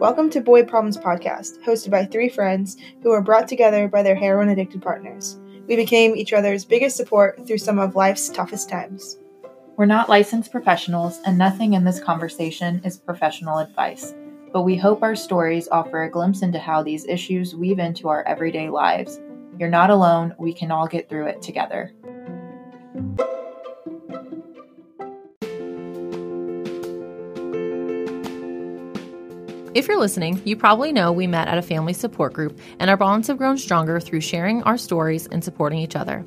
Welcome 0.00 0.30
to 0.30 0.40
Boy 0.40 0.64
Problems 0.64 0.96
Podcast, 0.96 1.62
hosted 1.62 1.90
by 1.90 2.06
three 2.06 2.30
friends 2.30 2.78
who 3.02 3.10
were 3.10 3.20
brought 3.20 3.46
together 3.46 3.86
by 3.86 4.02
their 4.02 4.14
heroin 4.14 4.48
addicted 4.48 4.80
partners. 4.80 5.38
We 5.68 5.76
became 5.76 6.16
each 6.16 6.32
other's 6.32 6.64
biggest 6.64 6.96
support 6.96 7.46
through 7.46 7.58
some 7.58 7.78
of 7.78 7.96
life's 7.96 8.30
toughest 8.30 8.70
times. 8.70 9.18
We're 9.76 9.84
not 9.84 10.08
licensed 10.08 10.52
professionals, 10.52 11.20
and 11.26 11.36
nothing 11.36 11.74
in 11.74 11.84
this 11.84 12.00
conversation 12.00 12.80
is 12.82 12.96
professional 12.96 13.58
advice. 13.58 14.14
But 14.52 14.62
we 14.62 14.76
hope 14.76 15.02
our 15.02 15.14
stories 15.14 15.68
offer 15.68 16.02
a 16.02 16.10
glimpse 16.10 16.42
into 16.42 16.58
how 16.58 16.82
these 16.82 17.06
issues 17.06 17.54
weave 17.54 17.78
into 17.78 18.08
our 18.08 18.22
everyday 18.26 18.70
lives. 18.70 19.20
You're 19.58 19.68
not 19.68 19.90
alone, 19.90 20.34
we 20.38 20.54
can 20.54 20.70
all 20.70 20.86
get 20.86 21.10
through 21.10 21.26
it 21.26 21.42
together. 21.42 21.92
If 29.80 29.88
you're 29.88 29.98
listening, 29.98 30.42
you 30.44 30.56
probably 30.56 30.92
know 30.92 31.10
we 31.10 31.26
met 31.26 31.48
at 31.48 31.56
a 31.56 31.62
family 31.62 31.94
support 31.94 32.34
group, 32.34 32.60
and 32.78 32.90
our 32.90 32.98
bonds 32.98 33.28
have 33.28 33.38
grown 33.38 33.56
stronger 33.56 33.98
through 33.98 34.20
sharing 34.20 34.62
our 34.64 34.76
stories 34.76 35.26
and 35.28 35.42
supporting 35.42 35.78
each 35.78 35.96
other. 35.96 36.20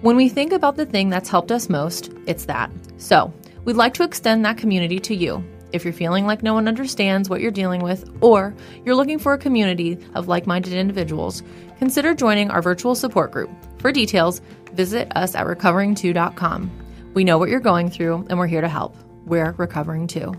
When 0.00 0.14
we 0.14 0.28
think 0.28 0.52
about 0.52 0.76
the 0.76 0.86
thing 0.86 1.10
that's 1.10 1.28
helped 1.28 1.50
us 1.50 1.68
most, 1.68 2.12
it's 2.28 2.44
that. 2.44 2.70
So, 2.96 3.34
we'd 3.64 3.74
like 3.74 3.94
to 3.94 4.04
extend 4.04 4.44
that 4.44 4.58
community 4.58 5.00
to 5.00 5.14
you. 5.16 5.44
If 5.72 5.82
you're 5.82 5.92
feeling 5.92 6.24
like 6.24 6.44
no 6.44 6.54
one 6.54 6.68
understands 6.68 7.28
what 7.28 7.40
you're 7.40 7.50
dealing 7.50 7.82
with, 7.82 8.08
or 8.20 8.54
you're 8.84 8.94
looking 8.94 9.18
for 9.18 9.32
a 9.32 9.38
community 9.38 9.98
of 10.14 10.28
like 10.28 10.46
minded 10.46 10.72
individuals, 10.72 11.42
consider 11.80 12.14
joining 12.14 12.48
our 12.48 12.62
virtual 12.62 12.94
support 12.94 13.32
group. 13.32 13.50
For 13.80 13.90
details, 13.90 14.40
visit 14.74 15.10
us 15.16 15.34
at 15.34 15.48
recovering2.com. 15.48 16.70
We 17.14 17.24
know 17.24 17.38
what 17.38 17.48
you're 17.48 17.58
going 17.58 17.90
through, 17.90 18.24
and 18.30 18.38
we're 18.38 18.46
here 18.46 18.60
to 18.60 18.68
help. 18.68 18.94
We're 19.26 19.50
recovering 19.58 20.06
too. 20.06 20.32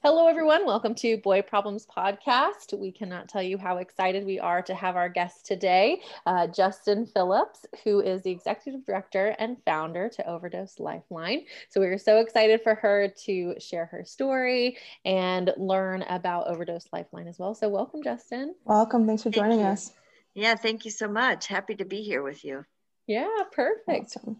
Hello, 0.00 0.28
everyone. 0.28 0.64
Welcome 0.64 0.94
to 0.96 1.16
Boy 1.16 1.42
Problems 1.42 1.84
Podcast. 1.84 2.72
We 2.78 2.92
cannot 2.92 3.28
tell 3.28 3.42
you 3.42 3.58
how 3.58 3.78
excited 3.78 4.24
we 4.24 4.38
are 4.38 4.62
to 4.62 4.72
have 4.72 4.94
our 4.94 5.08
guest 5.08 5.44
today, 5.44 6.02
uh, 6.24 6.46
Justin 6.46 7.04
Phillips, 7.04 7.66
who 7.82 7.98
is 7.98 8.22
the 8.22 8.30
executive 8.30 8.86
director 8.86 9.34
and 9.40 9.56
founder 9.64 10.08
to 10.10 10.24
Overdose 10.24 10.78
Lifeline. 10.78 11.46
So, 11.68 11.80
we 11.80 11.88
are 11.88 11.98
so 11.98 12.20
excited 12.20 12.62
for 12.62 12.76
her 12.76 13.08
to 13.24 13.56
share 13.58 13.86
her 13.86 14.04
story 14.04 14.78
and 15.04 15.52
learn 15.56 16.02
about 16.02 16.46
Overdose 16.46 16.86
Lifeline 16.92 17.26
as 17.26 17.40
well. 17.40 17.56
So, 17.56 17.68
welcome, 17.68 18.04
Justin. 18.04 18.54
Welcome. 18.64 19.04
Thanks 19.04 19.24
for 19.24 19.30
joining 19.30 19.62
us. 19.62 19.90
Yeah, 20.32 20.54
thank 20.54 20.84
you 20.84 20.92
so 20.92 21.08
much. 21.08 21.48
Happy 21.48 21.74
to 21.74 21.84
be 21.84 22.02
here 22.02 22.22
with 22.22 22.44
you. 22.44 22.64
Yeah, 23.08 23.26
perfect. 23.50 24.16
Awesome. 24.16 24.36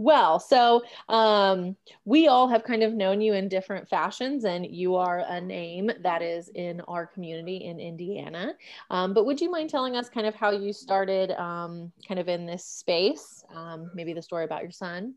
Well, 0.00 0.40
so 0.40 0.82
um, 1.10 1.76
we 2.06 2.26
all 2.26 2.48
have 2.48 2.64
kind 2.64 2.82
of 2.82 2.94
known 2.94 3.20
you 3.20 3.34
in 3.34 3.50
different 3.50 3.86
fashions, 3.86 4.46
and 4.46 4.64
you 4.64 4.96
are 4.96 5.18
a 5.28 5.42
name 5.42 5.90
that 6.00 6.22
is 6.22 6.48
in 6.54 6.80
our 6.88 7.06
community 7.06 7.58
in 7.58 7.78
Indiana. 7.78 8.54
Um, 8.88 9.12
but 9.12 9.26
would 9.26 9.42
you 9.42 9.50
mind 9.50 9.68
telling 9.68 9.96
us 9.96 10.08
kind 10.08 10.26
of 10.26 10.34
how 10.34 10.52
you 10.52 10.72
started 10.72 11.32
um, 11.32 11.92
kind 12.08 12.18
of 12.18 12.28
in 12.28 12.46
this 12.46 12.64
space? 12.64 13.44
Um, 13.54 13.90
maybe 13.94 14.14
the 14.14 14.22
story 14.22 14.46
about 14.46 14.62
your 14.62 14.70
son? 14.70 15.16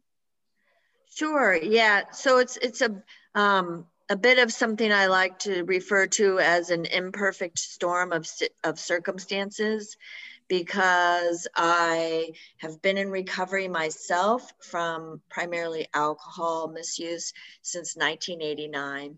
Sure. 1.09 1.55
Yeah. 1.55 2.01
So 2.11 2.39
it's 2.39 2.57
it's 2.57 2.81
a 2.81 3.01
um, 3.35 3.85
a 4.09 4.17
bit 4.17 4.37
of 4.37 4.51
something 4.51 4.91
I 4.91 5.05
like 5.05 5.39
to 5.39 5.63
refer 5.63 6.07
to 6.07 6.39
as 6.39 6.71
an 6.71 6.87
imperfect 6.87 7.57
storm 7.57 8.11
of 8.11 8.27
of 8.65 8.77
circumstances 8.77 9.95
because 10.47 11.47
I 11.55 12.33
have 12.57 12.81
been 12.81 12.97
in 12.97 13.09
recovery 13.09 13.67
myself 13.67 14.53
from 14.59 15.21
primarily 15.29 15.87
alcohol 15.93 16.67
misuse 16.67 17.33
since 17.61 17.95
1989. 17.95 19.17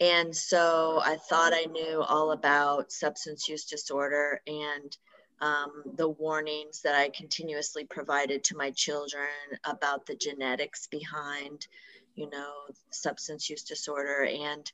And 0.00 0.34
so 0.34 1.00
I 1.04 1.16
thought 1.16 1.52
I 1.52 1.66
knew 1.70 2.02
all 2.02 2.32
about 2.32 2.90
substance 2.90 3.48
use 3.48 3.64
disorder 3.66 4.40
and 4.46 4.96
um, 5.40 5.82
the 5.96 6.08
warnings 6.08 6.82
that 6.82 6.94
I 6.94 7.10
continuously 7.10 7.84
provided 7.84 8.44
to 8.44 8.56
my 8.56 8.70
children 8.70 9.28
about 9.64 10.06
the 10.06 10.14
genetics 10.14 10.86
behind, 10.86 11.66
you 12.14 12.28
know, 12.30 12.52
substance 12.90 13.48
use 13.48 13.62
disorder 13.62 14.24
and 14.24 14.70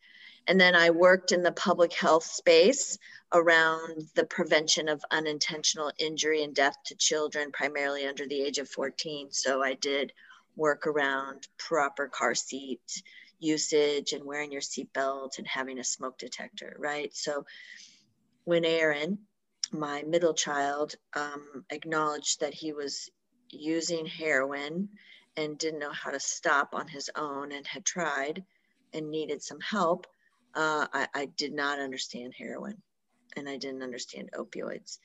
and 0.47 0.61
then 0.61 0.75
I 0.75 0.91
worked 0.91 1.33
in 1.33 1.43
the 1.43 1.53
public 1.53 1.93
health 1.93 2.25
space 2.25 2.99
around 3.33 4.09
the 4.15 4.25
prevention 4.25 4.89
of 4.89 5.05
unintentional 5.11 5.93
injury 5.99 6.45
and 6.45 6.55
death 6.55 6.77
to 6.87 6.95
children, 6.95 7.51
primarily 7.53 8.07
under 8.07 8.27
the 8.27 8.41
age 8.41 8.59
of 8.59 8.69
14. 8.69 9.29
So 9.33 9.63
I 9.63 9.75
did 9.75 10.13
work 10.55 10.87
around 10.87 11.49
proper 11.59 12.09
car 12.09 12.35
seat 12.35 13.03
usage 13.39 14.13
and 14.13 14.25
wearing 14.25 14.53
your 14.53 14.63
seatbelt 14.63 15.39
and 15.39 15.47
having 15.47 15.79
a 15.79 15.85
smoke 15.85 16.19
detector, 16.19 16.77
right? 16.79 17.15
So 17.15 17.45
when 18.45 18.65
Aaron, 18.65 19.19
my 19.73 20.03
middle 20.03 20.35
child, 20.35 20.95
um, 21.15 21.65
acknowledged 21.71 22.41
that 22.41 22.55
he 22.55 22.73
was 22.73 23.11
using 23.51 24.07
heroin 24.07 24.89
and 25.37 25.59
didn't 25.59 25.81
know 25.81 25.93
how 25.93 26.11
to 26.11 26.21
stop 26.21 26.75
on 26.75 26.89
his 26.89 27.11
own 27.15 27.53
and 27.53 27.67
had 27.67 27.85
tried 27.85 28.45
and 28.95 29.11
needed 29.11 29.43
some 29.43 29.61
help, 29.61 30.07
uh, 30.57 30.89
I, 30.93 31.09
I 31.15 31.27
did 31.27 31.55
not 31.55 31.81
understand 31.81 32.35
heroin 32.39 32.79
and 33.37 33.49
I 33.49 33.59
didn't 33.59 33.83
understand 33.83 34.31
opioids. 34.35 34.99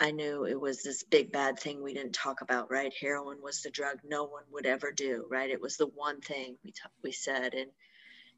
I 0.00 0.10
knew 0.10 0.44
it 0.44 0.60
was 0.60 0.82
this 0.82 1.04
big 1.04 1.32
bad 1.32 1.58
thing 1.58 1.82
we 1.82 1.94
didn't 1.94 2.14
talk 2.14 2.42
about, 2.42 2.70
right? 2.70 2.92
Heroin 3.00 3.38
was 3.42 3.62
the 3.62 3.70
drug 3.70 3.98
no 4.04 4.24
one 4.24 4.44
would 4.52 4.66
ever 4.66 4.92
do, 4.92 5.26
right? 5.30 5.50
It 5.50 5.60
was 5.60 5.76
the 5.76 5.86
one 5.86 6.20
thing 6.20 6.56
we 6.64 6.72
t- 6.72 6.80
we 7.02 7.12
said, 7.12 7.54
and 7.54 7.70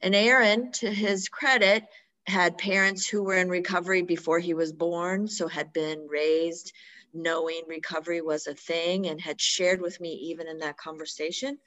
and 0.03 0.15
Aaron, 0.15 0.73
to 0.73 0.91
his 0.91 1.29
credit, 1.29 1.85
had 2.27 2.59
parents 2.59 3.09
who 3.09 3.25
were 3.25 3.35
in 3.37 3.49
recovery 3.49 4.03
before 4.03 4.39
he 4.39 4.55
was 4.55 4.73
born, 4.73 5.29
so 5.29 5.49
had 5.49 5.73
been 5.73 6.07
raised 6.09 6.73
knowing 7.15 7.63
recovery 7.69 8.21
was 8.21 8.47
a 8.47 8.55
thing, 8.55 9.07
and 9.09 9.21
had 9.21 9.41
shared 9.41 9.81
with 9.81 10.01
me 10.01 10.13
even 10.31 10.49
in 10.49 10.59
that 10.59 10.77
conversation 10.77 11.59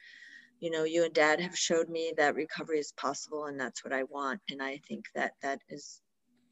you 0.61 0.69
know 0.69 0.85
you 0.85 1.03
and 1.03 1.13
dad 1.13 1.41
have 1.41 1.57
showed 1.57 1.89
me 1.89 2.13
that 2.15 2.35
recovery 2.35 2.79
is 2.79 2.93
possible 2.93 3.45
and 3.45 3.59
that's 3.59 3.83
what 3.83 3.91
i 3.91 4.03
want 4.03 4.39
and 4.49 4.61
i 4.61 4.79
think 4.87 5.05
that 5.13 5.33
that 5.41 5.59
is 5.67 5.99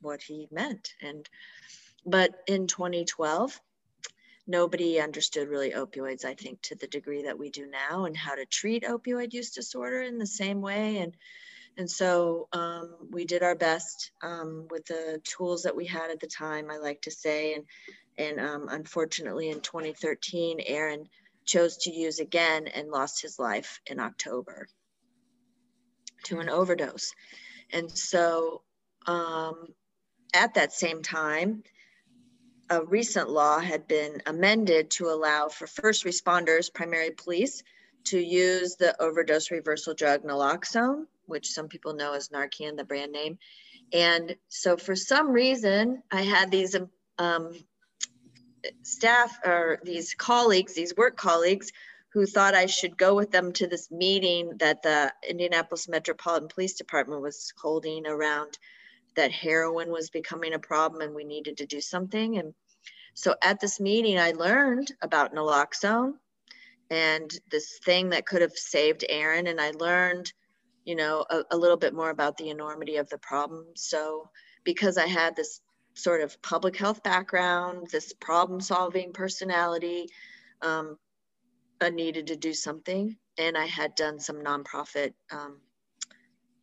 what 0.02 0.22
he 0.22 0.48
meant 0.52 0.90
and 1.02 1.30
but 2.06 2.32
in 2.48 2.68
2012 2.68 3.62
nobody 4.48 5.00
understood 5.00 5.48
really 5.48 5.72
opioids 5.72 6.26
i 6.26 6.34
think 6.34 6.62
to 6.62 6.76
the 6.76 6.88
degree 6.88 7.24
that 7.24 7.38
we 7.38 7.50
do 7.50 7.68
now 7.68 8.06
and 8.06 8.18
how 8.18 8.36
to 8.36 8.46
treat 8.46 8.84
opioid 8.84 9.32
use 9.32 9.52
disorder 9.52 10.02
in 10.02 10.18
the 10.18 10.28
same 10.28 10.60
way 10.60 10.98
and 10.98 11.16
and 11.78 11.90
so 11.90 12.50
um, 12.52 12.96
we 13.12 13.24
did 13.24 13.42
our 13.42 13.56
best 13.56 14.12
um, 14.22 14.68
with 14.70 14.86
the 14.88 15.22
tools 15.24 15.64
that 15.64 15.76
we 15.76 15.86
had 15.86 16.10
at 16.10 16.20
the 16.20 16.28
time 16.28 16.72
i 16.72 16.78
like 16.78 17.02
to 17.02 17.12
say 17.12 17.54
and 17.54 17.66
and 18.18 18.40
um, 18.40 18.68
unfortunately 18.70 19.50
in 19.50 19.62
2013 19.62 20.60
aaron 20.66 21.06
chose 21.50 21.78
to 21.78 21.92
use 21.92 22.20
again 22.20 22.68
and 22.68 22.90
lost 22.90 23.22
his 23.22 23.40
life 23.40 23.82
in 23.88 24.00
October 24.00 24.68
to 26.24 26.40
an 26.40 26.50
overdose. 26.50 27.12
And 27.74 27.90
so 27.92 28.62
um, 29.08 29.68
at 30.34 30.54
that 30.54 30.74
same 30.74 31.02
time, 31.02 31.64
a 32.70 32.84
recent 32.84 33.30
law 33.30 33.60
had 33.60 33.88
been 33.88 34.22
amended 34.28 34.92
to 34.92 35.10
allow 35.10 35.48
for 35.48 35.66
first 35.66 36.06
responders, 36.06 36.72
primary 36.72 37.12
police, 37.12 37.64
to 38.06 38.20
use 38.20 38.76
the 38.76 39.00
overdose 39.02 39.50
reversal 39.50 39.96
drug 39.96 40.24
naloxone, 40.24 41.06
which 41.26 41.50
some 41.50 41.68
people 41.68 41.94
know 41.94 42.14
as 42.14 42.30
Narcan, 42.30 42.78
the 42.78 42.84
brand 42.84 43.12
name. 43.12 43.40
And 43.92 44.36
so 44.50 44.78
for 44.78 44.96
some 44.96 45.32
reason, 45.32 46.04
I 46.12 46.22
had 46.22 46.52
these 46.52 46.76
um, 47.18 47.54
staff 48.84 49.38
or 49.46 49.80
these 49.84 50.14
colleagues, 50.14 50.74
these 50.74 50.96
work 50.96 51.18
colleagues, 51.18 51.72
who 52.12 52.26
thought 52.26 52.56
I 52.56 52.66
should 52.66 52.98
go 52.98 53.16
with 53.16 53.32
them 53.32 53.52
to 53.54 53.68
this 53.68 53.92
meeting 53.92 54.58
that 54.58 54.82
the 54.82 55.14
Indianapolis 55.28 55.88
Metropolitan 55.88 56.50
Police 56.50 56.74
Department 56.74 57.22
was 57.22 57.54
holding 57.62 58.08
around 58.08 58.58
that 59.16 59.32
heroin 59.32 59.92
was 59.92 60.10
becoming 60.10 60.54
a 60.54 60.60
problem 60.60 61.02
and 61.02 61.14
we 61.14 61.24
needed 61.24 61.58
to 61.58 61.66
do 61.66 61.82
something. 61.82 62.38
And 62.38 62.54
so 63.14 63.36
at 63.44 63.60
this 63.60 63.80
meeting, 63.80 64.20
I 64.20 64.32
learned 64.32 64.92
about 65.02 65.36
naloxone 65.36 66.14
and 66.90 67.32
this 67.52 67.80
thing 67.80 68.10
that 68.10 68.26
could 68.26 68.42
have 68.42 68.54
saved 68.54 69.06
Aaron. 69.08 69.48
And 69.48 69.62
I 69.62 69.72
learned, 69.72 70.32
you 70.86 70.96
know, 70.96 71.26
a, 71.30 71.44
a 71.52 71.58
little 71.58 71.78
bit 71.78 71.94
more 71.94 72.10
about 72.10 72.38
the 72.38 72.50
enormity 72.50 72.96
of 72.96 73.10
the 73.10 73.18
problem. 73.20 73.66
So 73.76 74.30
because 74.64 74.98
I 74.98 75.06
had 75.06 75.36
this 75.36 75.62
sort 76.00 76.22
of 76.22 76.42
public 76.42 76.78
health 76.78 77.04
background, 77.04 77.88
this 77.92 78.14
problem 78.14 78.62
solving 78.62 79.14
personality. 79.14 80.08
Um, 80.62 80.98
I 81.82 81.90
needed 81.90 82.28
to 82.28 82.36
do 82.36 82.54
something. 82.54 83.18
And 83.38 83.58
I 83.58 83.66
had 83.66 83.96
done 83.96 84.20
some 84.20 84.44
nonprofit 84.44 85.14
um, 85.32 85.62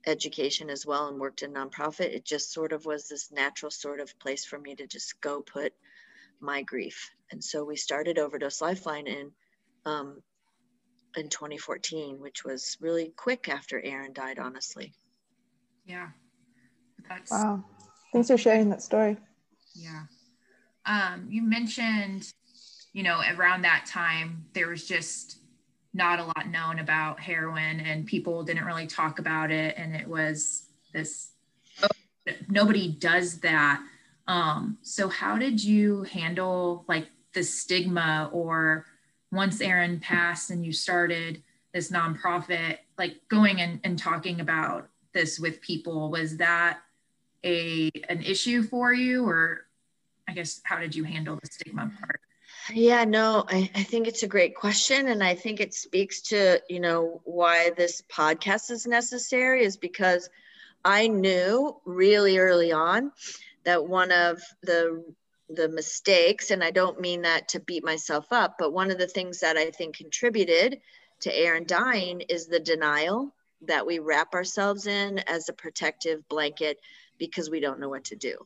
education 0.06 0.68
as 0.68 0.84
well 0.84 1.08
and 1.08 1.18
worked 1.18 1.42
in 1.42 1.54
nonprofit. 1.54 2.14
It 2.14 2.24
just 2.24 2.52
sort 2.52 2.72
of 2.72 2.84
was 2.84 3.08
this 3.08 3.32
natural 3.32 3.70
sort 3.70 4.00
of 4.00 4.18
place 4.18 4.44
for 4.44 4.58
me 4.58 4.74
to 4.74 4.86
just 4.86 5.20
go 5.20 5.40
put 5.40 5.72
my 6.40 6.62
grief. 6.62 7.10
And 7.30 7.42
so 7.42 7.64
we 7.64 7.76
started 7.76 8.18
Overdose 8.18 8.60
Lifeline. 8.60 9.06
And 9.06 9.30
um, 9.86 10.22
in 11.16 11.28
2014, 11.30 12.20
which 12.20 12.44
was 12.44 12.76
really 12.80 13.12
quick 13.16 13.48
after 13.48 13.80
Aaron 13.80 14.12
died, 14.12 14.38
honestly. 14.38 14.92
Yeah. 15.86 16.08
That's 17.08 17.30
wow. 17.30 17.64
Thanks 18.12 18.28
for 18.28 18.38
sharing 18.38 18.70
that 18.70 18.82
story. 18.82 19.16
Yeah. 19.74 20.04
Um, 20.86 21.26
you 21.28 21.42
mentioned, 21.42 22.32
you 22.92 23.02
know, 23.02 23.20
around 23.36 23.62
that 23.62 23.86
time, 23.86 24.46
there 24.54 24.68
was 24.68 24.86
just 24.86 25.38
not 25.92 26.18
a 26.18 26.24
lot 26.24 26.48
known 26.48 26.78
about 26.78 27.18
heroin 27.18 27.80
and 27.80 28.06
people 28.06 28.44
didn't 28.44 28.64
really 28.64 28.86
talk 28.86 29.18
about 29.18 29.50
it. 29.50 29.74
And 29.76 29.96
it 29.96 30.06
was 30.06 30.64
this, 30.92 31.30
oh, 31.82 32.32
nobody 32.48 32.92
does 32.92 33.40
that. 33.40 33.82
Um, 34.28 34.78
so 34.82 35.08
how 35.08 35.38
did 35.38 35.62
you 35.62 36.02
handle 36.04 36.84
like 36.88 37.08
the 37.32 37.42
stigma 37.42 38.30
or 38.32 38.86
once 39.32 39.60
Aaron 39.60 40.00
passed 40.00 40.50
and 40.50 40.64
you 40.64 40.72
started 40.72 41.42
this 41.72 41.90
nonprofit, 41.90 42.78
like 42.98 43.16
going 43.28 43.60
and, 43.60 43.80
and 43.84 43.98
talking 43.98 44.40
about 44.40 44.88
this 45.12 45.38
with 45.38 45.60
people, 45.60 46.10
was 46.10 46.36
that 46.38 46.80
a 47.46 47.90
an 48.08 48.22
issue 48.22 48.62
for 48.62 48.92
you 48.92 49.26
or 49.26 49.66
I 50.28 50.32
guess 50.32 50.60
how 50.64 50.80
did 50.80 50.94
you 50.94 51.04
handle 51.04 51.38
the 51.40 51.46
stigma 51.50 51.90
part? 52.00 52.20
Yeah, 52.72 53.04
no, 53.04 53.44
I, 53.48 53.70
I 53.74 53.84
think 53.84 54.08
it's 54.08 54.24
a 54.24 54.28
great 54.28 54.56
question. 54.56 55.06
And 55.06 55.22
I 55.22 55.36
think 55.36 55.60
it 55.60 55.72
speaks 55.72 56.20
to, 56.22 56.60
you 56.68 56.80
know, 56.80 57.20
why 57.24 57.70
this 57.76 58.02
podcast 58.02 58.72
is 58.72 58.86
necessary 58.86 59.64
is 59.64 59.76
because 59.76 60.28
I 60.84 61.06
knew 61.06 61.80
really 61.84 62.38
early 62.38 62.72
on 62.72 63.12
that 63.64 63.86
one 63.86 64.10
of 64.10 64.40
the 64.62 65.04
the 65.48 65.68
mistakes 65.68 66.50
and 66.50 66.62
i 66.64 66.72
don't 66.72 67.00
mean 67.00 67.22
that 67.22 67.48
to 67.48 67.60
beat 67.60 67.84
myself 67.84 68.26
up 68.32 68.56
but 68.58 68.72
one 68.72 68.90
of 68.90 68.98
the 68.98 69.06
things 69.06 69.40
that 69.40 69.56
i 69.56 69.70
think 69.70 69.96
contributed 69.96 70.80
to 71.20 71.36
aaron 71.36 71.64
dying 71.64 72.20
is 72.22 72.46
the 72.46 72.58
denial 72.58 73.32
that 73.62 73.86
we 73.86 74.00
wrap 74.00 74.34
ourselves 74.34 74.86
in 74.86 75.18
as 75.20 75.48
a 75.48 75.52
protective 75.52 76.28
blanket 76.28 76.78
because 77.18 77.50
we 77.50 77.60
don't 77.60 77.80
know 77.80 77.88
what 77.88 78.04
to 78.04 78.16
do 78.16 78.36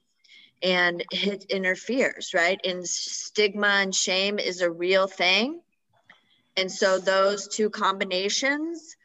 and 0.62 1.04
it 1.10 1.44
interferes 1.44 2.32
right 2.34 2.60
and 2.64 2.86
stigma 2.86 3.66
and 3.66 3.94
shame 3.94 4.38
is 4.38 4.60
a 4.60 4.70
real 4.70 5.06
thing 5.06 5.60
and 6.56 6.70
so 6.70 6.98
those 6.98 7.48
two 7.48 7.70
combinations 7.70 8.96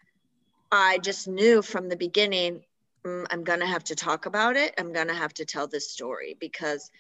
i 0.71 0.97
just 1.00 1.27
knew 1.27 1.62
from 1.62 1.88
the 1.88 1.97
beginning 1.97 2.62
mm, 3.06 3.25
i'm 3.29 3.44
going 3.44 3.59
to 3.59 3.65
have 3.65 3.83
to 3.83 3.95
talk 3.95 4.25
about 4.25 4.56
it 4.56 4.73
i'm 4.77 4.91
going 4.91 5.07
to 5.07 5.13
have 5.13 5.33
to 5.33 5.45
tell 5.45 5.68
this 5.68 5.91
story 5.91 6.35
because 6.39 6.91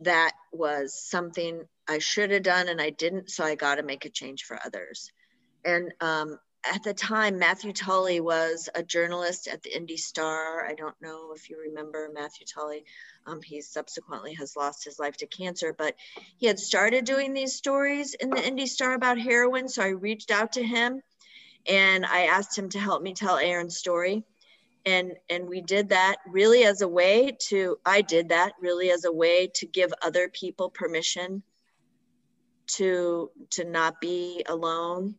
that 0.00 0.32
was 0.52 0.94
something 0.94 1.64
I 1.88 1.98
should 1.98 2.30
have 2.30 2.42
done 2.42 2.68
and 2.68 2.80
I 2.80 2.90
didn't. 2.90 3.30
So 3.30 3.44
I 3.44 3.54
got 3.54 3.76
to 3.76 3.82
make 3.82 4.04
a 4.04 4.10
change 4.10 4.44
for 4.44 4.58
others. 4.64 5.10
And 5.64 5.92
um, 6.00 6.38
at 6.64 6.82
the 6.82 6.94
time, 6.94 7.38
Matthew 7.38 7.72
Tully 7.72 8.20
was 8.20 8.68
a 8.74 8.82
journalist 8.82 9.48
at 9.48 9.62
the 9.62 9.76
Indy 9.76 9.96
Star. 9.96 10.64
I 10.64 10.74
don't 10.74 10.94
know 11.00 11.32
if 11.34 11.50
you 11.50 11.58
remember 11.58 12.10
Matthew 12.12 12.46
Tully. 12.46 12.84
Um, 13.26 13.42
he 13.42 13.60
subsequently 13.60 14.34
has 14.34 14.56
lost 14.56 14.84
his 14.84 14.98
life 14.98 15.16
to 15.18 15.26
cancer, 15.26 15.74
but 15.76 15.96
he 16.36 16.46
had 16.46 16.58
started 16.58 17.04
doing 17.04 17.34
these 17.34 17.54
stories 17.54 18.14
in 18.14 18.30
the 18.30 18.46
Indy 18.46 18.66
Star 18.66 18.94
about 18.94 19.18
heroin. 19.18 19.68
So 19.68 19.82
I 19.82 19.88
reached 19.88 20.30
out 20.30 20.52
to 20.52 20.62
him 20.62 21.02
and 21.66 22.06
I 22.06 22.26
asked 22.26 22.56
him 22.56 22.68
to 22.70 22.78
help 22.78 23.02
me 23.02 23.14
tell 23.14 23.38
Aaron's 23.38 23.76
story 23.76 24.24
and 24.84 25.12
and 25.30 25.48
we 25.48 25.60
did 25.60 25.90
that 25.90 26.16
really 26.26 26.64
as 26.64 26.80
a 26.82 26.88
way 26.88 27.36
to 27.38 27.78
i 27.86 28.00
did 28.00 28.30
that 28.30 28.52
really 28.60 28.90
as 28.90 29.04
a 29.04 29.12
way 29.12 29.48
to 29.54 29.66
give 29.66 29.92
other 30.02 30.28
people 30.28 30.70
permission 30.70 31.42
to 32.66 33.30
to 33.50 33.64
not 33.64 34.00
be 34.00 34.44
alone 34.48 35.14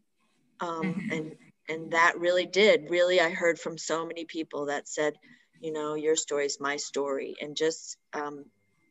um, 0.59 0.83
mm-hmm. 0.83 1.11
and 1.11 1.35
and 1.69 1.91
that 1.91 2.19
really 2.19 2.45
did 2.45 2.89
really 2.89 3.19
i 3.21 3.29
heard 3.29 3.57
from 3.57 3.77
so 3.77 4.05
many 4.05 4.25
people 4.25 4.65
that 4.65 4.88
said 4.88 5.13
you 5.59 5.71
know 5.71 5.95
your 5.95 6.15
story 6.15 6.45
is 6.45 6.57
my 6.59 6.75
story 6.75 7.35
and 7.41 7.55
just 7.55 7.97
um, 8.13 8.45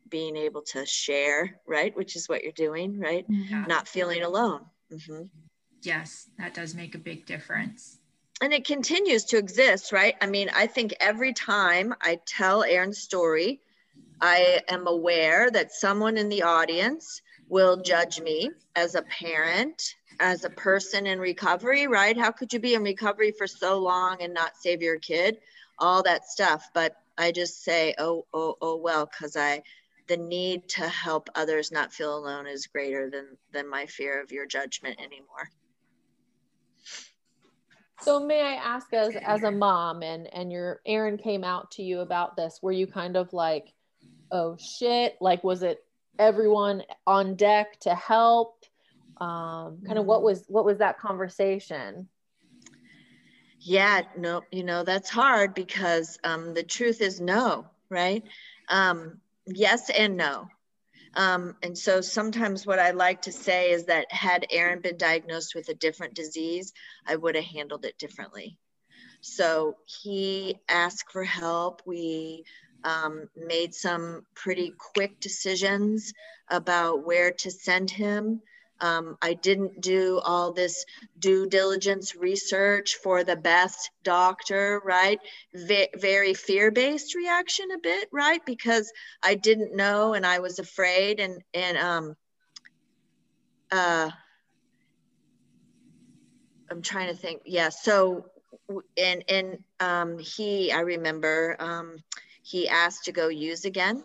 being 0.09 0.37
able 0.37 0.63
to 0.63 0.85
share 0.87 1.59
right 1.67 1.97
which 1.97 2.17
is 2.17 2.29
what 2.29 2.43
you're 2.43 2.53
doing 2.53 2.99
right 2.99 3.29
mm-hmm. 3.29 3.65
not 3.65 3.89
feeling 3.89 4.23
alone 4.23 4.65
mm-hmm. 4.93 5.23
yes 5.83 6.29
that 6.39 6.55
does 6.55 6.75
make 6.75 6.95
a 6.95 6.99
big 6.99 7.27
difference 7.27 7.99
and 8.43 8.53
it 8.53 8.65
continues 8.65 9.25
to 9.27 9.39
exist, 9.39 9.93
right? 9.93 10.17
I 10.21 10.27
mean, 10.27 10.51
I 10.53 10.67
think 10.67 10.95
every 10.99 11.33
time 11.33 11.95
I 12.03 12.19
tell 12.27 12.65
Aaron's 12.65 12.99
story, 12.99 13.61
I 14.21 14.61
am 14.69 14.89
aware 14.89 15.49
that 15.51 15.73
someone 15.73 16.17
in 16.17 16.29
the 16.29 16.43
audience 16.43 17.23
will 17.49 17.77
judge 17.83 18.21
me 18.21 18.51
as 18.75 18.97
a 18.97 19.03
parent, 19.03 19.95
as 20.23 20.45
a 20.45 20.51
person 20.51 21.07
in 21.09 21.19
recovery, 21.19 21.89
right? 21.89 22.17
How 22.17 22.31
could 22.31 22.53
you 22.53 22.61
be 22.61 22.75
in 22.75 22.83
recovery 22.85 23.33
for 23.33 23.49
so 23.49 23.81
long 23.81 24.23
and 24.23 24.33
not 24.33 24.57
save 24.57 24.81
your 24.81 24.99
kid? 24.99 25.39
All 25.81 26.03
that 26.05 26.29
stuff. 26.29 26.71
But 26.73 26.97
I 27.19 27.33
just 27.33 27.65
say, 27.65 27.95
oh, 27.99 28.25
oh, 28.33 28.57
oh, 28.63 28.77
well, 28.77 29.07
because 29.07 29.37
I, 29.37 29.63
the 30.07 30.17
need 30.17 30.69
to 30.71 30.89
help 30.89 31.29
others 31.35 31.73
not 31.73 31.93
feel 31.93 32.17
alone 32.17 32.47
is 32.47 32.69
greater 32.69 33.11
than 33.11 33.37
than 33.53 33.69
my 33.69 33.87
fear 33.87 34.23
of 34.23 34.31
your 34.31 34.47
judgment 34.47 35.01
anymore. 35.01 35.51
So 38.01 38.25
may 38.25 38.43
I 38.43 38.55
ask 38.55 38.93
as 38.93 39.17
as 39.17 39.43
a 39.43 39.51
mom 39.51 40.03
and 40.03 40.33
and 40.33 40.53
your 40.53 40.81
Aaron 40.87 41.19
came 41.19 41.45
out 41.45 41.73
to 41.73 41.83
you 41.83 42.01
about 42.01 42.37
this, 42.37 42.61
were 42.63 42.73
you 42.73 42.87
kind 42.87 43.17
of 43.17 43.33
like, 43.33 43.73
oh 44.31 44.57
shit, 44.57 45.17
like 45.21 45.43
was 45.43 45.63
it 45.63 45.85
everyone 46.19 46.83
on 47.07 47.35
deck 47.35 47.79
to 47.81 47.95
help? 47.95 48.65
Um, 49.23 49.83
kind 49.87 49.99
of 49.99 50.07
what 50.07 50.23
was 50.23 50.45
what 50.49 50.65
was 50.65 50.79
that 50.79 50.99
conversation? 50.99 52.09
Yeah, 53.61 54.03
no, 54.17 54.43
you 54.51 54.65
know, 54.65 54.83
that's 54.83 55.11
hard 55.11 55.55
because 55.55 56.19
um 56.25 56.55
the 56.55 56.63
truth 56.63 57.01
is 57.01 57.21
no, 57.21 57.67
right? 57.89 58.25
Um 58.69 59.21
yes 59.47 59.91
and 59.91 60.17
no. 60.17 60.49
Um, 61.15 61.57
and 61.63 61.77
so 61.77 62.01
sometimes 62.01 62.67
what 62.67 62.79
I 62.79 62.93
like 62.93 63.23
to 63.23 63.33
say 63.33 63.71
is 63.71 63.85
that 63.85 64.11
had 64.11 64.47
Aaron 64.51 64.81
been 64.81 64.97
diagnosed 64.97 65.55
with 65.55 65.69
a 65.69 65.75
different 65.75 66.15
disease, 66.15 66.73
I 67.07 67.17
would 67.17 67.35
have 67.35 67.45
handled 67.45 67.85
it 67.85 67.99
differently. 67.99 68.57
So 69.21 69.77
he 69.85 70.57
asked 70.69 71.13
for 71.13 71.25
help. 71.25 71.83
We 71.85 72.45
um, 72.85 73.29
made 73.37 73.75
some 73.75 74.27
pretty 74.35 74.73
quick 74.95 75.21
decisions 75.21 76.13
about 76.51 77.05
where 77.05 77.31
to 77.31 77.51
send 77.51 77.91
him. 77.91 78.41
Um, 78.83 79.17
I 79.23 79.35
didn't 79.35 79.81
do 79.81 80.21
all 80.23 80.53
this 80.53 80.85
due 81.19 81.49
diligence 81.49 82.17
research 82.17 82.97
for 82.97 83.23
the 83.23 83.37
best 83.37 83.91
doctor, 84.03 84.83
right? 84.85 85.21
V- 85.55 85.89
very 85.97 86.35
fear 86.35 86.73
based 86.73 87.15
reaction, 87.15 87.71
a 87.71 87.79
bit, 87.79 88.09
right? 88.13 88.45
Because 88.45 88.93
I 89.23 89.37
didn't 89.37 89.77
know 89.77 90.15
and 90.15 90.27
I 90.27 90.41
was 90.41 90.59
afraid. 90.59 91.21
And, 91.21 91.43
and, 91.55 91.79
um, 91.79 92.17
uh, 93.71 94.11
I'm 96.71 96.83
trying 96.83 97.09
to 97.09 97.15
think. 97.15 97.43
Yeah. 97.47 97.69
So, 97.69 98.27
and, 98.97 99.25
and, 99.29 99.59
um, 99.79 100.19
he, 100.19 100.73
I 100.73 100.81
remember, 100.81 101.57
um, 101.61 101.99
he 102.43 102.69
asked 102.69 103.05
to 103.05 103.13
go 103.13 103.29
use 103.29 103.65
again 103.65 104.05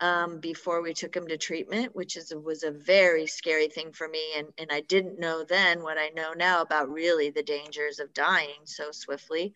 um, 0.00 0.40
before 0.40 0.82
we 0.82 0.92
took 0.92 1.14
him 1.16 1.26
to 1.28 1.36
treatment, 1.36 1.94
which 1.94 2.16
is 2.16 2.32
was 2.34 2.62
a 2.62 2.70
very 2.70 3.26
scary 3.26 3.68
thing 3.68 3.92
for 3.92 4.08
me. 4.08 4.22
And, 4.36 4.48
and 4.58 4.70
I 4.70 4.80
didn't 4.80 5.20
know 5.20 5.44
then 5.44 5.82
what 5.82 5.98
I 5.98 6.08
know 6.10 6.32
now 6.32 6.62
about 6.62 6.90
really 6.90 7.30
the 7.30 7.42
dangers 7.42 8.00
of 8.00 8.12
dying 8.14 8.64
so 8.64 8.90
swiftly. 8.90 9.54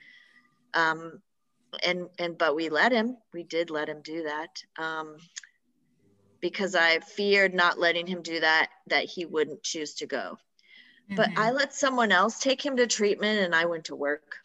Um, 0.74 1.20
and 1.82 2.08
and 2.18 2.38
but 2.38 2.54
we 2.54 2.68
let 2.68 2.92
him. 2.92 3.16
We 3.32 3.42
did 3.42 3.70
let 3.70 3.88
him 3.88 4.00
do 4.02 4.24
that 4.24 4.62
um, 4.78 5.16
because 6.40 6.74
I 6.74 7.00
feared 7.00 7.54
not 7.54 7.78
letting 7.78 8.06
him 8.06 8.22
do 8.22 8.40
that 8.40 8.70
that 8.86 9.04
he 9.04 9.26
wouldn't 9.26 9.62
choose 9.62 9.94
to 9.94 10.06
go. 10.06 10.38
Mm-hmm. 11.10 11.16
But 11.16 11.30
I 11.36 11.50
let 11.50 11.74
someone 11.74 12.12
else 12.12 12.38
take 12.38 12.64
him 12.64 12.76
to 12.76 12.86
treatment, 12.86 13.40
and 13.40 13.54
I 13.54 13.66
went 13.66 13.86
to 13.86 13.96
work, 13.96 14.36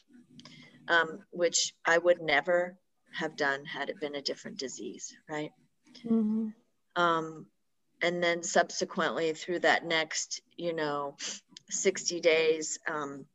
um, 0.87 1.19
which 1.31 1.73
I 1.85 1.97
would 1.97 2.21
never 2.21 2.77
have 3.13 3.35
done 3.35 3.63
had 3.63 3.89
it 3.89 3.99
been 3.99 4.15
a 4.15 4.21
different 4.21 4.57
disease, 4.57 5.15
right? 5.29 5.51
Mm-hmm. 6.05 6.49
Um, 6.95 7.45
and 8.01 8.21
then 8.21 8.43
subsequently 8.43 9.33
through 9.33 9.59
that 9.59 9.85
next, 9.85 10.41
you 10.57 10.73
know, 10.73 11.15
60 11.69 12.19
days 12.19 12.77
um, 12.87 13.25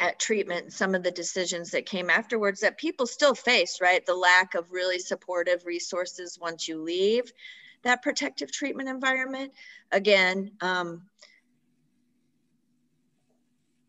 at 0.00 0.18
treatment, 0.18 0.72
some 0.72 0.94
of 0.94 1.02
the 1.02 1.10
decisions 1.10 1.70
that 1.70 1.86
came 1.86 2.10
afterwards 2.10 2.60
that 2.60 2.78
people 2.78 3.06
still 3.06 3.34
face, 3.34 3.78
right? 3.80 4.04
The 4.04 4.14
lack 4.14 4.54
of 4.54 4.72
really 4.72 4.98
supportive 4.98 5.66
resources 5.66 6.38
once 6.40 6.66
you 6.66 6.82
leave 6.82 7.30
that 7.86 8.02
protective 8.02 8.52
treatment 8.52 8.88
environment. 8.88 9.52
Again, 9.92 10.52
um, 10.60 11.02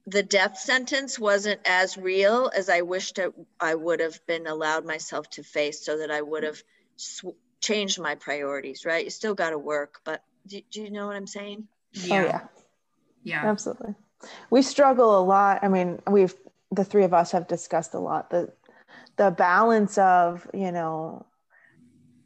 the 0.05 0.23
death 0.23 0.57
sentence 0.57 1.19
wasn't 1.19 1.59
as 1.65 1.97
real 1.97 2.49
as 2.55 2.69
I 2.69 2.81
wished 2.81 3.19
it, 3.19 3.33
I 3.59 3.75
would 3.75 3.99
have 3.99 4.25
been 4.25 4.47
allowed 4.47 4.85
myself 4.85 5.29
to 5.31 5.43
face 5.43 5.83
so 5.83 5.97
that 5.97 6.11
I 6.11 6.21
would 6.21 6.43
have 6.43 6.61
sw- 6.95 7.35
changed 7.61 7.99
my 7.99 8.15
priorities, 8.15 8.85
right? 8.85 9.03
You 9.03 9.09
still 9.09 9.35
got 9.35 9.51
to 9.51 9.57
work, 9.57 9.99
but 10.03 10.23
do, 10.45 10.61
do, 10.71 10.81
you 10.81 10.91
know 10.91 11.07
what 11.07 11.15
I'm 11.15 11.27
saying? 11.27 11.67
Yeah. 11.91 12.21
Oh, 12.21 12.25
yeah. 12.25 12.41
Yeah. 13.23 13.45
Absolutely. 13.45 13.95
We 14.49 14.61
struggle 14.61 15.19
a 15.19 15.23
lot. 15.23 15.59
I 15.63 15.67
mean, 15.67 16.01
we've 16.09 16.33
the 16.71 16.83
three 16.83 17.03
of 17.03 17.13
us 17.13 17.31
have 17.31 17.47
discussed 17.47 17.93
a 17.93 17.99
lot 17.99 18.29
the 18.29 18.51
the 19.15 19.31
balance 19.31 19.97
of, 19.97 20.47
you 20.53 20.71
know, 20.71 21.25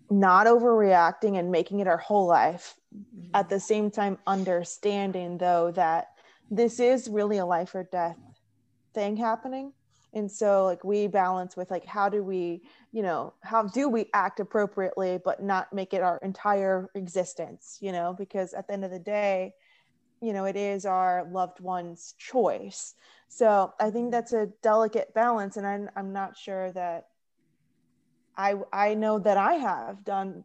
not 0.10 0.46
overreacting 0.46 1.40
and 1.40 1.52
making 1.52 1.80
it 1.80 1.88
our 1.88 1.98
whole 1.98 2.28
life 2.28 2.76
mm-hmm. 2.94 3.30
at 3.34 3.50
the 3.50 3.60
same 3.60 3.90
time 3.90 4.18
understanding 4.28 5.38
though 5.38 5.72
that 5.72 6.10
this 6.50 6.80
is 6.80 7.08
really 7.08 7.38
a 7.38 7.46
life 7.46 7.74
or 7.74 7.84
death 7.84 8.18
thing 8.94 9.16
happening 9.16 9.72
and 10.14 10.30
so 10.32 10.66
like 10.66 10.84
we 10.84 11.08
balance 11.08 11.56
with 11.56 11.72
like 11.72 11.86
how 11.86 12.10
do 12.10 12.24
we 12.24 12.62
you 12.92 13.02
know 13.02 13.34
how 13.42 13.64
do 13.64 13.88
we 13.90 14.08
act 14.14 14.40
appropriately 14.40 15.20
but 15.24 15.42
not 15.42 15.72
make 15.74 15.94
it 15.94 16.02
our 16.02 16.18
entire 16.24 16.90
existence 16.96 17.78
you 17.82 17.92
know? 17.92 18.14
Because 18.18 18.54
at 18.54 18.68
the 18.68 18.74
end 18.74 18.86
of 18.86 18.92
the 18.92 19.00
day 19.00 19.54
you 20.22 20.34
know 20.34 20.46
it 20.46 20.56
is 20.56 20.86
our 20.86 21.28
loved 21.32 21.60
one's 21.60 22.14
choice. 22.18 22.96
So 23.28 23.74
i 23.80 23.90
think 23.90 24.12
that's 24.12 24.34
a 24.34 24.48
delicate 24.62 25.14
balance 25.14 25.58
and 25.58 25.66
i'm, 25.66 25.90
I'm 25.96 26.12
not 26.12 26.38
sure 26.38 26.72
that 26.74 27.08
i 28.38 28.56
i 28.74 28.94
know 28.94 29.20
that 29.20 29.38
i 29.38 29.54
have 29.54 30.04
done 30.04 30.44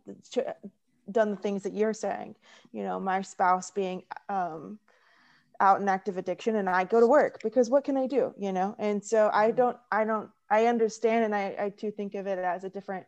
done 1.10 1.30
the 1.30 1.36
things 1.36 1.62
that 1.62 1.72
you're 1.72 1.94
saying 1.94 2.34
you 2.72 2.82
know 2.82 2.98
my 2.98 3.22
spouse 3.22 3.70
being 3.70 4.02
um 4.28 4.78
out 5.60 5.80
in 5.80 5.88
active 5.88 6.16
addiction 6.16 6.56
and 6.56 6.68
I 6.68 6.84
go 6.84 7.00
to 7.00 7.06
work 7.06 7.40
because 7.42 7.70
what 7.70 7.84
can 7.84 7.96
I 7.96 8.06
do, 8.06 8.34
you 8.38 8.52
know? 8.52 8.74
And 8.78 9.04
so 9.04 9.30
I 9.32 9.48
mm-hmm. 9.48 9.56
don't, 9.56 9.76
I 9.90 10.04
don't, 10.04 10.30
I 10.50 10.66
understand. 10.66 11.24
And 11.24 11.34
I, 11.34 11.56
I 11.58 11.68
too 11.70 11.90
think 11.90 12.14
of 12.14 12.26
it 12.26 12.38
as 12.38 12.64
a 12.64 12.70
different 12.70 13.06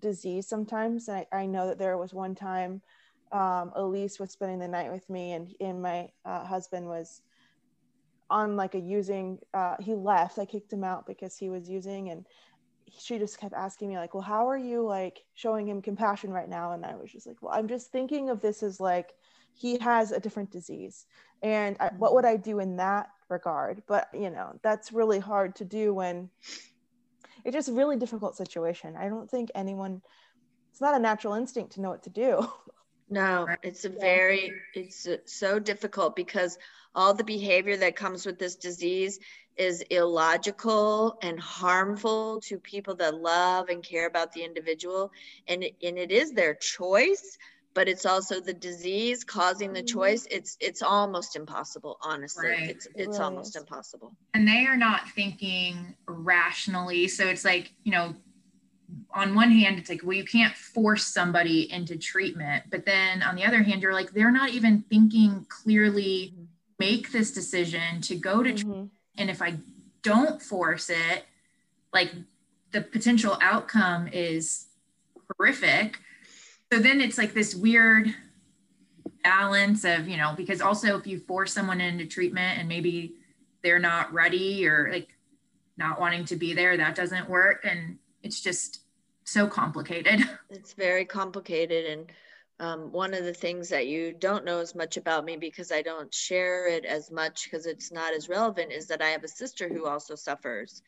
disease 0.00 0.46
sometimes. 0.46 1.08
And 1.08 1.18
I, 1.32 1.40
I 1.40 1.46
know 1.46 1.68
that 1.68 1.78
there 1.78 1.96
was 1.96 2.12
one 2.12 2.34
time 2.34 2.82
um, 3.32 3.72
Elise 3.74 4.18
was 4.18 4.30
spending 4.30 4.58
the 4.58 4.68
night 4.68 4.92
with 4.92 5.08
me 5.10 5.32
and, 5.32 5.54
and 5.60 5.82
my 5.82 6.08
uh, 6.24 6.44
husband 6.44 6.86
was 6.86 7.22
on 8.30 8.56
like 8.56 8.74
a 8.74 8.80
using, 8.80 9.38
uh, 9.52 9.76
he 9.80 9.94
left, 9.94 10.38
I 10.38 10.44
kicked 10.44 10.72
him 10.72 10.84
out 10.84 11.06
because 11.06 11.36
he 11.36 11.50
was 11.50 11.68
using 11.68 12.10
and 12.10 12.26
she 12.98 13.18
just 13.18 13.38
kept 13.38 13.54
asking 13.54 13.88
me 13.88 13.98
like, 13.98 14.14
well, 14.14 14.22
how 14.22 14.48
are 14.48 14.56
you 14.56 14.84
like 14.84 15.24
showing 15.34 15.68
him 15.68 15.82
compassion 15.82 16.30
right 16.30 16.48
now? 16.48 16.72
And 16.72 16.84
I 16.84 16.94
was 16.94 17.10
just 17.10 17.26
like, 17.26 17.42
well, 17.42 17.52
I'm 17.52 17.68
just 17.68 17.90
thinking 17.90 18.30
of 18.30 18.40
this 18.40 18.62
as 18.62 18.80
like, 18.80 19.14
he 19.54 19.78
has 19.78 20.12
a 20.12 20.20
different 20.20 20.50
disease. 20.50 21.06
And 21.42 21.76
I, 21.80 21.90
what 21.96 22.14
would 22.14 22.24
mm-hmm. 22.24 22.34
i 22.34 22.36
do 22.36 22.58
in 22.60 22.76
that 22.76 23.08
regard? 23.28 23.82
But 23.86 24.08
you 24.12 24.30
know 24.30 24.58
that's 24.62 24.92
really 24.92 25.18
hard 25.18 25.56
to 25.56 25.64
do 25.64 25.94
when 25.94 26.30
it's 27.44 27.54
just 27.54 27.68
a 27.68 27.72
really 27.72 27.96
difficult 27.96 28.36
situation. 28.36 28.96
I 28.96 29.08
don't 29.08 29.30
think 29.30 29.50
anyone 29.54 30.02
it's 30.70 30.80
not 30.80 30.94
a 30.94 30.98
natural 30.98 31.34
instinct 31.34 31.72
to 31.72 31.80
know 31.80 31.90
what 31.90 32.02
to 32.02 32.10
do. 32.10 32.48
No 33.08 33.46
it's 33.62 33.84
a 33.84 33.88
very 33.88 34.52
it's 34.74 35.06
so 35.26 35.58
difficult 35.58 36.16
because 36.16 36.58
all 36.94 37.14
the 37.14 37.24
behavior 37.24 37.76
that 37.76 37.96
comes 37.96 38.24
with 38.24 38.38
this 38.38 38.56
disease 38.56 39.18
is 39.56 39.82
illogical 39.82 41.16
and 41.22 41.38
harmful 41.38 42.40
to 42.40 42.58
people 42.58 42.94
that 42.96 43.14
love 43.14 43.68
and 43.68 43.82
care 43.84 44.06
about 44.06 44.32
the 44.32 44.42
individual. 44.42 45.12
And 45.46 45.64
and 45.82 45.98
it 45.98 46.10
is 46.10 46.32
their 46.32 46.54
choice 46.54 47.38
but 47.74 47.88
it's 47.88 48.06
also 48.06 48.40
the 48.40 48.54
disease 48.54 49.24
causing 49.24 49.72
the 49.72 49.80
mm-hmm. 49.80 49.98
choice 49.98 50.26
it's 50.30 50.56
it's 50.60 50.82
almost 50.82 51.36
impossible 51.36 51.98
honestly 52.02 52.48
right. 52.48 52.70
it's 52.70 52.86
it's 52.94 53.18
right. 53.18 53.24
almost 53.24 53.56
impossible 53.56 54.16
and 54.32 54.48
they 54.48 54.64
are 54.66 54.76
not 54.76 55.08
thinking 55.10 55.94
rationally 56.06 57.08
so 57.08 57.26
it's 57.26 57.44
like 57.44 57.72
you 57.82 57.92
know 57.92 58.14
on 59.14 59.34
one 59.34 59.50
hand 59.50 59.78
it's 59.78 59.90
like 59.90 60.02
well 60.04 60.12
you 60.12 60.24
can't 60.24 60.54
force 60.54 61.06
somebody 61.06 61.70
into 61.72 61.96
treatment 61.96 62.64
but 62.70 62.86
then 62.86 63.22
on 63.22 63.34
the 63.34 63.44
other 63.44 63.62
hand 63.62 63.82
you're 63.82 63.92
like 63.92 64.12
they're 64.12 64.30
not 64.30 64.50
even 64.50 64.82
thinking 64.88 65.44
clearly 65.48 66.32
mm-hmm. 66.32 66.44
make 66.78 67.12
this 67.12 67.32
decision 67.32 68.00
to 68.00 68.16
go 68.16 68.42
to 68.42 68.52
mm-hmm. 68.52 68.84
and 69.18 69.30
if 69.30 69.42
i 69.42 69.54
don't 70.02 70.40
force 70.40 70.90
it 70.90 71.24
like 71.92 72.12
the 72.72 72.80
potential 72.80 73.38
outcome 73.40 74.08
is 74.08 74.66
horrific 75.38 75.98
so 76.72 76.78
then 76.78 77.00
it's 77.00 77.18
like 77.18 77.34
this 77.34 77.54
weird 77.54 78.14
balance 79.22 79.84
of 79.84 80.06
you 80.08 80.16
know 80.16 80.34
because 80.36 80.60
also 80.60 80.96
if 80.98 81.06
you 81.06 81.18
force 81.18 81.52
someone 81.52 81.80
into 81.80 82.06
treatment 82.06 82.58
and 82.58 82.68
maybe 82.68 83.14
they're 83.62 83.78
not 83.78 84.12
ready 84.12 84.66
or 84.66 84.90
like 84.92 85.08
not 85.76 85.98
wanting 85.98 86.24
to 86.24 86.36
be 86.36 86.52
there 86.52 86.76
that 86.76 86.94
doesn't 86.94 87.28
work 87.28 87.64
and 87.64 87.98
it's 88.22 88.40
just 88.40 88.82
so 89.24 89.46
complicated 89.46 90.20
it's 90.50 90.74
very 90.74 91.04
complicated 91.04 91.86
and 91.86 92.12
um, 92.60 92.92
one 92.92 93.14
of 93.14 93.24
the 93.24 93.34
things 93.34 93.68
that 93.70 93.88
you 93.88 94.12
don't 94.12 94.44
know 94.44 94.60
as 94.60 94.74
much 94.74 94.96
about 94.96 95.24
me 95.24 95.36
because 95.36 95.72
I 95.72 95.82
don't 95.82 96.14
share 96.14 96.68
it 96.68 96.84
as 96.84 97.10
much 97.10 97.44
because 97.44 97.66
it's 97.66 97.90
not 97.90 98.14
as 98.14 98.28
relevant 98.28 98.70
is 98.70 98.86
that 98.88 99.02
I 99.02 99.08
have 99.08 99.24
a 99.24 99.28
sister 99.28 99.68
who 99.68 99.86
also 99.86 100.14
suffers. 100.14 100.80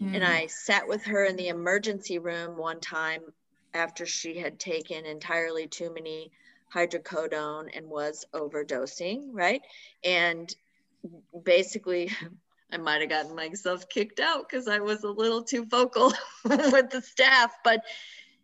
Mm. 0.00 0.14
And 0.16 0.24
I 0.24 0.46
sat 0.46 0.88
with 0.88 1.04
her 1.04 1.26
in 1.26 1.36
the 1.36 1.48
emergency 1.48 2.18
room 2.18 2.56
one 2.56 2.80
time 2.80 3.20
after 3.74 4.06
she 4.06 4.38
had 4.38 4.58
taken 4.58 5.04
entirely 5.04 5.66
too 5.66 5.92
many 5.92 6.30
hydrocodone 6.74 7.68
and 7.76 7.86
was 7.86 8.26
overdosing, 8.32 9.28
right? 9.32 9.62
And 10.04 10.54
basically, 11.44 12.10
I 12.72 12.76
might 12.76 13.00
have 13.00 13.10
gotten 13.10 13.34
myself 13.34 13.88
kicked 13.88 14.20
out 14.20 14.48
because 14.48 14.68
I 14.68 14.78
was 14.78 15.02
a 15.02 15.10
little 15.10 15.42
too 15.42 15.64
vocal 15.64 16.12
with 16.44 16.90
the 16.90 17.02
staff, 17.02 17.52
but 17.64 17.82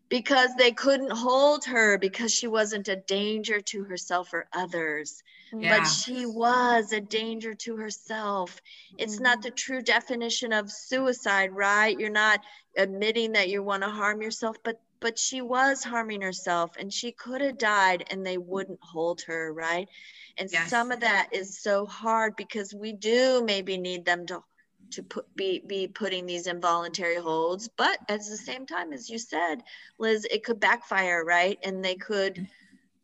because 0.08 0.50
they 0.56 0.72
couldn't 0.72 1.10
hold 1.10 1.64
her 1.64 1.98
because 1.98 2.32
she 2.32 2.46
wasn't 2.46 2.88
a 2.88 2.96
danger 2.96 3.60
to 3.60 3.84
herself 3.84 4.32
or 4.32 4.46
others. 4.52 5.22
Yeah. 5.52 5.78
But 5.78 5.86
she 5.86 6.26
was 6.26 6.92
a 6.92 7.00
danger 7.00 7.54
to 7.54 7.76
herself. 7.76 8.60
It's 8.98 9.14
mm-hmm. 9.14 9.24
not 9.24 9.42
the 9.42 9.50
true 9.50 9.82
definition 9.82 10.52
of 10.52 10.70
suicide, 10.70 11.52
right? 11.52 11.98
You're 11.98 12.10
not 12.10 12.40
admitting 12.76 13.32
that 13.32 13.48
you 13.48 13.62
want 13.62 13.82
to 13.82 13.88
harm 13.88 14.22
yourself, 14.22 14.56
but 14.62 14.80
but 15.06 15.16
she 15.16 15.40
was 15.40 15.84
harming 15.84 16.20
herself 16.20 16.72
and 16.80 16.92
she 16.92 17.12
could 17.12 17.40
have 17.40 17.58
died 17.58 18.02
and 18.10 18.26
they 18.26 18.38
wouldn't 18.38 18.80
hold 18.82 19.20
her 19.20 19.52
right? 19.52 19.88
And 20.36 20.50
yes. 20.50 20.68
some 20.68 20.90
of 20.90 20.98
that 20.98 21.28
is 21.30 21.60
so 21.60 21.86
hard 21.86 22.34
because 22.34 22.74
we 22.74 22.92
do 22.92 23.44
maybe 23.46 23.78
need 23.78 24.04
them 24.04 24.26
to 24.26 24.42
to 24.90 25.04
put 25.04 25.24
be 25.36 25.62
be 25.64 25.86
putting 25.86 26.26
these 26.26 26.48
involuntary 26.48 27.18
holds 27.18 27.68
but 27.76 27.98
at 28.08 28.18
the 28.18 28.36
same 28.36 28.66
time 28.66 28.92
as 28.92 29.08
you 29.08 29.16
said 29.16 29.62
liz 30.00 30.26
it 30.28 30.42
could 30.42 30.58
backfire 30.58 31.24
right? 31.24 31.56
And 31.62 31.84
they 31.84 31.94
could 31.94 32.44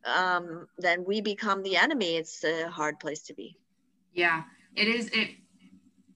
um 0.04 0.66
then 0.78 1.04
we 1.04 1.20
become 1.20 1.62
the 1.62 1.76
enemy. 1.76 2.16
It's 2.16 2.42
a 2.42 2.68
hard 2.68 2.98
place 2.98 3.22
to 3.28 3.34
be. 3.34 3.56
Yeah. 4.12 4.42
It 4.74 4.88
is 4.88 5.08
it 5.10 5.28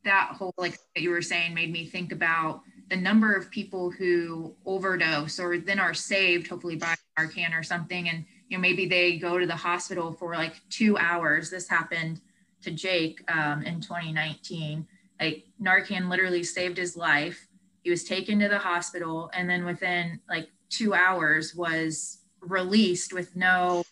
that 0.02 0.31
whole 0.33 0.55
like 0.59 0.81
that 0.97 1.02
you 1.02 1.11
were 1.11 1.23
saying 1.23 1.55
made 1.55 1.71
me 1.71 1.87
think 1.87 2.11
about 2.11 2.62
the 2.88 2.97
number 2.97 3.35
of 3.35 3.50
people 3.50 3.90
who 3.90 4.55
overdose 4.64 5.40
or 5.40 5.59
then 5.59 5.78
are 5.78 5.95
saved, 5.95 6.47
hopefully 6.49 6.76
by 6.76 6.95
Narcan 7.19 7.59
or 7.59 7.62
something, 7.62 8.09
and 8.09 8.25
you 8.49 8.57
know 8.57 8.61
maybe 8.61 8.87
they 8.87 9.19
go 9.19 9.38
to 9.38 9.47
the 9.47 9.57
hospital 9.57 10.12
for 10.12 10.35
like 10.35 10.61
two 10.71 10.97
hours. 10.99 11.50
This 11.50 11.69
happened 11.69 12.21
to 12.62 12.71
Jake 12.71 13.21
um, 13.31 13.62
in 13.62 13.81
2019. 13.81 14.87
Like 15.21 15.45
Narcan 15.61 16.09
literally 16.09 16.45
saved 16.45 16.76
his 16.76 16.97
life. 16.97 17.49
He 17.83 17.90
was 17.90 18.05
taken 18.05 18.38
to 18.40 18.49
the 18.49 18.59
hospital, 18.59 19.31
and 19.35 19.49
then 19.49 19.64
within 19.64 20.21
like 20.28 20.49
two 20.69 20.95
hours 20.95 21.55
was 21.55 22.19
released 22.40 23.12
with 23.12 23.35
no 23.35 23.85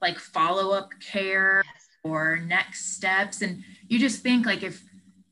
like 0.00 0.18
follow 0.18 0.72
up 0.72 0.90
care 1.00 1.64
or 2.04 2.38
next 2.38 2.94
steps. 2.94 3.42
And 3.42 3.64
you 3.88 3.98
just 3.98 4.22
think 4.22 4.46
like 4.46 4.62
if 4.62 4.82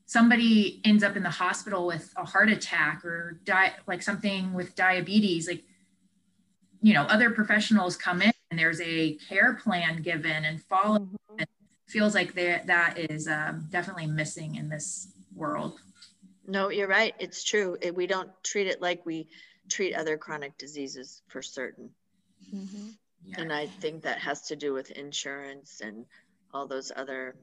somebody 0.05 0.81
ends 0.83 1.03
up 1.03 1.15
in 1.15 1.23
the 1.23 1.29
hospital 1.29 1.87
with 1.87 2.13
a 2.17 2.25
heart 2.25 2.49
attack 2.49 3.03
or 3.03 3.39
di- 3.43 3.73
like 3.87 4.01
something 4.01 4.53
with 4.53 4.75
diabetes 4.75 5.47
like 5.47 5.63
you 6.81 6.93
know 6.93 7.03
other 7.03 7.31
professionals 7.31 7.97
come 7.97 8.21
in 8.21 8.31
and 8.51 8.59
there's 8.59 8.81
a 8.81 9.13
care 9.27 9.55
plan 9.55 10.01
given 10.01 10.45
and 10.45 10.61
follow 10.63 10.99
mm-hmm. 10.99 11.39
it 11.39 11.49
feels 11.87 12.13
like 12.13 12.33
that 12.33 12.67
that 12.67 12.97
is 12.97 13.27
um, 13.27 13.67
definitely 13.71 14.07
missing 14.07 14.55
in 14.55 14.69
this 14.69 15.11
world 15.35 15.79
no 16.47 16.69
you're 16.69 16.87
right 16.87 17.15
it's 17.19 17.43
true 17.43 17.77
it, 17.81 17.95
we 17.95 18.05
don't 18.05 18.29
treat 18.43 18.67
it 18.67 18.81
like 18.81 19.03
we 19.05 19.27
treat 19.69 19.95
other 19.95 20.17
chronic 20.17 20.55
diseases 20.57 21.23
for 21.27 21.41
certain 21.41 21.89
mm-hmm. 22.53 22.89
yeah. 23.25 23.35
and 23.39 23.51
i 23.51 23.65
think 23.65 24.03
that 24.03 24.19
has 24.19 24.43
to 24.43 24.55
do 24.55 24.71
with 24.71 24.91
insurance 24.91 25.81
and 25.83 26.05
all 26.53 26.67
those 26.67 26.91
other 26.95 27.35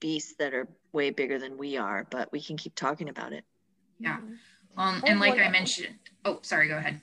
beasts 0.00 0.34
that 0.38 0.54
are 0.54 0.68
way 0.92 1.10
bigger 1.10 1.38
than 1.38 1.56
we 1.56 1.76
are, 1.76 2.06
but 2.10 2.30
we 2.32 2.40
can 2.40 2.56
keep 2.56 2.74
talking 2.74 3.08
about 3.08 3.32
it. 3.32 3.44
Yeah. 3.98 4.18
Um, 4.76 5.02
and 5.06 5.20
like 5.20 5.38
I 5.38 5.48
mentioned, 5.48 5.94
oh, 6.24 6.38
sorry, 6.42 6.68
go 6.68 6.76
ahead. 6.76 7.00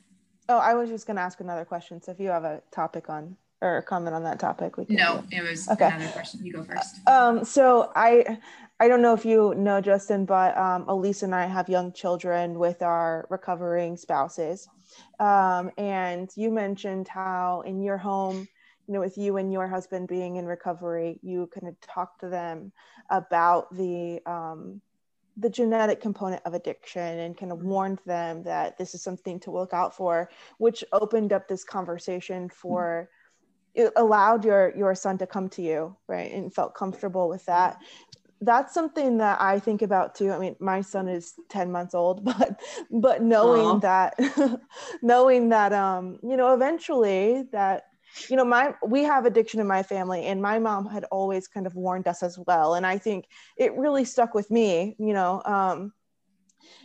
Oh, 0.49 0.57
I 0.57 0.73
was 0.73 0.89
just 0.89 1.07
going 1.07 1.15
to 1.15 1.21
ask 1.21 1.39
another 1.39 1.65
question. 1.65 2.01
So 2.01 2.11
if 2.11 2.19
you 2.19 2.29
have 2.29 2.43
a 2.43 2.61
topic 2.71 3.09
on 3.09 3.37
or 3.61 3.77
a 3.77 3.83
comment 3.83 4.13
on 4.13 4.23
that 4.25 4.39
topic, 4.39 4.77
we 4.77 4.85
can. 4.85 4.95
No, 4.95 5.23
it 5.31 5.41
was 5.41 5.69
okay. 5.69 5.87
another 5.87 6.11
question. 6.11 6.45
You 6.45 6.53
go 6.53 6.63
first. 6.63 7.07
Um, 7.07 7.45
so 7.45 7.91
I, 7.95 8.37
I 8.79 8.87
don't 8.87 9.01
know 9.01 9.13
if 9.13 9.25
you 9.25 9.53
know 9.55 9.79
Justin, 9.79 10.25
but 10.25 10.55
um, 10.57 10.87
Elise 10.87 11.23
and 11.23 11.33
I 11.33 11.45
have 11.45 11.69
young 11.69 11.93
children 11.93 12.59
with 12.59 12.81
our 12.81 13.25
recovering 13.29 13.95
spouses, 13.95 14.67
um, 15.19 15.71
and 15.77 16.29
you 16.35 16.51
mentioned 16.51 17.07
how 17.07 17.61
in 17.61 17.81
your 17.81 17.97
home 17.97 18.47
you 18.87 18.93
know 18.93 18.99
with 18.99 19.17
you 19.17 19.37
and 19.37 19.51
your 19.51 19.67
husband 19.67 20.07
being 20.07 20.35
in 20.35 20.45
recovery 20.45 21.19
you 21.21 21.49
kind 21.53 21.67
of 21.67 21.79
talk 21.81 22.19
to 22.19 22.29
them 22.29 22.71
about 23.09 23.73
the 23.75 24.19
um, 24.25 24.81
the 25.37 25.49
genetic 25.49 25.99
component 25.99 26.41
of 26.45 26.53
addiction 26.53 27.19
and 27.19 27.37
kind 27.37 27.51
of 27.51 27.59
mm-hmm. 27.59 27.69
warned 27.69 27.99
them 28.05 28.43
that 28.43 28.77
this 28.77 28.93
is 28.93 29.01
something 29.01 29.39
to 29.39 29.51
look 29.51 29.73
out 29.73 29.95
for 29.95 30.29
which 30.57 30.83
opened 30.91 31.33
up 31.33 31.47
this 31.47 31.63
conversation 31.63 32.49
for 32.49 33.09
it 33.73 33.91
allowed 33.95 34.45
your 34.45 34.75
your 34.75 34.93
son 34.93 35.17
to 35.17 35.25
come 35.25 35.49
to 35.49 35.61
you 35.61 35.95
right 36.07 36.31
and 36.31 36.53
felt 36.53 36.75
comfortable 36.75 37.27
with 37.27 37.45
that 37.45 37.77
that's 38.45 38.73
something 38.73 39.17
that 39.17 39.39
I 39.41 39.59
think 39.59 39.81
about 39.81 40.15
too. 40.15 40.31
I 40.31 40.37
mean, 40.37 40.55
my 40.59 40.81
son 40.81 41.07
is 41.07 41.33
10 41.49 41.71
months 41.71 41.95
old, 41.95 42.23
but 42.25 42.61
but 42.91 43.21
knowing 43.21 43.79
Aww. 43.79 43.81
that 43.81 44.59
knowing 45.01 45.49
that 45.49 45.73
um, 45.73 46.19
you 46.21 46.37
know, 46.37 46.53
eventually 46.53 47.43
that 47.51 47.85
you 48.29 48.35
know, 48.35 48.45
my 48.45 48.75
we 48.85 49.03
have 49.03 49.25
addiction 49.25 49.59
in 49.59 49.67
my 49.67 49.83
family 49.83 50.25
and 50.25 50.41
my 50.41 50.59
mom 50.59 50.87
had 50.87 51.05
always 51.05 51.47
kind 51.47 51.65
of 51.65 51.75
warned 51.75 52.07
us 52.07 52.23
as 52.23 52.37
well. 52.37 52.75
And 52.75 52.85
I 52.85 52.97
think 52.97 53.27
it 53.57 53.75
really 53.75 54.05
stuck 54.05 54.33
with 54.33 54.49
me, 54.51 54.95
you 54.99 55.13
know. 55.13 55.41
Um, 55.45 55.93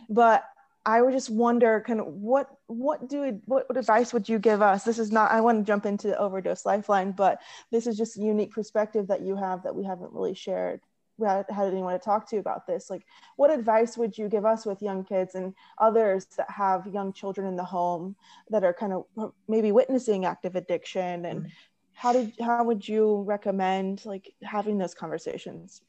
but 0.09 0.43
I 0.85 1.01
would 1.01 1.13
just 1.13 1.29
wonder 1.29 1.83
kind 1.85 1.99
of 1.99 2.07
what 2.07 2.49
what 2.67 3.09
do 3.09 3.39
what, 3.45 3.69
what 3.69 3.77
advice 3.77 4.13
would 4.13 4.27
you 4.27 4.39
give 4.39 4.61
us? 4.61 4.83
This 4.83 4.97
is 4.97 5.11
not 5.11 5.31
I 5.31 5.41
want 5.41 5.59
to 5.59 5.69
jump 5.69 5.85
into 5.85 6.07
the 6.07 6.17
overdose 6.17 6.65
lifeline, 6.65 7.11
but 7.11 7.39
this 7.71 7.85
is 7.85 7.97
just 7.97 8.17
a 8.17 8.21
unique 8.21 8.51
perspective 8.51 9.07
that 9.07 9.21
you 9.21 9.35
have 9.35 9.63
that 9.63 9.75
we 9.75 9.83
haven't 9.83 10.13
really 10.13 10.33
shared 10.33 10.81
had 11.19 11.45
anyone 11.67 11.93
to 11.93 11.99
talk 11.99 12.29
to 12.29 12.37
about 12.37 12.65
this 12.67 12.89
like 12.89 13.03
what 13.35 13.51
advice 13.51 13.97
would 13.97 14.17
you 14.17 14.29
give 14.29 14.45
us 14.45 14.65
with 14.65 14.81
young 14.81 15.03
kids 15.03 15.35
and 15.35 15.53
others 15.77 16.25
that 16.37 16.49
have 16.49 16.87
young 16.87 17.13
children 17.13 17.47
in 17.47 17.55
the 17.55 17.63
home 17.63 18.15
that 18.49 18.63
are 18.63 18.73
kind 18.73 18.93
of 18.93 19.33
maybe 19.47 19.71
witnessing 19.71 20.25
active 20.25 20.55
addiction? 20.55 21.25
And 21.25 21.41
mm-hmm. 21.41 21.49
how 21.93 22.13
did 22.13 22.33
how 22.39 22.63
would 22.63 22.87
you 22.87 23.23
recommend 23.23 24.05
like 24.05 24.31
having 24.43 24.77
those 24.77 24.93
conversations? 24.93 25.81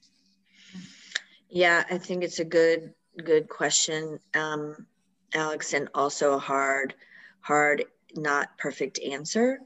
Yeah 1.48 1.84
i 1.90 1.98
think 1.98 2.22
it's 2.22 2.38
a 2.38 2.44
good 2.44 2.94
good 3.24 3.48
question 3.48 4.18
um, 4.34 4.86
alex 5.34 5.72
and 5.74 5.88
also 5.94 6.34
a 6.34 6.38
hard 6.38 6.94
hard 7.40 7.84
not 8.14 8.56
perfect 8.58 8.98
answer. 9.00 9.60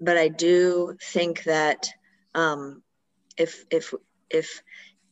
But 0.00 0.16
i 0.16 0.28
do 0.28 0.96
think 1.00 1.44
that 1.44 1.88
um, 2.34 2.82
if 3.36 3.64
if 3.70 3.94
if 4.30 4.62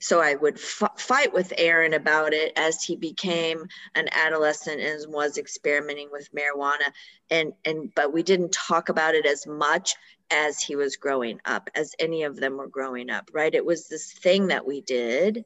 so 0.06 0.20
I 0.20 0.36
would 0.36 0.54
f- 0.54 1.00
fight 1.00 1.34
with 1.34 1.52
Aaron 1.58 1.92
about 1.92 2.32
it 2.32 2.52
as 2.54 2.80
he 2.80 2.94
became 2.94 3.66
an 3.96 4.08
adolescent 4.12 4.80
and 4.80 5.12
was 5.12 5.36
experimenting 5.36 6.10
with 6.12 6.32
marijuana. 6.32 6.92
And 7.28 7.54
and 7.64 7.92
but 7.92 8.12
we 8.12 8.22
didn't 8.22 8.52
talk 8.52 8.88
about 8.88 9.16
it 9.16 9.26
as 9.26 9.48
much 9.48 9.96
as 10.30 10.60
he 10.60 10.76
was 10.76 10.94
growing 10.94 11.40
up 11.44 11.70
as 11.74 11.96
any 11.98 12.22
of 12.22 12.36
them 12.36 12.56
were 12.56 12.68
growing 12.68 13.10
up 13.10 13.30
right? 13.32 13.52
It 13.52 13.66
was 13.66 13.88
this 13.88 14.12
thing 14.12 14.46
that 14.48 14.64
we 14.64 14.80
did. 14.80 15.44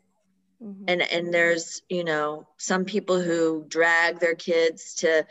Mm-hmm. 0.62 0.84
and 0.88 1.00
and 1.10 1.32
there's 1.32 1.80
you 1.88 2.04
know 2.04 2.46
some 2.58 2.84
people 2.84 3.18
who 3.18 3.64
drag 3.66 4.20
their 4.20 4.34
kids 4.34 4.94
to 4.96 5.26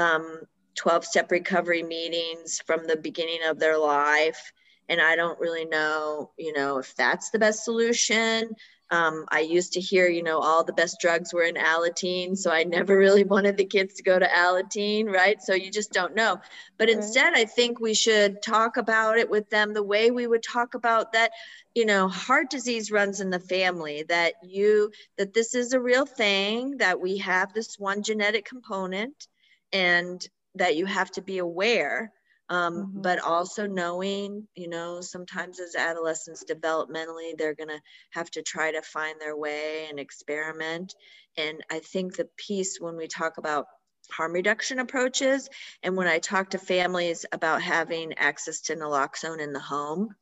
um, 0.00 0.40
12 0.74 1.04
step 1.04 1.30
recovery 1.30 1.84
meetings 1.84 2.60
from 2.66 2.88
the 2.88 2.96
beginning 2.96 3.44
of 3.46 3.60
their 3.60 3.78
life 3.78 4.52
and 4.88 5.00
I 5.00 5.16
don't 5.16 5.38
really 5.40 5.64
know, 5.64 6.30
you 6.38 6.52
know, 6.52 6.78
if 6.78 6.94
that's 6.96 7.30
the 7.30 7.38
best 7.38 7.64
solution. 7.64 8.54
Um, 8.90 9.24
I 9.30 9.40
used 9.40 9.72
to 9.72 9.80
hear, 9.80 10.06
you 10.06 10.22
know, 10.22 10.38
all 10.38 10.64
the 10.64 10.74
best 10.74 10.98
drugs 11.00 11.32
were 11.32 11.44
in 11.44 11.54
Alateen, 11.54 12.36
so 12.36 12.50
I 12.50 12.64
never 12.64 12.94
really 12.98 13.24
wanted 13.24 13.56
the 13.56 13.64
kids 13.64 13.94
to 13.94 14.02
go 14.02 14.18
to 14.18 14.26
Alateen, 14.26 15.06
right? 15.06 15.40
So 15.40 15.54
you 15.54 15.70
just 15.70 15.92
don't 15.92 16.14
know. 16.14 16.38
But 16.76 16.88
right. 16.88 16.98
instead, 16.98 17.32
I 17.32 17.46
think 17.46 17.80
we 17.80 17.94
should 17.94 18.42
talk 18.42 18.76
about 18.76 19.16
it 19.16 19.30
with 19.30 19.48
them 19.48 19.72
the 19.72 19.82
way 19.82 20.10
we 20.10 20.26
would 20.26 20.42
talk 20.42 20.74
about 20.74 21.14
that, 21.14 21.30
you 21.74 21.86
know, 21.86 22.06
heart 22.06 22.50
disease 22.50 22.90
runs 22.90 23.22
in 23.22 23.30
the 23.30 23.40
family, 23.40 24.04
that 24.10 24.34
you, 24.42 24.90
that 25.16 25.32
this 25.32 25.54
is 25.54 25.72
a 25.72 25.80
real 25.80 26.04
thing, 26.04 26.76
that 26.76 27.00
we 27.00 27.16
have 27.16 27.54
this 27.54 27.78
one 27.78 28.02
genetic 28.02 28.44
component, 28.44 29.26
and 29.72 30.28
that 30.56 30.76
you 30.76 30.84
have 30.84 31.10
to 31.12 31.22
be 31.22 31.38
aware 31.38 32.12
um, 32.52 32.74
mm-hmm. 32.74 33.00
but 33.00 33.18
also 33.18 33.66
knowing 33.66 34.46
you 34.54 34.68
know 34.68 35.00
sometimes 35.00 35.58
as 35.58 35.74
adolescents 35.74 36.44
developmentally 36.44 37.36
they're 37.36 37.54
going 37.54 37.70
to 37.70 37.80
have 38.10 38.30
to 38.30 38.42
try 38.42 38.70
to 38.70 38.82
find 38.82 39.20
their 39.20 39.36
way 39.36 39.86
and 39.88 39.98
experiment 39.98 40.94
and 41.36 41.62
i 41.70 41.78
think 41.78 42.14
the 42.14 42.28
piece 42.36 42.78
when 42.78 42.96
we 42.96 43.08
talk 43.08 43.38
about 43.38 43.66
harm 44.10 44.32
reduction 44.32 44.78
approaches 44.78 45.48
and 45.82 45.96
when 45.96 46.06
i 46.06 46.18
talk 46.18 46.50
to 46.50 46.58
families 46.58 47.24
about 47.32 47.62
having 47.62 48.12
access 48.18 48.60
to 48.60 48.76
naloxone 48.76 49.40
in 49.40 49.54
the 49.54 49.60
home 49.60 50.14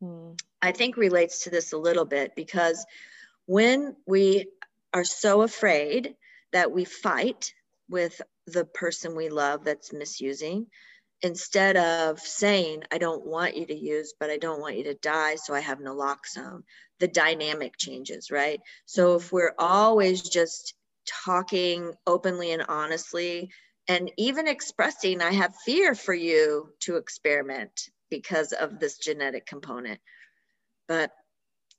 mm. 0.00 0.40
i 0.62 0.70
think 0.70 0.96
relates 0.96 1.44
to 1.44 1.50
this 1.50 1.72
a 1.72 1.78
little 1.78 2.04
bit 2.04 2.36
because 2.36 2.86
when 3.46 3.96
we 4.06 4.46
are 4.94 5.04
so 5.04 5.42
afraid 5.42 6.14
that 6.52 6.70
we 6.70 6.84
fight 6.84 7.52
with 7.88 8.20
the 8.46 8.64
person 8.64 9.16
we 9.16 9.28
love 9.28 9.64
that's 9.64 9.92
misusing 9.92 10.66
instead 11.22 11.76
of 11.76 12.20
saying, 12.20 12.82
I 12.92 12.98
don't 12.98 13.24
want 13.24 13.56
you 13.56 13.66
to 13.66 13.74
use, 13.74 14.14
but 14.18 14.30
I 14.30 14.38
don't 14.38 14.60
want 14.60 14.76
you 14.76 14.84
to 14.84 14.94
die, 14.94 15.36
so 15.36 15.54
I 15.54 15.60
have 15.60 15.78
naloxone, 15.78 16.62
the 17.00 17.08
dynamic 17.08 17.76
changes, 17.78 18.30
right? 18.30 18.60
So 18.84 19.16
if 19.16 19.32
we're 19.32 19.54
always 19.58 20.22
just 20.22 20.74
talking 21.24 21.92
openly 22.06 22.52
and 22.52 22.64
honestly, 22.68 23.50
and 23.88 24.10
even 24.16 24.48
expressing, 24.48 25.22
I 25.22 25.32
have 25.32 25.54
fear 25.64 25.94
for 25.94 26.14
you 26.14 26.70
to 26.80 26.96
experiment 26.96 27.88
because 28.10 28.52
of 28.52 28.78
this 28.78 28.98
genetic 28.98 29.46
component, 29.46 30.00
but 30.88 31.12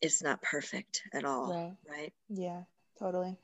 it's 0.01 0.23
not 0.23 0.41
perfect 0.41 1.01
at 1.13 1.25
all, 1.25 1.51
right? 1.51 1.75
right? 1.89 2.13
Yeah, 2.29 2.63
totally 2.99 3.37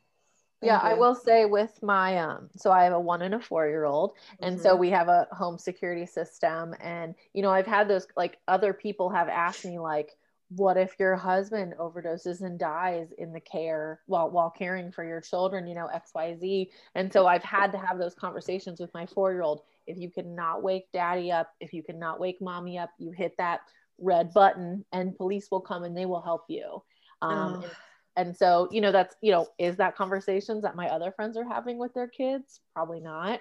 yeah 0.63 0.79
i 0.81 0.93
will 0.93 1.15
say 1.15 1.45
with 1.45 1.81
my 1.81 2.17
um 2.17 2.49
so 2.55 2.71
i 2.71 2.83
have 2.83 2.93
a 2.93 2.99
one 2.99 3.21
and 3.21 3.35
a 3.35 3.39
four 3.39 3.67
year 3.67 3.85
old 3.85 4.13
and 4.41 4.55
mm-hmm. 4.55 4.63
so 4.63 4.75
we 4.75 4.89
have 4.89 5.07
a 5.07 5.27
home 5.31 5.57
security 5.57 6.05
system 6.05 6.73
and 6.81 7.15
you 7.33 7.41
know 7.41 7.49
i've 7.49 7.67
had 7.67 7.87
those 7.87 8.07
like 8.15 8.37
other 8.47 8.73
people 8.73 9.09
have 9.09 9.27
asked 9.29 9.65
me 9.65 9.79
like 9.79 10.11
what 10.49 10.77
if 10.77 10.93
your 10.99 11.15
husband 11.15 11.73
overdoses 11.79 12.41
and 12.41 12.59
dies 12.59 13.07
in 13.17 13.33
the 13.33 13.39
care 13.39 14.01
while 14.05 14.29
while 14.29 14.49
caring 14.49 14.91
for 14.91 15.03
your 15.03 15.21
children 15.21 15.67
you 15.67 15.75
know 15.75 15.89
xyz 16.15 16.69
and 16.95 17.11
so 17.11 17.25
i've 17.25 17.43
had 17.43 17.71
to 17.71 17.77
have 17.77 17.97
those 17.97 18.13
conversations 18.13 18.79
with 18.79 18.93
my 18.93 19.05
four 19.05 19.31
year 19.31 19.41
old. 19.41 19.61
If 19.85 19.97
you 19.97 20.09
cannot 20.09 20.63
wake 20.63 20.85
daddy 20.93 21.31
up 21.31 21.51
if 21.59 21.73
you 21.73 21.83
cannot 21.83 22.19
wake 22.19 22.41
mommy 22.41 22.77
up 22.77 22.91
you 22.99 23.11
hit 23.11 23.35
that 23.37 23.61
red 23.99 24.33
button 24.33 24.85
and 24.91 25.15
police 25.17 25.49
will 25.51 25.61
come 25.61 25.83
and 25.83 25.95
they 25.95 26.05
will 26.05 26.21
help 26.21 26.45
you. 26.47 26.81
Um, 27.21 27.63
oh 27.63 27.69
and 28.15 28.35
so 28.35 28.67
you 28.71 28.81
know 28.81 28.91
that's 28.91 29.15
you 29.21 29.31
know 29.31 29.47
is 29.57 29.77
that 29.77 29.95
conversations 29.95 30.63
that 30.63 30.75
my 30.75 30.87
other 30.87 31.11
friends 31.11 31.37
are 31.37 31.47
having 31.47 31.77
with 31.77 31.93
their 31.93 32.07
kids? 32.07 32.61
Probably 32.73 32.99
not. 32.99 33.39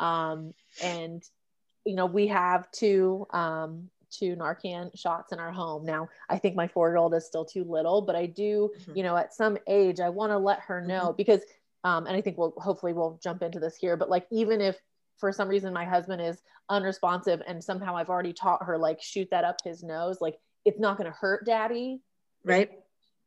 Um, 0.00 0.54
and 0.82 1.22
you 1.84 1.94
know 1.94 2.06
we 2.06 2.28
have 2.28 2.70
two 2.70 3.26
um, 3.30 3.88
two 4.10 4.36
narcan 4.36 4.96
shots 4.98 5.32
in 5.32 5.38
our 5.38 5.52
home. 5.52 5.84
Now 5.84 6.08
i 6.28 6.38
think 6.38 6.54
my 6.54 6.68
four 6.68 6.88
year 6.88 6.98
old 6.98 7.14
is 7.14 7.26
still 7.26 7.44
too 7.44 7.64
little 7.64 8.02
but 8.02 8.14
i 8.14 8.26
do 8.26 8.70
mm-hmm. 8.78 8.96
you 8.96 9.02
know 9.02 9.16
at 9.16 9.34
some 9.34 9.56
age 9.66 10.00
i 10.00 10.08
want 10.08 10.32
to 10.32 10.38
let 10.38 10.60
her 10.60 10.80
know 10.80 11.06
mm-hmm. 11.06 11.16
because 11.16 11.40
um, 11.84 12.06
and 12.06 12.16
i 12.16 12.20
think 12.20 12.36
we'll 12.36 12.52
hopefully 12.58 12.92
we'll 12.92 13.18
jump 13.22 13.42
into 13.42 13.58
this 13.58 13.76
here 13.76 13.96
but 13.96 14.10
like 14.10 14.26
even 14.30 14.60
if 14.60 14.76
for 15.16 15.32
some 15.32 15.48
reason 15.48 15.72
my 15.72 15.84
husband 15.84 16.20
is 16.20 16.42
unresponsive 16.68 17.40
and 17.46 17.62
somehow 17.64 17.96
i've 17.96 18.10
already 18.10 18.32
taught 18.32 18.62
her 18.62 18.76
like 18.76 19.00
shoot 19.00 19.28
that 19.30 19.44
up 19.44 19.56
his 19.64 19.82
nose 19.82 20.18
like 20.20 20.38
it's 20.64 20.80
not 20.80 20.96
going 20.96 21.10
to 21.10 21.16
hurt 21.16 21.44
daddy. 21.44 22.00
Right. 22.44 22.70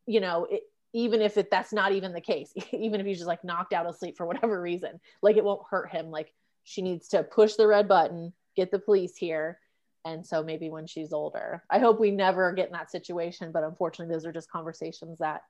You 0.06 0.20
know 0.20 0.48
it, 0.50 0.64
even 0.96 1.22
if 1.22 1.36
it, 1.38 1.52
that's 1.52 1.74
not 1.74 1.92
even 1.92 2.14
the 2.14 2.22
case 2.22 2.54
even 2.72 3.00
if 3.00 3.06
he's 3.06 3.18
just 3.18 3.28
like 3.28 3.44
knocked 3.44 3.74
out 3.74 3.86
of 3.86 3.98
sleep 3.98 4.18
for 4.18 4.26
whatever 4.26 4.60
reason 4.60 5.00
like 5.22 5.38
it 5.38 5.44
won't 5.44 5.68
hurt 5.70 5.92
him. 5.92 6.10
Like 6.10 6.34
she 6.64 6.82
needs 6.82 7.10
to 7.10 7.22
push 7.22 7.54
the 7.56 7.68
red 7.68 7.88
button 7.88 8.34
get 8.56 8.72
the 8.72 8.80
police 8.80 9.16
here 9.16 9.60
and 10.06 10.26
so 10.26 10.44
maybe 10.44 10.70
when 10.70 10.88
she's 10.88 11.14
older. 11.14 11.64
I 11.70 11.80
hope 11.80 12.00
we 12.00 12.12
never 12.12 12.52
get 12.54 12.68
in 12.68 12.74
that 12.74 12.92
situation 12.92 13.52
but 13.52 13.64
unfortunately 13.64 14.16
those 14.16 14.26
are 14.26 14.32
just 14.32 14.50
conversations 14.50 15.20
that 15.20 15.42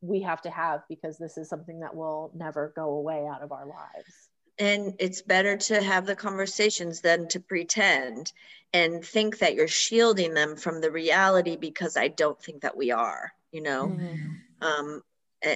we 0.00 0.22
have 0.22 0.42
to 0.42 0.50
have 0.50 0.82
because 0.88 1.16
this 1.16 1.38
is 1.38 1.48
something 1.48 1.80
that 1.80 1.94
will 1.94 2.30
never 2.34 2.72
go 2.76 2.90
away 2.90 3.26
out 3.26 3.42
of 3.42 3.52
our 3.52 3.66
lives. 3.66 4.28
And 4.60 4.94
it's 4.98 5.22
better 5.22 5.56
to 5.56 5.80
have 5.80 6.06
the 6.06 6.16
conversations 6.16 7.00
than 7.00 7.28
to 7.28 7.40
pretend 7.40 8.32
and 8.72 9.04
think 9.04 9.38
that 9.38 9.54
you're 9.54 9.68
shielding 9.68 10.34
them 10.34 10.56
from 10.56 10.80
the 10.80 10.90
reality 10.90 11.56
because 11.56 11.96
i 11.96 12.08
don't 12.08 12.42
think 12.42 12.62
that 12.62 12.76
we 12.76 12.90
are 12.90 13.32
you 13.52 13.62
know? 13.62 13.88
Mm-hmm. 13.88 14.34
Um, 14.60 15.02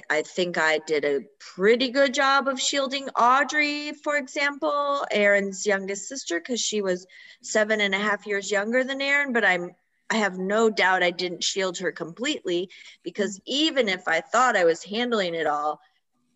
I 0.09 0.21
think 0.21 0.57
I 0.57 0.79
did 0.87 1.03
a 1.03 1.25
pretty 1.39 1.89
good 1.89 2.13
job 2.13 2.47
of 2.47 2.59
shielding 2.59 3.09
Audrey, 3.09 3.91
for 3.91 4.15
example, 4.15 5.05
Aaron's 5.11 5.65
youngest 5.65 6.07
sister, 6.07 6.39
because 6.39 6.61
she 6.61 6.81
was 6.81 7.05
seven 7.41 7.81
and 7.81 7.93
a 7.93 7.99
half 7.99 8.25
years 8.25 8.49
younger 8.49 8.85
than 8.85 9.01
Aaron. 9.01 9.33
But 9.33 9.43
I'm, 9.43 9.71
I 10.09 10.15
have 10.15 10.37
no 10.37 10.69
doubt 10.69 11.03
I 11.03 11.11
didn't 11.11 11.43
shield 11.43 11.77
her 11.79 11.91
completely 11.91 12.69
because 13.03 13.41
even 13.45 13.89
if 13.89 14.07
I 14.07 14.21
thought 14.21 14.55
I 14.55 14.63
was 14.63 14.83
handling 14.83 15.35
it 15.35 15.47
all, 15.47 15.81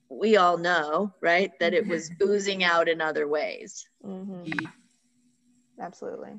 we 0.09 0.35
all 0.35 0.57
know, 0.57 1.13
right, 1.21 1.51
that 1.61 1.73
it 1.73 1.87
was 1.87 2.11
oozing 2.21 2.65
out 2.65 2.89
in 2.89 2.99
other 2.99 3.29
ways. 3.29 3.87
Mm-hmm. 4.05 4.65
Absolutely. 5.79 6.33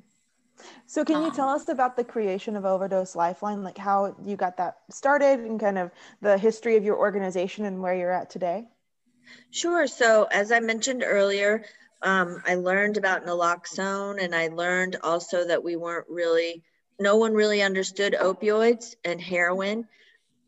So, 0.86 1.04
can 1.04 1.22
you 1.22 1.30
tell 1.30 1.48
um, 1.48 1.56
us 1.56 1.68
about 1.68 1.96
the 1.96 2.04
creation 2.04 2.56
of 2.56 2.64
Overdose 2.64 3.14
Lifeline, 3.14 3.62
like 3.62 3.78
how 3.78 4.16
you 4.24 4.36
got 4.36 4.56
that 4.56 4.78
started 4.90 5.40
and 5.40 5.60
kind 5.60 5.78
of 5.78 5.90
the 6.20 6.38
history 6.38 6.76
of 6.76 6.84
your 6.84 6.96
organization 6.96 7.64
and 7.64 7.82
where 7.82 7.94
you're 7.94 8.12
at 8.12 8.30
today? 8.30 8.66
Sure. 9.50 9.86
So, 9.86 10.24
as 10.24 10.52
I 10.52 10.60
mentioned 10.60 11.02
earlier, 11.06 11.64
um, 12.02 12.42
I 12.46 12.54
learned 12.54 12.96
about 12.96 13.26
naloxone 13.26 14.22
and 14.22 14.34
I 14.34 14.48
learned 14.48 14.96
also 15.02 15.46
that 15.46 15.62
we 15.62 15.76
weren't 15.76 16.06
really, 16.08 16.62
no 16.98 17.16
one 17.16 17.34
really 17.34 17.62
understood 17.62 18.14
opioids 18.14 18.94
and 19.04 19.20
heroin. 19.20 19.86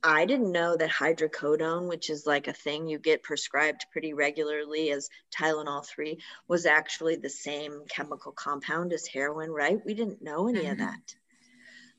I 0.02 0.24
didn't 0.24 0.52
know 0.52 0.76
that 0.76 0.90
hydrocodone, 0.90 1.88
which 1.88 2.08
is 2.08 2.26
like 2.26 2.48
a 2.48 2.52
thing 2.52 2.88
you 2.88 2.98
get 2.98 3.22
prescribed 3.22 3.86
pretty 3.92 4.14
regularly 4.14 4.90
as 4.90 5.10
Tylenol 5.36 5.86
3, 5.86 6.18
was 6.48 6.64
actually 6.66 7.16
the 7.16 7.28
same 7.28 7.82
chemical 7.88 8.32
compound 8.32 8.92
as 8.92 9.06
heroin, 9.06 9.50
right? 9.50 9.78
We 9.84 9.94
didn't 9.94 10.22
know 10.22 10.48
any 10.48 10.60
mm-hmm. 10.60 10.72
of 10.72 10.78
that. 10.78 11.14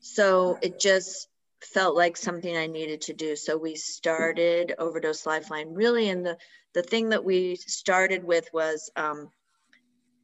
So 0.00 0.58
it 0.62 0.80
just 0.80 1.28
felt 1.60 1.94
like 1.94 2.16
something 2.16 2.56
I 2.56 2.66
needed 2.66 3.02
to 3.02 3.12
do. 3.12 3.36
So 3.36 3.56
we 3.56 3.76
started 3.76 4.74
Overdose 4.78 5.24
Lifeline 5.24 5.74
really. 5.74 6.08
And 6.08 6.26
the, 6.26 6.36
the 6.72 6.82
thing 6.82 7.10
that 7.10 7.24
we 7.24 7.56
started 7.56 8.24
with 8.24 8.48
was 8.52 8.90
um, 8.96 9.30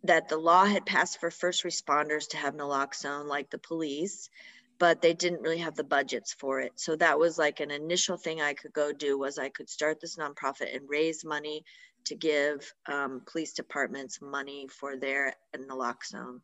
that 0.02 0.28
the 0.28 0.36
law 0.36 0.64
had 0.64 0.84
passed 0.84 1.20
for 1.20 1.30
first 1.30 1.64
responders 1.64 2.28
to 2.30 2.36
have 2.36 2.54
naloxone, 2.54 3.26
like 3.26 3.50
the 3.50 3.58
police 3.58 4.30
but 4.78 5.02
they 5.02 5.12
didn't 5.12 5.42
really 5.42 5.58
have 5.58 5.74
the 5.74 5.84
budgets 5.84 6.34
for 6.34 6.60
it. 6.60 6.72
So 6.76 6.96
that 6.96 7.18
was 7.18 7.38
like 7.38 7.60
an 7.60 7.70
initial 7.70 8.16
thing 8.16 8.40
I 8.40 8.54
could 8.54 8.72
go 8.72 8.92
do 8.92 9.18
was 9.18 9.38
I 9.38 9.48
could 9.48 9.68
start 9.68 10.00
this 10.00 10.16
nonprofit 10.16 10.74
and 10.74 10.88
raise 10.88 11.24
money 11.24 11.64
to 12.04 12.14
give 12.14 12.72
um, 12.86 13.22
police 13.26 13.52
departments 13.52 14.20
money 14.22 14.68
for 14.68 14.96
their 14.96 15.34
naloxone. 15.56 16.40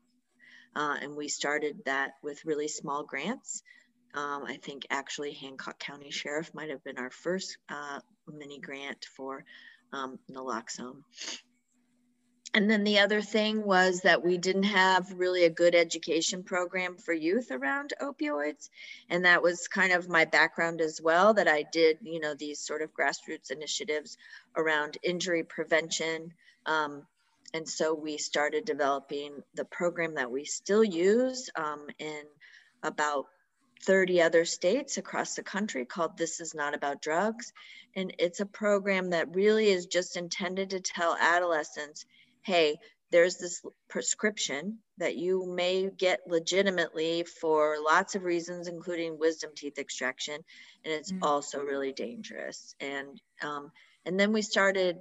Uh, 0.77 0.97
and 1.01 1.17
we 1.17 1.29
started 1.29 1.83
that 1.87 2.13
with 2.23 2.45
really 2.45 2.69
small 2.69 3.05
grants. 3.05 3.63
Um, 4.15 4.45
I 4.47 4.59
think 4.63 4.87
actually 4.91 5.33
Hancock 5.33 5.79
County 5.79 6.11
Sheriff 6.11 6.53
might 6.55 6.71
have 6.71 6.85
been 6.85 6.99
our 6.99 7.11
first 7.11 7.57
uh, 7.69 8.01
mini 8.29 8.61
grant 8.61 9.07
for 9.17 9.45
um, 9.93 10.19
naloxone. 10.31 11.03
And 12.57 12.71
then 12.71 12.85
the 12.85 13.01
other 13.01 13.21
thing 13.21 13.65
was 13.65 14.03
that 14.03 14.25
we 14.25 14.39
didn't 14.39 14.63
have 14.63 15.13
really 15.19 15.43
a 15.43 15.51
good 15.51 15.75
education 15.75 16.45
program 16.45 16.97
for 16.97 17.13
youth 17.13 17.51
around 17.51 17.95
opioids. 18.01 18.71
And 19.11 19.25
that 19.25 19.43
was 19.43 19.67
kind 19.67 19.93
of 19.93 20.09
my 20.09 20.25
background 20.25 20.81
as 20.81 21.01
well, 21.03 21.35
that 21.35 21.49
I 21.49 21.65
did, 21.73 21.99
you 22.03 22.21
know, 22.21 22.35
these 22.35 22.61
sort 22.61 22.83
of 22.83 22.95
grassroots 22.95 23.51
initiatives 23.51 24.17
around 24.57 24.99
injury 25.03 25.43
prevention. 25.43 26.33
Um, 26.65 27.03
and 27.55 27.69
so 27.69 27.93
we 27.93 28.19
started 28.19 28.65
developing 28.65 29.43
the 29.55 29.65
program 29.65 30.15
that 30.15 30.31
we 30.31 30.45
still 30.45 30.85
use 30.85 31.51
um, 31.57 31.89
in 31.99 32.23
about 32.85 33.27
30 33.83 34.23
other 34.23 34.45
states 34.45 34.97
across 34.97 35.35
the 35.35 35.43
country 35.43 35.85
called 35.85 36.17
This 36.17 36.41
Is 36.41 36.55
Not 36.55 36.75
About 36.75 37.03
Drugs. 37.03 37.53
And 37.97 38.15
it's 38.21 38.39
a 38.39 38.47
program 38.47 39.11
that 39.11 39.35
really 39.35 39.71
is 39.71 39.87
just 39.87 40.17
intended 40.17 40.71
to 40.71 40.81
tell 40.81 41.17
adolescents 41.19 42.07
hey, 42.45 42.77
there's 43.11 43.37
this 43.37 43.63
prescription 43.89 44.79
that 44.99 45.17
you 45.17 45.47
may 45.47 45.89
get 45.89 46.21
legitimately 46.27 47.25
for 47.41 47.77
lots 47.81 48.15
of 48.15 48.25
reasons, 48.25 48.67
including 48.67 49.19
wisdom 49.19 49.51
teeth 49.55 49.79
extraction, 49.79 50.35
and 50.85 50.93
it's 50.95 51.13
mm-hmm. 51.13 51.23
also 51.23 51.61
really 51.61 51.93
dangerous. 51.93 52.75
And 52.81 53.21
um, 53.43 53.71
and 54.05 54.19
then 54.19 54.33
we 54.33 54.43
started 54.43 54.99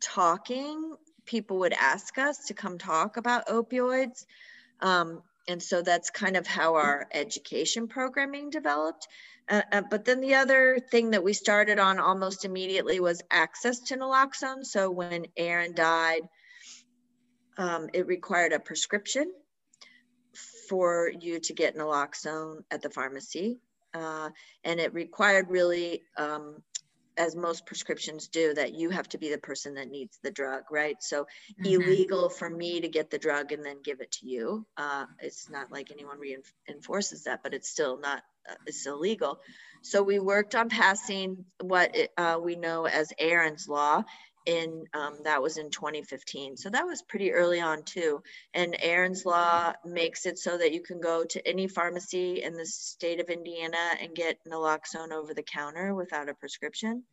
talking. 0.00 0.94
People 1.24 1.60
would 1.60 1.72
ask 1.72 2.18
us 2.18 2.46
to 2.46 2.54
come 2.54 2.78
talk 2.78 3.16
about 3.16 3.46
opioids. 3.46 4.26
Um, 4.80 5.22
and 5.46 5.62
so 5.62 5.82
that's 5.82 6.10
kind 6.10 6.36
of 6.36 6.46
how 6.46 6.74
our 6.74 7.06
education 7.12 7.88
programming 7.88 8.50
developed. 8.50 9.06
Uh, 9.48 9.62
uh, 9.72 9.82
but 9.90 10.04
then 10.04 10.20
the 10.20 10.34
other 10.34 10.78
thing 10.90 11.10
that 11.10 11.22
we 11.22 11.32
started 11.32 11.78
on 11.78 11.98
almost 11.98 12.44
immediately 12.44 12.98
was 13.00 13.22
access 13.30 13.80
to 13.80 13.96
naloxone. 13.96 14.64
So 14.64 14.90
when 14.90 15.26
Aaron 15.36 15.74
died, 15.74 16.22
um, 17.58 17.88
it 17.92 18.06
required 18.06 18.52
a 18.52 18.58
prescription 18.58 19.30
for 20.68 21.12
you 21.20 21.40
to 21.40 21.52
get 21.52 21.76
naloxone 21.76 22.64
at 22.70 22.80
the 22.80 22.90
pharmacy. 22.90 23.58
Uh, 23.92 24.30
and 24.64 24.80
it 24.80 24.94
required 24.94 25.46
really, 25.50 26.02
um, 26.16 26.62
as 27.16 27.36
most 27.36 27.64
prescriptions 27.64 28.26
do, 28.26 28.54
that 28.54 28.74
you 28.74 28.90
have 28.90 29.08
to 29.10 29.18
be 29.18 29.30
the 29.30 29.38
person 29.38 29.74
that 29.74 29.88
needs 29.88 30.18
the 30.22 30.32
drug, 30.32 30.64
right? 30.72 30.96
So 31.00 31.26
mm-hmm. 31.60 31.66
illegal 31.66 32.28
for 32.28 32.50
me 32.50 32.80
to 32.80 32.88
get 32.88 33.10
the 33.10 33.18
drug 33.18 33.52
and 33.52 33.64
then 33.64 33.82
give 33.84 34.00
it 34.00 34.10
to 34.12 34.26
you. 34.26 34.66
Uh, 34.76 35.04
it's 35.20 35.48
not 35.48 35.70
like 35.70 35.92
anyone 35.92 36.18
reinforces 36.18 37.24
that, 37.24 37.42
but 37.44 37.54
it's 37.54 37.68
still 37.68 38.00
not, 38.00 38.24
uh, 38.48 38.54
it's 38.66 38.86
illegal. 38.86 39.40
So 39.82 40.02
we 40.02 40.18
worked 40.18 40.54
on 40.54 40.68
passing 40.68 41.44
what 41.60 41.96
uh, 42.16 42.38
we 42.42 42.56
know 42.56 42.86
as 42.86 43.12
Aaron's 43.18 43.68
Law, 43.68 44.04
in 44.46 44.84
um, 44.92 45.18
that 45.24 45.40
was 45.40 45.56
in 45.56 45.70
2015 45.70 46.56
so 46.56 46.68
that 46.68 46.84
was 46.84 47.02
pretty 47.02 47.32
early 47.32 47.60
on 47.60 47.82
too. 47.82 48.22
And 48.52 48.76
aaron's 48.82 49.24
law 49.24 49.72
makes 49.84 50.26
it 50.26 50.38
so 50.38 50.58
that 50.58 50.72
you 50.72 50.82
can 50.82 51.00
go 51.00 51.24
to 51.24 51.48
any 51.48 51.66
pharmacy 51.66 52.42
in 52.42 52.54
the 52.54 52.66
state 52.66 53.20
of 53.20 53.30
indiana 53.30 53.92
and 54.00 54.14
get 54.14 54.38
naloxone 54.46 55.12
over 55.12 55.32
the 55.32 55.42
counter 55.42 55.94
without 55.94 56.28
a 56.28 56.34
prescription. 56.34 57.04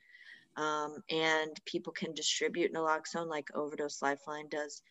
Um, 0.57 0.97
and 1.09 1.51
people 1.65 1.93
can 1.93 2.13
distribute 2.13 2.73
naloxone 2.73 3.27
like 3.27 3.55
overdose 3.55 4.01
lifeline 4.01 4.49
does. 4.49 4.81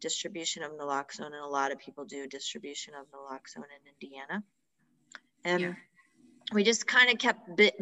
Distribution 0.00 0.62
of 0.62 0.72
naloxone 0.72 1.26
and 1.26 1.44
a 1.44 1.46
lot 1.46 1.72
of 1.72 1.80
people 1.80 2.04
do 2.04 2.28
distribution 2.28 2.94
of 2.94 3.06
naloxone 3.06 3.64
in 3.64 3.92
indiana. 4.00 4.44
And 5.44 5.60
yeah. 5.60 5.72
We 6.52 6.64
just 6.64 6.86
kind 6.86 7.10
of 7.10 7.18
kept 7.18 7.56
bit, 7.56 7.74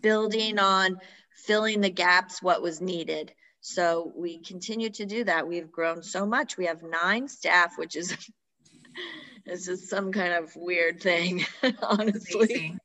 building 0.00 0.58
on 0.58 0.98
filling 1.34 1.80
the 1.80 1.90
gaps 1.90 2.42
what 2.42 2.62
was 2.62 2.80
needed. 2.80 3.32
So 3.60 4.12
we 4.16 4.38
continue 4.38 4.90
to 4.90 5.06
do 5.06 5.24
that. 5.24 5.46
We've 5.46 5.70
grown 5.70 6.02
so 6.02 6.26
much. 6.26 6.56
We 6.56 6.66
have 6.66 6.82
nine 6.82 7.28
staff, 7.28 7.78
which 7.78 7.96
is 7.96 8.16
this 9.46 9.68
is 9.68 9.88
some 9.88 10.12
kind 10.12 10.32
of 10.32 10.54
weird 10.56 11.00
thing, 11.00 11.44
honestly. 11.82 12.76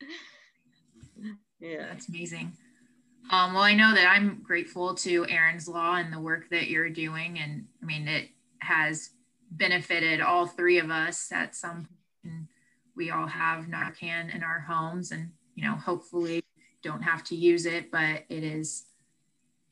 Yeah, 1.59 1.87
that's 1.87 2.07
amazing. 2.07 2.53
Um, 3.29 3.53
well, 3.53 3.63
I 3.63 3.73
know 3.73 3.93
that 3.93 4.07
I'm 4.07 4.41
grateful 4.41 4.95
to 4.95 5.25
Aaron's 5.27 5.67
Law 5.67 5.95
and 5.95 6.13
the 6.13 6.19
work 6.19 6.49
that 6.51 6.69
you're 6.69 6.89
doing, 6.89 7.39
and 7.39 7.65
I 7.81 7.85
mean 7.85 8.07
it 8.07 8.29
has 8.59 9.09
benefited 9.51 10.21
all 10.21 10.45
three 10.45 10.77
of 10.77 10.91
us 10.91 11.31
at 11.31 11.55
some 11.55 11.87
point. 12.23 12.47
We 12.97 13.11
all 13.11 13.27
have 13.27 13.65
Narcan 13.65 14.35
in 14.35 14.43
our 14.43 14.59
homes, 14.59 15.11
and 15.11 15.31
you 15.55 15.63
know, 15.63 15.75
hopefully 15.75 16.43
don't 16.83 17.03
have 17.03 17.23
to 17.25 17.35
use 17.35 17.65
it, 17.65 17.91
but 17.91 18.23
it 18.29 18.43
is 18.43 18.85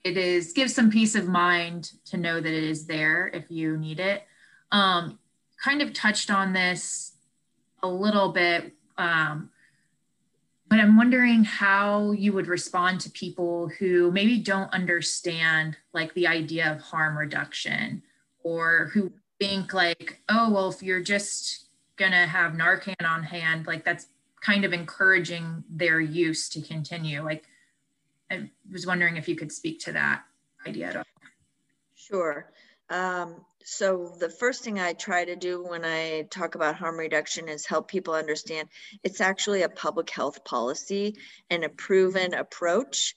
it 0.04 0.18
is 0.18 0.54
gives 0.54 0.74
some 0.76 0.92
peace 0.92 1.16
of 1.16 1.28
mind 1.28 1.92
to 2.06 2.18
know 2.18 2.40
that 2.40 2.54
it 2.54 2.64
is 2.64 2.86
there 2.86 3.28
if 3.28 3.50
you 3.50 3.76
need 3.78 4.00
it. 4.00 4.24
Um, 4.72 5.20
kind 5.64 5.82
of 5.82 5.94
touched 5.94 6.30
on 6.30 6.54
this 6.54 7.14
a 7.82 7.88
little 7.88 8.32
bit, 8.32 8.74
um, 8.98 9.50
but 10.70 10.80
I'm 10.80 10.98
wondering 10.98 11.44
how 11.44 12.12
you 12.12 12.34
would 12.34 12.48
respond 12.48 13.02
to 13.02 13.10
people 13.10 13.70
who 13.80 14.12
maybe 14.12 14.38
don't 14.38 14.72
understand 14.74 15.78
like 15.94 16.14
the 16.14 16.28
idea 16.28 16.72
of 16.72 16.82
harm 16.82 17.18
reduction 17.18 18.04
or 18.44 18.92
who 18.94 19.12
think 19.40 19.74
like, 19.74 20.22
oh, 20.30 20.52
well, 20.52 20.70
if 20.70 20.84
you're 20.84 21.02
just 21.02 21.65
gonna 21.98 22.28
have 22.28 22.54
Narcan 22.54 23.06
on 23.06 23.24
hand, 23.24 23.68
like 23.68 23.86
that's 23.86 24.08
kind 24.42 24.66
of 24.66 24.74
encouraging 24.74 25.64
their 25.70 26.00
use 26.00 26.50
to 26.50 26.62
continue. 26.62 27.24
Like, 27.24 27.46
I 28.30 28.50
was 28.72 28.86
wondering 28.86 29.18
if 29.18 29.28
you 29.28 29.36
could 29.36 29.52
speak 29.52 29.80
to 29.82 29.94
that 29.94 30.24
idea 30.68 30.88
at 30.88 30.96
all. 30.98 31.04
Sure. 31.96 32.52
Um, 32.90 33.36
so 33.64 34.14
the 34.20 34.30
first 34.30 34.64
thing 34.64 34.80
I 34.80 34.94
try 34.94 35.26
to 35.26 35.36
do 35.36 35.64
when 35.64 35.84
I 35.84 36.28
talk 36.30 36.54
about 36.54 36.76
harm 36.76 36.98
reduction 36.98 37.50
is 37.50 37.66
help 37.66 37.88
people 37.88 38.14
understand 38.14 38.70
it's 39.04 39.22
actually 39.22 39.64
a 39.64 39.70
public 39.70 40.10
health 40.12 40.46
policy 40.46 41.18
and 41.50 41.64
a 41.64 41.70
proven 41.70 42.36
approach 42.36 43.16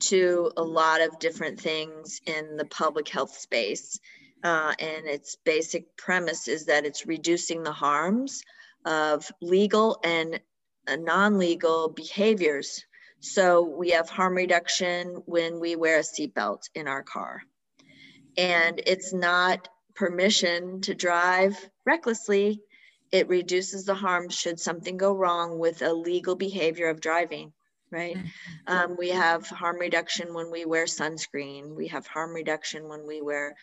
to 0.00 0.50
a 0.56 0.62
lot 0.62 1.00
of 1.00 1.20
different 1.20 1.60
things 1.60 2.20
in 2.26 2.56
the 2.56 2.64
public 2.64 3.08
health 3.08 3.38
space. 3.38 4.00
Uh, 4.44 4.74
and 4.78 5.06
its 5.06 5.36
basic 5.44 5.96
premise 5.96 6.48
is 6.48 6.66
that 6.66 6.84
it's 6.84 7.06
reducing 7.06 7.62
the 7.62 7.72
harms 7.72 8.42
of 8.84 9.32
legal 9.40 9.98
and 10.04 10.38
non-legal 10.86 11.88
behaviors. 11.88 12.84
So 13.20 13.62
we 13.62 13.90
have 13.90 14.10
harm 14.10 14.34
reduction 14.34 15.22
when 15.24 15.60
we 15.60 15.76
wear 15.76 15.98
a 15.98 16.02
seatbelt 16.02 16.68
in 16.74 16.88
our 16.88 17.02
car. 17.02 17.40
And 18.36 18.82
it's 18.86 19.14
not 19.14 19.66
permission 19.94 20.82
to 20.82 20.94
drive 20.94 21.56
recklessly. 21.86 22.60
It 23.10 23.28
reduces 23.28 23.86
the 23.86 23.94
harm 23.94 24.28
should 24.28 24.60
something 24.60 24.98
go 24.98 25.14
wrong 25.14 25.58
with 25.58 25.80
a 25.80 25.94
legal 25.94 26.34
behavior 26.34 26.88
of 26.88 27.00
driving, 27.00 27.54
right? 27.94 28.16
Mm-hmm. 28.16 28.72
Um, 28.74 28.96
we 28.98 29.10
have 29.10 29.46
harm 29.46 29.78
reduction 29.78 30.34
when 30.34 30.50
we 30.50 30.64
wear 30.64 30.84
sunscreen. 30.86 31.74
We 31.74 31.86
have 31.88 32.06
harm 32.06 32.34
reduction 32.34 32.88
when 32.88 33.06
we 33.06 33.22
wear 33.22 33.54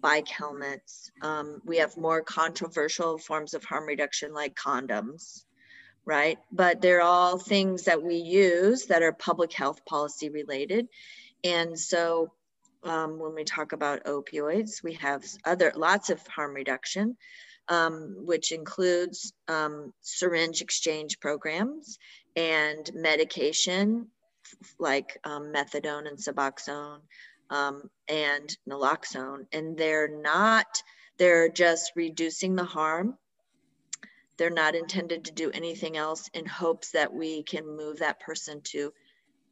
bike 0.00 0.28
helmets. 0.28 1.10
Um, 1.22 1.62
we 1.64 1.78
have 1.78 1.96
more 1.96 2.22
controversial 2.22 3.18
forms 3.18 3.54
of 3.54 3.64
harm 3.64 3.86
reduction 3.86 4.34
like 4.34 4.54
condoms, 4.54 5.44
right? 6.04 6.38
But 6.52 6.80
they're 6.80 7.00
all 7.00 7.38
things 7.38 7.84
that 7.84 8.02
we 8.02 8.16
use 8.16 8.86
that 8.86 9.02
are 9.02 9.12
public 9.12 9.52
health 9.52 9.84
policy 9.86 10.28
related. 10.28 10.88
And 11.42 11.78
so 11.78 12.32
um, 12.84 13.18
when 13.18 13.34
we 13.34 13.44
talk 13.44 13.72
about 13.72 14.04
opioids, 14.04 14.82
we 14.82 14.94
have 14.94 15.24
other 15.44 15.72
lots 15.74 16.10
of 16.10 16.24
harm 16.26 16.54
reduction, 16.54 17.16
um, 17.68 18.16
which 18.24 18.52
includes 18.52 19.32
um, 19.48 19.92
syringe 20.00 20.62
exchange 20.62 21.20
programs 21.20 21.98
and 22.38 22.88
medication 22.94 24.06
like 24.78 25.18
um, 25.24 25.52
methadone 25.52 26.06
and 26.06 26.16
Suboxone 26.16 27.00
um, 27.50 27.90
and 28.06 28.56
naloxone. 28.68 29.46
And 29.52 29.76
they're 29.76 30.08
not, 30.08 30.82
they're 31.18 31.48
just 31.48 31.92
reducing 31.96 32.54
the 32.54 32.64
harm. 32.64 33.18
They're 34.36 34.50
not 34.50 34.76
intended 34.76 35.24
to 35.24 35.32
do 35.32 35.50
anything 35.50 35.96
else 35.96 36.30
in 36.32 36.46
hopes 36.46 36.92
that 36.92 37.12
we 37.12 37.42
can 37.42 37.66
move 37.66 37.98
that 37.98 38.20
person 38.20 38.60
to 38.66 38.92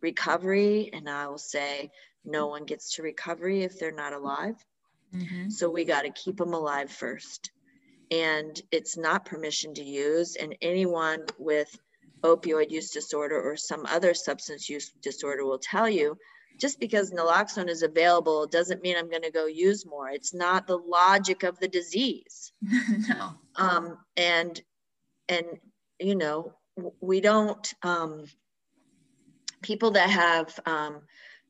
recovery. 0.00 0.90
And 0.92 1.10
I 1.10 1.26
will 1.26 1.38
say, 1.38 1.90
no 2.24 2.46
one 2.46 2.66
gets 2.66 2.94
to 2.94 3.02
recovery 3.02 3.64
if 3.64 3.80
they're 3.80 3.90
not 3.90 4.12
alive. 4.12 4.54
Mm-hmm. 5.12 5.50
So 5.50 5.68
we 5.68 5.84
got 5.84 6.02
to 6.02 6.10
keep 6.10 6.36
them 6.36 6.54
alive 6.54 6.90
first. 6.90 7.50
And 8.12 8.60
it's 8.70 8.96
not 8.96 9.24
permission 9.24 9.74
to 9.74 9.82
use. 9.82 10.36
And 10.36 10.54
anyone 10.62 11.24
with 11.36 11.76
opioid 12.26 12.70
use 12.70 12.90
disorder 12.90 13.40
or 13.40 13.56
some 13.56 13.86
other 13.86 14.14
substance 14.14 14.68
use 14.68 14.90
disorder 15.02 15.44
will 15.44 15.58
tell 15.58 15.88
you 15.88 16.16
just 16.58 16.80
because 16.80 17.10
naloxone 17.10 17.68
is 17.68 17.82
available 17.82 18.46
doesn't 18.46 18.82
mean 18.82 18.96
I'm 18.96 19.10
going 19.10 19.22
to 19.22 19.30
go 19.30 19.46
use 19.46 19.84
more. 19.84 20.08
It's 20.08 20.32
not 20.32 20.66
the 20.66 20.78
logic 20.78 21.42
of 21.42 21.58
the 21.58 21.68
disease. 21.68 22.52
no. 23.08 23.34
Um, 23.56 23.98
and 24.16 24.60
and 25.28 25.46
you 25.98 26.14
know 26.14 26.54
we 27.00 27.20
don't 27.20 27.74
um, 27.82 28.24
people 29.62 29.92
that 29.92 30.10
have 30.10 30.58
um, 30.66 31.00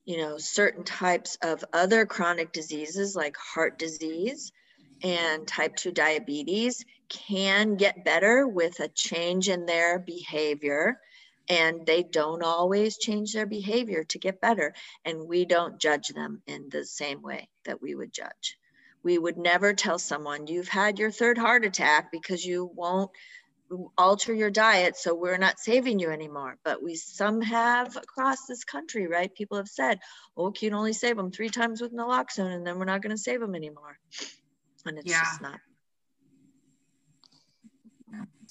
you 0.04 0.18
know 0.18 0.38
certain 0.38 0.84
types 0.84 1.36
of 1.42 1.64
other 1.72 2.06
chronic 2.06 2.52
diseases 2.52 3.14
like 3.14 3.36
heart 3.36 3.78
disease 3.78 4.52
and 5.02 5.46
type 5.46 5.76
2 5.76 5.92
diabetes 5.92 6.84
can 7.08 7.76
get 7.76 8.04
better 8.04 8.46
with 8.46 8.80
a 8.80 8.88
change 8.88 9.48
in 9.48 9.66
their 9.66 9.98
behavior 9.98 11.00
and 11.48 11.86
they 11.86 12.02
don't 12.02 12.42
always 12.42 12.98
change 12.98 13.32
their 13.32 13.46
behavior 13.46 14.04
to 14.04 14.18
get 14.18 14.40
better 14.40 14.74
and 15.04 15.28
we 15.28 15.44
don't 15.44 15.80
judge 15.80 16.08
them 16.08 16.42
in 16.46 16.68
the 16.70 16.84
same 16.84 17.22
way 17.22 17.48
that 17.64 17.80
we 17.80 17.94
would 17.94 18.12
judge. 18.12 18.58
We 19.02 19.18
would 19.18 19.36
never 19.36 19.72
tell 19.72 19.98
someone 19.98 20.48
you've 20.48 20.68
had 20.68 20.98
your 20.98 21.12
third 21.12 21.38
heart 21.38 21.64
attack 21.64 22.10
because 22.10 22.44
you 22.44 22.68
won't 22.74 23.10
alter 23.98 24.32
your 24.32 24.50
diet 24.50 24.96
so 24.96 25.12
we're 25.12 25.38
not 25.38 25.58
saving 25.58 25.98
you 25.98 26.10
anymore. 26.10 26.56
But 26.64 26.82
we 26.82 26.96
some 26.96 27.40
have 27.42 27.96
across 27.96 28.46
this 28.46 28.64
country 28.64 29.06
right 29.06 29.32
people 29.32 29.56
have 29.56 29.68
said 29.68 29.98
oh 30.36 30.46
you 30.46 30.52
can 30.70 30.74
only 30.74 30.92
save 30.92 31.16
them 31.16 31.30
three 31.30 31.48
times 31.48 31.80
with 31.80 31.92
naloxone 31.92 32.54
and 32.54 32.66
then 32.66 32.78
we're 32.78 32.84
not 32.84 33.02
going 33.02 33.14
to 33.14 33.22
save 33.22 33.40
them 33.40 33.54
anymore. 33.54 33.98
And 34.84 34.98
it's 34.98 35.10
yeah. 35.10 35.20
just 35.20 35.42
not 35.42 35.60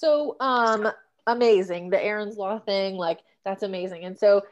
so 0.06 0.38
um 0.40 0.88
amazing. 1.28 1.90
The 1.90 2.04
Aaron's 2.04 2.38
Law 2.38 2.60
thing, 2.60 2.96
like 2.96 3.20
that's 3.44 3.64
amazing. 3.64 4.06
And 4.06 4.18
so 4.18 4.44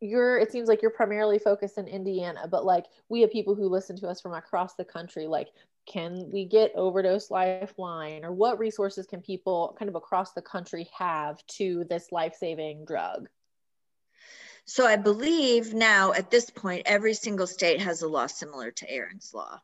you're 0.00 0.38
it 0.38 0.50
seems 0.50 0.68
like 0.68 0.82
you're 0.82 0.90
primarily 0.90 1.38
focused 1.38 1.78
in 1.78 1.86
Indiana, 1.86 2.48
but 2.50 2.64
like 2.64 2.86
we 3.08 3.20
have 3.20 3.30
people 3.30 3.54
who 3.54 3.68
listen 3.68 3.96
to 3.96 4.08
us 4.08 4.20
from 4.20 4.32
across 4.32 4.74
the 4.74 4.84
country. 4.84 5.26
Like, 5.26 5.48
can 5.86 6.30
we 6.32 6.46
get 6.46 6.72
overdose 6.74 7.30
lifeline 7.30 8.24
or 8.24 8.32
what 8.32 8.58
resources 8.58 9.06
can 9.06 9.20
people 9.20 9.76
kind 9.78 9.88
of 9.88 9.94
across 9.94 10.32
the 10.32 10.42
country 10.42 10.88
have 10.96 11.44
to 11.46 11.84
this 11.90 12.10
life-saving 12.10 12.86
drug? 12.86 13.28
So 14.64 14.86
I 14.86 14.96
believe 14.96 15.74
now 15.74 16.12
at 16.12 16.30
this 16.30 16.48
point, 16.48 16.84
every 16.86 17.12
single 17.12 17.46
state 17.46 17.82
has 17.82 18.00
a 18.00 18.08
law 18.08 18.26
similar 18.26 18.70
to 18.70 18.90
Aaron's 18.90 19.32
law. 19.34 19.60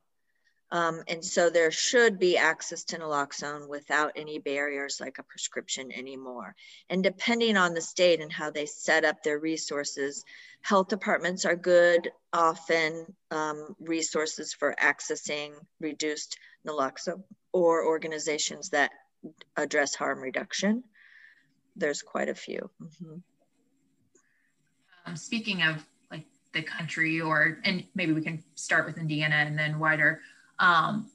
Um, 0.72 1.02
and 1.08 1.24
so 1.24 1.50
there 1.50 1.72
should 1.72 2.18
be 2.18 2.36
access 2.36 2.84
to 2.84 2.98
naloxone 2.98 3.68
without 3.68 4.12
any 4.14 4.38
barriers 4.38 5.00
like 5.00 5.18
a 5.18 5.24
prescription 5.24 5.90
anymore. 5.92 6.54
And 6.88 7.02
depending 7.02 7.56
on 7.56 7.74
the 7.74 7.80
state 7.80 8.20
and 8.20 8.32
how 8.32 8.50
they 8.50 8.66
set 8.66 9.04
up 9.04 9.22
their 9.22 9.38
resources, 9.38 10.24
health 10.62 10.88
departments 10.88 11.44
are 11.44 11.56
good, 11.56 12.10
often 12.32 13.06
um, 13.32 13.74
resources 13.80 14.52
for 14.52 14.76
accessing 14.80 15.52
reduced 15.80 16.38
naloxone 16.66 17.24
or 17.52 17.84
organizations 17.84 18.70
that 18.70 18.92
address 19.56 19.96
harm 19.96 20.20
reduction. 20.20 20.84
There's 21.74 22.02
quite 22.02 22.28
a 22.28 22.34
few. 22.34 22.70
Mm-hmm. 22.80 23.14
Um, 25.06 25.16
speaking 25.16 25.62
of 25.62 25.84
like 26.12 26.26
the 26.52 26.62
country 26.62 27.20
or, 27.20 27.58
and 27.64 27.84
maybe 27.96 28.12
we 28.12 28.22
can 28.22 28.44
start 28.54 28.86
with 28.86 28.98
Indiana 28.98 29.34
and 29.34 29.58
then 29.58 29.80
wider 29.80 30.20
um, 30.60 31.10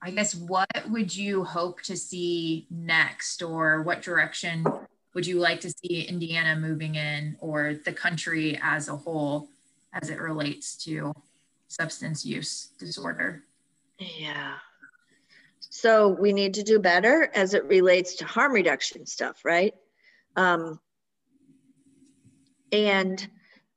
I 0.00 0.10
guess 0.10 0.34
what 0.34 0.68
would 0.88 1.14
you 1.14 1.44
hope 1.44 1.82
to 1.82 1.96
see 1.96 2.66
next, 2.70 3.42
or 3.42 3.82
what 3.82 4.00
direction 4.00 4.64
would 5.14 5.26
you 5.26 5.38
like 5.38 5.60
to 5.60 5.70
see 5.70 6.02
Indiana 6.02 6.58
moving 6.58 6.94
in, 6.94 7.36
or 7.40 7.74
the 7.84 7.92
country 7.92 8.58
as 8.62 8.88
a 8.88 8.96
whole, 8.96 9.48
as 9.92 10.10
it 10.10 10.20
relates 10.20 10.76
to 10.84 11.12
substance 11.68 12.24
use 12.24 12.68
disorder? 12.78 13.42
Yeah. 13.98 14.54
So 15.60 16.08
we 16.08 16.32
need 16.32 16.54
to 16.54 16.62
do 16.62 16.78
better 16.78 17.30
as 17.34 17.54
it 17.54 17.64
relates 17.64 18.16
to 18.16 18.24
harm 18.24 18.52
reduction 18.52 19.04
stuff, 19.06 19.44
right? 19.44 19.74
Um, 20.36 20.80
and 22.72 23.26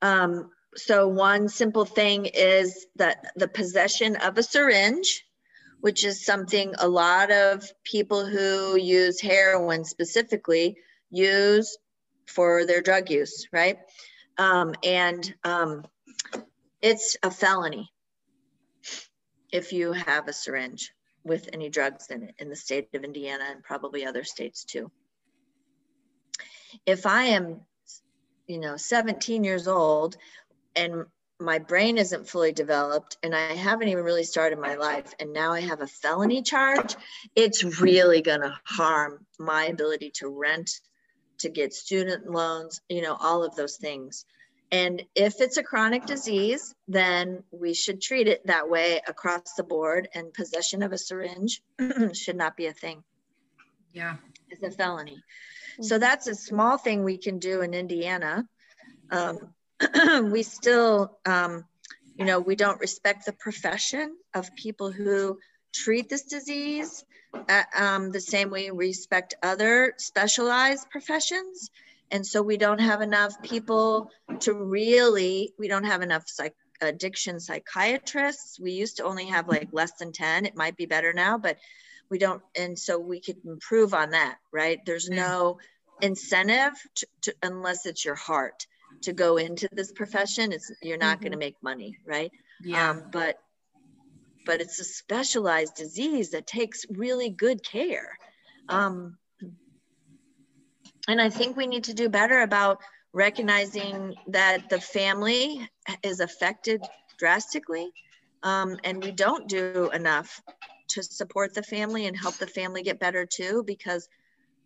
um, 0.02 0.52
so 0.80 1.08
one 1.08 1.50
simple 1.50 1.86
thing 1.86 2.26
is 2.26 2.88
that 2.96 3.32
the 3.36 3.48
possession 3.48 4.16
of 4.18 4.38
a 4.38 4.44
syringe, 4.44 5.26
which 5.82 6.04
is 6.04 6.26
something 6.26 6.74
a 6.78 6.88
lot 6.88 7.32
of 7.32 7.70
people 7.84 8.26
who 8.26 8.78
use 8.78 9.22
heroin 9.22 9.86
specifically 9.86 10.78
use 11.10 11.78
for 12.28 12.66
their 12.66 12.82
drug 12.82 13.10
use, 13.10 13.48
right? 13.52 13.80
Um, 14.38 14.74
and 14.84 15.34
um, 15.44 15.84
it's 16.82 17.18
a 17.24 17.32
felony 17.32 17.92
if 19.52 19.74
you 19.74 19.92
have 19.92 20.28
a 20.28 20.34
syringe 20.34 20.94
with 21.24 21.50
any 21.54 21.70
drugs 21.70 22.08
in 22.10 22.24
it 22.24 22.36
in 22.40 22.50
the 22.50 22.56
state 22.56 22.90
of 22.94 23.04
Indiana 23.04 23.46
and 23.50 23.64
probably 23.64 24.06
other 24.06 24.24
states 24.24 24.64
too. 24.64 24.92
If 26.86 27.06
I 27.06 27.26
am, 27.26 27.62
you 28.48 28.60
know, 28.60 28.78
17 28.78 29.44
years 29.44 29.68
old 29.68 30.18
and 30.76 31.06
my 31.40 31.60
brain 31.60 31.98
isn't 31.98 32.28
fully 32.28 32.52
developed 32.52 33.18
and 33.24 33.34
I 33.34 33.54
haven't 33.54 33.88
even 33.88 34.04
really 34.04 34.26
started 34.26 34.60
my 34.60 34.76
life 34.76 35.14
and 35.20 35.32
now 35.32 35.54
I 35.54 35.62
have 35.62 35.82
a 35.82 35.88
felony 35.88 36.42
charge, 36.42 36.96
it's 37.36 37.64
really 37.82 38.22
going 38.22 38.42
to 38.42 38.60
harm 38.66 39.26
my 39.40 39.66
ability 39.66 40.12
to 40.16 40.28
rent, 40.28 40.70
to 41.40 41.50
get 41.50 41.74
student 41.74 42.30
loans, 42.30 42.82
you 42.90 43.02
know, 43.02 43.16
all 43.16 43.44
of 43.44 43.56
those 43.56 43.78
things. 43.78 44.26
And 44.72 45.04
if 45.16 45.40
it's 45.40 45.58
a 45.58 45.64
chronic 45.64 46.06
disease, 46.06 46.76
then 46.88 47.44
we 47.52 47.74
should 47.74 48.02
treat 48.02 48.28
it 48.28 48.46
that 48.48 48.70
way 48.70 49.02
across 49.08 49.54
the 49.56 49.64
board 49.64 50.10
and 50.14 50.34
possession 50.34 50.84
of 50.84 50.92
a 50.92 50.98
syringe 50.98 51.62
should 52.14 52.36
not 52.36 52.56
be 52.58 52.68
a 52.68 52.74
thing. 52.74 53.04
Yeah. 53.94 54.18
It's 54.50 54.62
a 54.62 54.72
felony. 54.72 55.24
So 55.82 55.98
that's 55.98 56.28
a 56.28 56.36
small 56.36 56.78
thing 56.78 57.04
we 57.04 57.18
can 57.18 57.40
do 57.40 57.62
in 57.62 57.74
Indiana. 57.74 58.48
Um, 59.10 59.54
we 60.24 60.44
still, 60.44 61.18
um, 61.26 61.66
you 62.18 62.26
know, 62.26 62.40
we 62.40 62.56
don't 62.56 62.80
respect 62.80 63.26
the 63.26 63.34
profession 63.34 64.16
of 64.34 64.54
people 64.56 64.92
who 64.92 65.40
treat 65.74 66.10
this 66.10 66.24
disease 66.24 67.06
uh, 67.48 67.64
um, 67.76 68.12
the 68.12 68.22
same 68.22 68.50
way 68.50 68.72
we 68.72 68.88
respect 68.88 69.36
other 69.42 69.94
specialized 69.98 70.90
professions. 70.90 71.70
And 72.12 72.26
so 72.26 72.42
we 72.42 72.58
don't 72.58 72.82
have 72.82 73.02
enough 73.02 73.42
people 73.42 74.12
to 74.42 74.54
really, 74.54 75.54
we 75.60 75.68
don't 75.68 75.86
have 75.86 76.02
enough 76.02 76.24
psych 76.28 76.56
addiction 76.82 77.40
psychiatrists. 77.40 78.60
We 78.60 78.72
used 78.72 78.98
to 78.98 79.04
only 79.04 79.26
have 79.26 79.48
like 79.48 79.70
less 79.72 79.92
than 80.00 80.12
10. 80.12 80.46
It 80.46 80.56
might 80.56 80.78
be 80.78 80.86
better 80.86 81.14
now, 81.14 81.38
but 81.38 81.58
we 82.10 82.18
don't. 82.18 82.42
And 82.56 82.80
so 82.80 82.98
we 82.98 83.20
could 83.20 83.38
improve 83.46 83.94
on 83.94 84.12
that, 84.12 84.38
right? 84.52 84.80
There's 84.86 85.10
no 85.10 85.60
incentive 86.02 86.74
to, 86.96 87.08
to, 87.24 87.36
unless 87.44 87.86
it's 87.86 88.04
your 88.04 88.16
heart 88.16 88.66
to 89.02 89.14
go 89.14 89.38
into 89.38 89.68
this 89.72 89.92
profession 89.92 90.52
it's 90.52 90.72
you're 90.82 90.98
not 90.98 91.16
mm-hmm. 91.16 91.24
going 91.24 91.32
to 91.32 91.38
make 91.38 91.56
money 91.62 91.98
right? 92.06 92.32
Yeah. 92.62 92.92
Um, 92.92 93.04
but 93.12 93.40
but 94.46 94.62
it's 94.62 94.80
a 94.80 94.84
specialized 94.84 95.76
disease 95.76 96.32
that 96.32 96.48
takes 96.48 96.86
really 96.90 97.30
good 97.30 97.64
care. 97.64 98.18
Um, 98.68 99.18
and 101.10 101.20
i 101.20 101.30
think 101.30 101.58
we 101.58 101.68
need 101.68 101.84
to 101.84 101.94
do 101.94 102.08
better 102.08 102.42
about 102.42 102.80
recognizing 103.12 104.16
that 104.28 104.70
the 104.70 104.80
family 104.80 105.68
is 106.04 106.20
affected 106.20 106.82
drastically 107.18 107.92
um, 108.44 108.78
and 108.84 109.04
we 109.04 109.12
don't 109.12 109.50
do 109.50 109.90
enough 109.94 110.42
to 110.88 111.04
support 111.04 111.54
the 111.54 111.64
family 111.64 112.06
and 112.06 112.18
help 112.18 112.36
the 112.36 112.48
family 112.48 112.84
get 112.84 113.00
better 113.00 113.26
too 113.26 113.64
because 113.66 114.08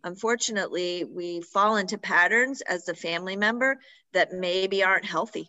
unfortunately 0.04 1.04
we 1.04 1.40
fall 1.40 1.76
into 1.76 1.98
patterns 1.98 2.60
as 2.60 2.88
a 2.88 2.94
family 2.94 3.36
member 3.36 3.78
that 4.12 4.32
maybe 4.32 4.84
aren't 4.84 5.04
healthy 5.04 5.48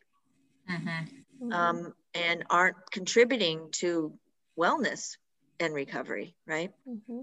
mm-hmm. 0.69 1.53
um, 1.53 1.93
and 2.15 2.43
aren't 2.49 2.77
contributing 2.91 3.69
to 3.71 4.13
wellness 4.57 5.17
and 5.59 5.73
recovery 5.73 6.35
right 6.47 6.71
mm-hmm. 6.89 7.21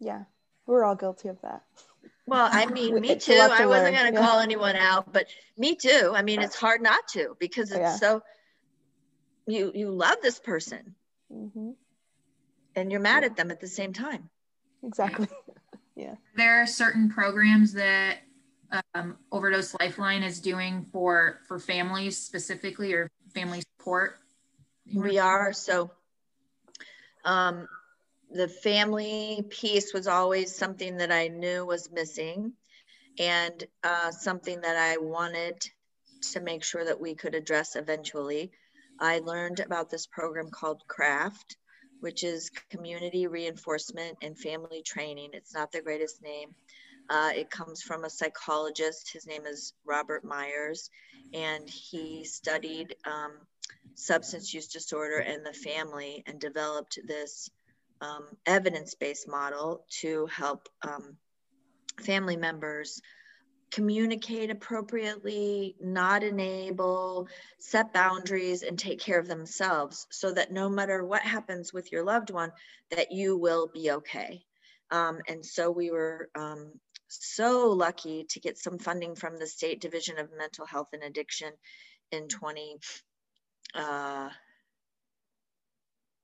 yeah 0.00 0.22
we're 0.66 0.84
all 0.84 0.96
guilty 0.96 1.28
of 1.28 1.40
that 1.42 1.62
well, 2.28 2.48
I 2.50 2.66
mean, 2.66 2.98
me 3.00 3.14
too. 3.14 3.34
I 3.34 3.66
wasn't 3.66 3.94
going 3.94 4.12
to 4.12 4.18
yeah. 4.18 4.26
call 4.26 4.40
anyone 4.40 4.74
out, 4.74 5.12
but 5.12 5.28
me 5.56 5.76
too. 5.76 6.10
I 6.12 6.22
mean, 6.22 6.42
it's 6.42 6.56
hard 6.56 6.82
not 6.82 7.06
to 7.10 7.36
because 7.38 7.70
it's 7.70 7.78
yeah. 7.78 7.94
so 7.94 8.20
you 9.46 9.72
you 9.74 9.90
love 9.90 10.16
this 10.22 10.38
person 10.38 10.94
mm-hmm. 11.32 11.70
and 12.74 12.90
you're 12.90 13.00
mad 13.00 13.24
at 13.24 13.36
them 13.36 13.50
at 13.50 13.60
the 13.60 13.68
same 13.68 13.92
time 13.92 14.28
exactly. 14.86 15.28
Yeah. 15.98 16.16
There 16.36 16.60
are 16.60 16.66
certain 16.66 17.08
programs 17.08 17.72
that 17.72 18.18
um, 18.94 19.16
overdose 19.32 19.74
lifeline 19.80 20.22
is 20.22 20.40
doing 20.40 20.84
for 20.92 21.38
for 21.48 21.58
families 21.58 22.18
specifically 22.18 22.92
or 22.92 23.10
family 23.34 23.62
support. 23.78 24.18
We 24.94 25.16
are. 25.18 25.54
So 25.54 25.90
um, 27.24 27.66
the 28.30 28.46
family 28.46 29.42
piece 29.48 29.94
was 29.94 30.06
always 30.06 30.54
something 30.54 30.98
that 30.98 31.10
i 31.10 31.28
knew 31.28 31.64
was 31.64 31.90
missing 31.90 32.52
and 33.18 33.64
uh, 33.82 34.10
something 34.10 34.60
that 34.60 34.76
i 34.76 34.98
wanted 34.98 35.66
to 36.32 36.40
make 36.40 36.64
sure 36.64 36.84
that 36.84 37.00
we 37.00 37.14
could 37.14 37.34
address 37.34 37.76
eventually. 37.76 38.50
I 38.98 39.18
learned 39.18 39.60
about 39.60 39.90
this 39.90 40.06
program 40.06 40.50
called 40.50 40.82
CRAFT, 40.88 41.56
which 42.06 42.22
is 42.22 42.52
Community 42.70 43.26
Reinforcement 43.26 44.18
and 44.22 44.38
Family 44.38 44.80
Training. 44.80 45.30
It's 45.32 45.52
not 45.52 45.72
the 45.72 45.82
greatest 45.82 46.22
name. 46.22 46.54
Uh, 47.10 47.30
it 47.34 47.50
comes 47.50 47.82
from 47.82 48.04
a 48.04 48.10
psychologist. 48.10 49.10
His 49.12 49.26
name 49.26 49.44
is 49.44 49.72
Robert 49.84 50.24
Meyers, 50.24 50.88
and 51.34 51.68
he 51.68 52.22
studied 52.22 52.94
um, 53.04 53.32
substance 53.96 54.54
use 54.54 54.68
disorder 54.68 55.18
and 55.18 55.44
the 55.44 55.52
family 55.52 56.22
and 56.28 56.38
developed 56.38 56.96
this 57.08 57.50
um, 58.00 58.28
evidence 58.46 58.94
based 58.94 59.26
model 59.26 59.84
to 60.02 60.26
help 60.26 60.68
um, 60.86 61.16
family 62.02 62.36
members 62.36 63.00
communicate 63.70 64.50
appropriately, 64.50 65.74
not 65.80 66.22
enable, 66.22 67.28
set 67.58 67.92
boundaries, 67.92 68.62
and 68.62 68.78
take 68.78 69.00
care 69.00 69.18
of 69.18 69.28
themselves 69.28 70.06
so 70.10 70.32
that 70.32 70.52
no 70.52 70.68
matter 70.68 71.04
what 71.04 71.22
happens 71.22 71.72
with 71.72 71.90
your 71.92 72.04
loved 72.04 72.30
one, 72.30 72.52
that 72.90 73.12
you 73.12 73.36
will 73.36 73.66
be 73.66 73.90
okay. 73.90 74.42
Um, 74.90 75.18
and 75.28 75.44
so 75.44 75.70
we 75.70 75.90
were 75.90 76.28
um, 76.36 76.72
so 77.08 77.70
lucky 77.70 78.24
to 78.30 78.40
get 78.40 78.58
some 78.58 78.78
funding 78.78 79.14
from 79.14 79.36
the 79.36 79.46
State 79.46 79.80
Division 79.80 80.18
of 80.18 80.30
Mental 80.36 80.66
Health 80.66 80.88
and 80.92 81.02
Addiction 81.02 81.52
in 82.12 82.28
20, 82.28 82.78
uh, 83.74 84.28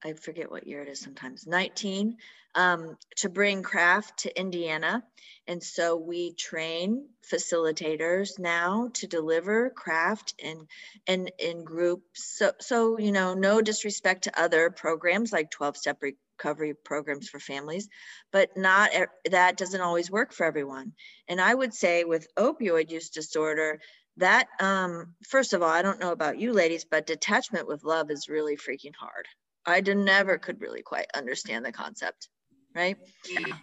I 0.04 0.14
forget 0.14 0.50
what 0.50 0.66
year 0.66 0.82
it 0.82 0.88
is 0.88 1.00
sometimes, 1.00 1.46
19, 1.46 2.16
um, 2.54 2.96
to 3.16 3.28
bring 3.28 3.62
craft 3.62 4.20
to 4.20 4.38
Indiana. 4.38 5.04
And 5.46 5.62
so 5.62 5.96
we 5.96 6.34
train 6.34 7.08
facilitators 7.32 8.38
now 8.38 8.90
to 8.94 9.06
deliver 9.06 9.70
craft 9.70 10.34
in, 10.38 10.66
in, 11.06 11.28
in 11.38 11.64
groups. 11.64 12.36
So, 12.38 12.52
so, 12.60 12.98
you 12.98 13.12
know, 13.12 13.34
no 13.34 13.62
disrespect 13.62 14.24
to 14.24 14.40
other 14.40 14.70
programs 14.70 15.32
like 15.32 15.50
12 15.50 15.76
step 15.76 16.02
recovery 16.02 16.74
programs 16.74 17.28
for 17.28 17.38
families, 17.38 17.88
but 18.32 18.56
not 18.56 18.90
that 19.30 19.56
doesn't 19.56 19.80
always 19.80 20.10
work 20.10 20.32
for 20.32 20.44
everyone. 20.44 20.92
And 21.28 21.40
I 21.40 21.54
would 21.54 21.74
say 21.74 22.04
with 22.04 22.26
opioid 22.36 22.90
use 22.90 23.10
disorder, 23.10 23.80
that 24.18 24.48
um, 24.60 25.14
first 25.28 25.52
of 25.52 25.62
all, 25.62 25.70
I 25.70 25.82
don't 25.82 26.00
know 26.00 26.12
about 26.12 26.38
you 26.38 26.52
ladies, 26.52 26.84
but 26.84 27.06
detachment 27.06 27.66
with 27.66 27.84
love 27.84 28.10
is 28.10 28.28
really 28.28 28.56
freaking 28.56 28.94
hard. 28.98 29.26
I 29.66 29.81
never 29.81 30.38
could 30.38 30.61
really 30.61 30.83
quite 30.83 31.07
understand 31.14 31.64
the 31.64 31.72
concept, 31.72 32.29
right? 32.75 32.96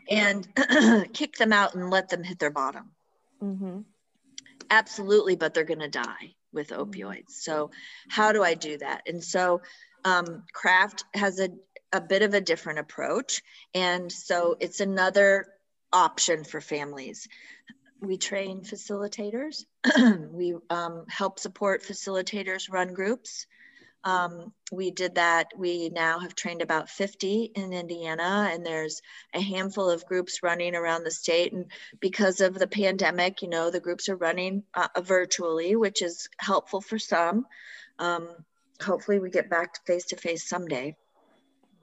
And 0.10 0.48
kick 1.14 1.38
them 1.38 1.54
out 1.54 1.76
and 1.76 1.90
let 1.90 2.10
them 2.10 2.24
hit 2.24 2.40
their 2.40 2.52
bottom. 2.52 2.92
Mm-hmm. 3.42 3.80
Absolutely, 4.70 5.36
but 5.36 5.54
they're 5.54 5.64
going 5.64 5.80
to 5.80 5.90
die 5.90 6.36
with 6.54 6.70
mm-hmm. 6.70 6.90
opioids. 6.90 7.32
So, 7.32 7.72
how 8.08 8.32
do 8.32 8.44
I 8.44 8.54
do 8.54 8.78
that? 8.78 9.04
And 9.08 9.24
so, 9.24 9.62
um, 10.06 10.44
Craft 10.54 11.04
has 11.14 11.40
a, 11.40 11.50
a 11.92 12.02
bit 12.02 12.22
of 12.22 12.34
a 12.34 12.42
different 12.42 12.80
approach. 12.80 13.42
And 13.74 14.12
so, 14.12 14.56
it's 14.60 14.80
another 14.80 15.48
option 15.92 16.44
for 16.44 16.62
families. 16.62 17.28
We 18.02 18.18
train 18.18 18.62
facilitators, 18.62 19.66
we 20.32 20.56
um, 20.70 21.06
help 21.10 21.40
support 21.40 21.84
facilitators 21.84 22.72
run 22.72 22.94
groups. 22.94 23.46
Um, 24.04 24.54
we 24.72 24.92
did 24.92 25.16
that. 25.16 25.48
We 25.58 25.90
now 25.90 26.20
have 26.20 26.36
trained 26.36 26.62
about 26.62 26.90
50 26.90 27.52
in 27.56 27.74
Indiana, 27.74 28.50
and 28.52 28.66
there's 28.66 29.02
a 29.34 29.42
handful 29.42 29.90
of 29.90 30.06
groups 30.06 30.42
running 30.42 30.76
around 30.76 31.04
the 31.04 31.12
state. 31.12 31.54
And 31.54 31.66
because 32.00 32.40
of 32.40 32.54
the 32.54 32.68
pandemic, 32.68 33.42
you 33.42 33.50
know, 33.50 33.72
the 33.72 33.80
groups 33.80 34.08
are 34.10 34.16
running 34.16 34.64
uh, 34.74 34.88
virtually, 35.02 35.76
which 35.76 36.02
is 36.02 36.30
helpful 36.38 36.82
for 36.82 36.98
some. 36.98 37.46
Um, 37.98 38.30
hopefully, 38.82 39.20
we 39.20 39.30
get 39.30 39.50
back 39.50 39.74
to 39.74 39.82
face 39.86 40.06
to 40.06 40.16
face 40.16 40.48
someday. 40.48 40.96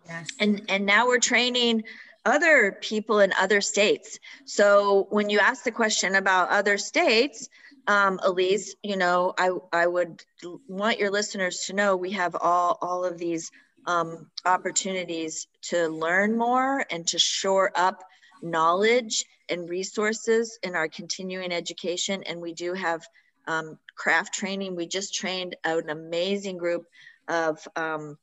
Yes. 0.07 0.29
And 0.41 0.63
and 0.69 0.87
now 0.87 1.07
we're 1.09 1.19
training 1.19 1.85
other 2.25 2.77
people 2.81 3.21
in 3.21 3.33
other 3.39 3.61
states. 3.61 4.19
So 4.45 5.07
when 5.11 5.31
you 5.31 5.39
ask 5.39 5.65
the 5.65 5.71
question 5.71 6.17
about 6.17 6.51
other 6.51 6.77
states, 6.77 7.49
um, 7.87 8.20
Elise, 8.22 8.75
you 8.83 8.96
know, 8.96 9.35
I, 9.38 9.51
I 9.72 9.87
would 9.87 10.22
want 10.68 10.99
your 10.99 11.11
listeners 11.11 11.64
to 11.66 11.72
know 11.72 11.96
we 11.96 12.12
have 12.12 12.37
all, 12.40 12.79
all 12.81 13.05
of 13.05 13.18
these 13.18 13.51
um, 13.87 14.31
opportunities 14.44 15.46
to 15.62 15.88
learn 15.88 16.37
more 16.37 16.85
and 16.90 17.07
to 17.09 17.18
shore 17.18 17.70
up 17.75 18.03
knowledge 18.42 19.25
and 19.49 19.68
resources 19.68 20.59
in 20.62 20.75
our 20.75 20.88
continuing 20.88 21.53
education. 21.53 22.22
And 22.25 22.40
we 22.40 22.53
do 22.53 22.75
have 22.75 23.07
um, 23.46 23.79
craft 23.96 24.35
training. 24.35 24.75
We 24.75 24.88
just 24.88 25.14
trained 25.14 25.57
an 25.64 25.88
amazing 25.88 26.59
group 26.59 26.85
of 27.29 27.66
um, 27.77 28.18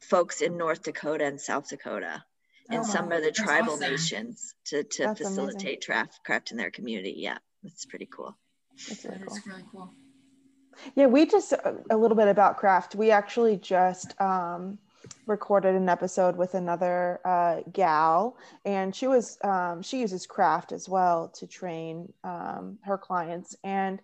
folks 0.00 0.42
in 0.42 0.56
North 0.56 0.82
Dakota 0.82 1.24
and 1.24 1.40
South 1.40 1.68
Dakota 1.68 2.22
and 2.68 2.80
oh, 2.80 2.84
some 2.84 3.10
of 3.12 3.22
the 3.22 3.32
tribal 3.32 3.74
awesome. 3.74 3.90
nations 3.90 4.54
to, 4.66 4.84
to 4.84 5.14
facilitate 5.14 5.84
craft, 5.84 6.20
craft 6.24 6.50
in 6.50 6.56
their 6.56 6.70
community. 6.70 7.14
Yeah, 7.16 7.38
that's 7.62 7.86
pretty 7.86 8.06
cool. 8.06 8.36
That's 8.88 9.04
really, 9.04 9.18
cool. 9.26 9.38
really 9.46 9.64
cool. 9.70 9.94
Yeah, 10.94 11.06
we 11.06 11.26
just 11.26 11.52
a 11.52 11.96
little 11.96 12.16
bit 12.16 12.28
about 12.28 12.56
craft. 12.56 12.94
We 12.94 13.10
actually 13.10 13.56
just 13.56 14.18
um, 14.20 14.78
recorded 15.26 15.74
an 15.74 15.88
episode 15.88 16.36
with 16.36 16.54
another 16.54 17.20
uh, 17.24 17.60
gal, 17.72 18.36
and 18.64 18.94
she 18.94 19.06
was 19.06 19.38
um, 19.44 19.82
she 19.82 20.00
uses 20.00 20.26
craft 20.26 20.72
as 20.72 20.88
well 20.88 21.28
to 21.28 21.46
train 21.46 22.12
um, 22.24 22.78
her 22.82 22.98
clients. 22.98 23.56
And 23.64 24.00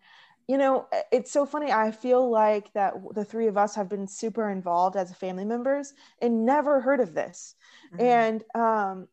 you 0.46 0.56
know, 0.56 0.86
it's 1.12 1.30
so 1.30 1.44
funny. 1.44 1.70
I 1.70 1.90
feel 1.90 2.30
like 2.30 2.72
that 2.72 2.94
the 3.14 3.24
three 3.24 3.48
of 3.48 3.58
us 3.58 3.74
have 3.74 3.88
been 3.88 4.06
super 4.06 4.50
involved 4.50 4.96
as 4.96 5.14
family 5.14 5.44
members 5.44 5.92
and 6.22 6.46
never 6.46 6.80
heard 6.80 7.00
of 7.00 7.14
this. 7.14 7.54
Mm-hmm. 7.92 8.02
And 8.02 8.44
um, 8.54 9.08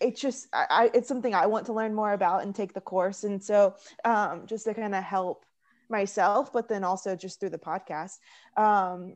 it's 0.00 0.20
just 0.20 0.48
I, 0.52 0.90
it's 0.94 1.08
something 1.08 1.34
I 1.34 1.46
want 1.46 1.66
to 1.66 1.72
learn 1.72 1.94
more 1.94 2.12
about 2.12 2.42
and 2.42 2.54
take 2.54 2.72
the 2.74 2.80
course. 2.80 3.24
And 3.24 3.42
so 3.42 3.74
um, 4.04 4.42
just 4.46 4.64
to 4.64 4.74
kind 4.74 4.94
of 4.94 5.02
help 5.02 5.44
myself, 5.88 6.52
but 6.52 6.68
then 6.68 6.84
also 6.84 7.16
just 7.16 7.40
through 7.40 7.50
the 7.50 7.58
podcast. 7.58 8.18
Um, 8.56 9.14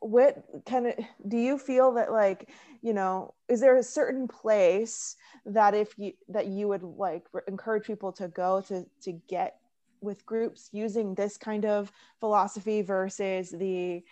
what 0.00 0.44
kind 0.66 0.86
of 0.86 0.94
do 1.28 1.36
you 1.36 1.58
feel 1.58 1.92
that 1.92 2.10
like 2.10 2.48
you 2.80 2.94
know 2.94 3.34
is 3.48 3.60
there 3.60 3.76
a 3.76 3.82
certain 3.82 4.26
place 4.26 5.16
that 5.44 5.74
if 5.74 5.98
you 5.98 6.12
that 6.28 6.46
you 6.46 6.68
would 6.68 6.82
like 6.82 7.26
encourage 7.46 7.84
people 7.84 8.10
to 8.10 8.28
go 8.28 8.62
to 8.62 8.86
to 9.02 9.12
get 9.28 9.58
with 10.00 10.24
groups 10.24 10.70
using 10.72 11.14
this 11.14 11.36
kind 11.36 11.66
of 11.66 11.92
philosophy 12.18 12.80
versus 12.80 13.50
the 13.50 14.02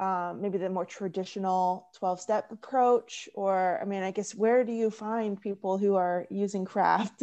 um, 0.00 0.40
maybe 0.40 0.56
the 0.56 0.70
more 0.70 0.86
traditional 0.86 1.86
12 1.98 2.20
step 2.20 2.50
approach 2.50 3.28
or 3.34 3.78
i 3.80 3.84
mean 3.84 4.02
i 4.02 4.10
guess 4.10 4.34
where 4.34 4.64
do 4.64 4.72
you 4.72 4.90
find 4.90 5.40
people 5.40 5.76
who 5.76 5.94
are 5.94 6.26
using 6.30 6.64
craft 6.64 7.22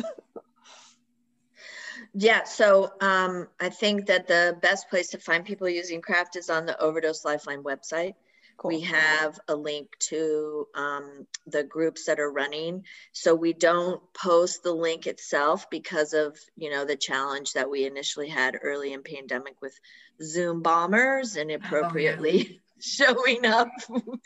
yeah 2.13 2.43
so 2.43 2.93
um, 3.01 3.47
i 3.59 3.67
think 3.67 4.05
that 4.05 4.27
the 4.27 4.55
best 4.61 4.89
place 4.89 5.09
to 5.09 5.17
find 5.17 5.43
people 5.43 5.67
using 5.67 6.01
craft 6.01 6.35
is 6.35 6.49
on 6.49 6.65
the 6.67 6.79
overdose 6.79 7.25
lifeline 7.25 7.63
website 7.63 8.13
Cool. 8.57 8.71
We 8.71 8.81
have 8.81 9.39
a 9.47 9.55
link 9.55 9.95
to 10.09 10.67
um, 10.73 11.27
the 11.45 11.63
groups 11.63 12.05
that 12.05 12.19
are 12.19 12.31
running. 12.31 12.85
So 13.11 13.35
we 13.35 13.53
don't 13.53 14.01
post 14.13 14.63
the 14.63 14.73
link 14.73 15.05
itself 15.05 15.69
because 15.69 16.13
of, 16.13 16.35
you 16.55 16.71
know, 16.71 16.83
the 16.83 16.95
challenge 16.95 17.53
that 17.53 17.69
we 17.69 17.85
initially 17.85 18.29
had 18.29 18.57
early 18.59 18.93
in 18.93 19.03
pandemic 19.03 19.61
with 19.61 19.79
Zoom 20.23 20.63
bombers 20.63 21.35
and 21.35 21.51
appropriately 21.51 22.31
oh, 22.31 22.53
yeah. 22.53 22.59
Showing 22.79 23.45
up. 23.45 23.69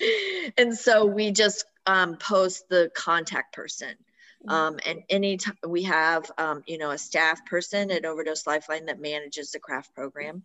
and 0.57 0.77
so 0.77 1.05
we 1.05 1.31
just 1.31 1.65
um, 1.85 2.17
post 2.17 2.69
the 2.69 2.91
contact 2.95 3.53
person. 3.53 3.95
Mm-hmm. 4.45 4.49
Um, 4.49 4.79
and 4.85 5.03
anytime 5.09 5.57
we 5.67 5.83
have, 5.83 6.31
um, 6.37 6.63
you 6.65 6.77
know, 6.77 6.91
a 6.91 6.97
staff 6.97 7.45
person 7.45 7.91
at 7.91 8.05
Overdose 8.05 8.47
Lifeline 8.47 8.87
that 8.87 8.99
manages 8.99 9.51
the 9.51 9.59
craft 9.59 9.93
program. 9.93 10.43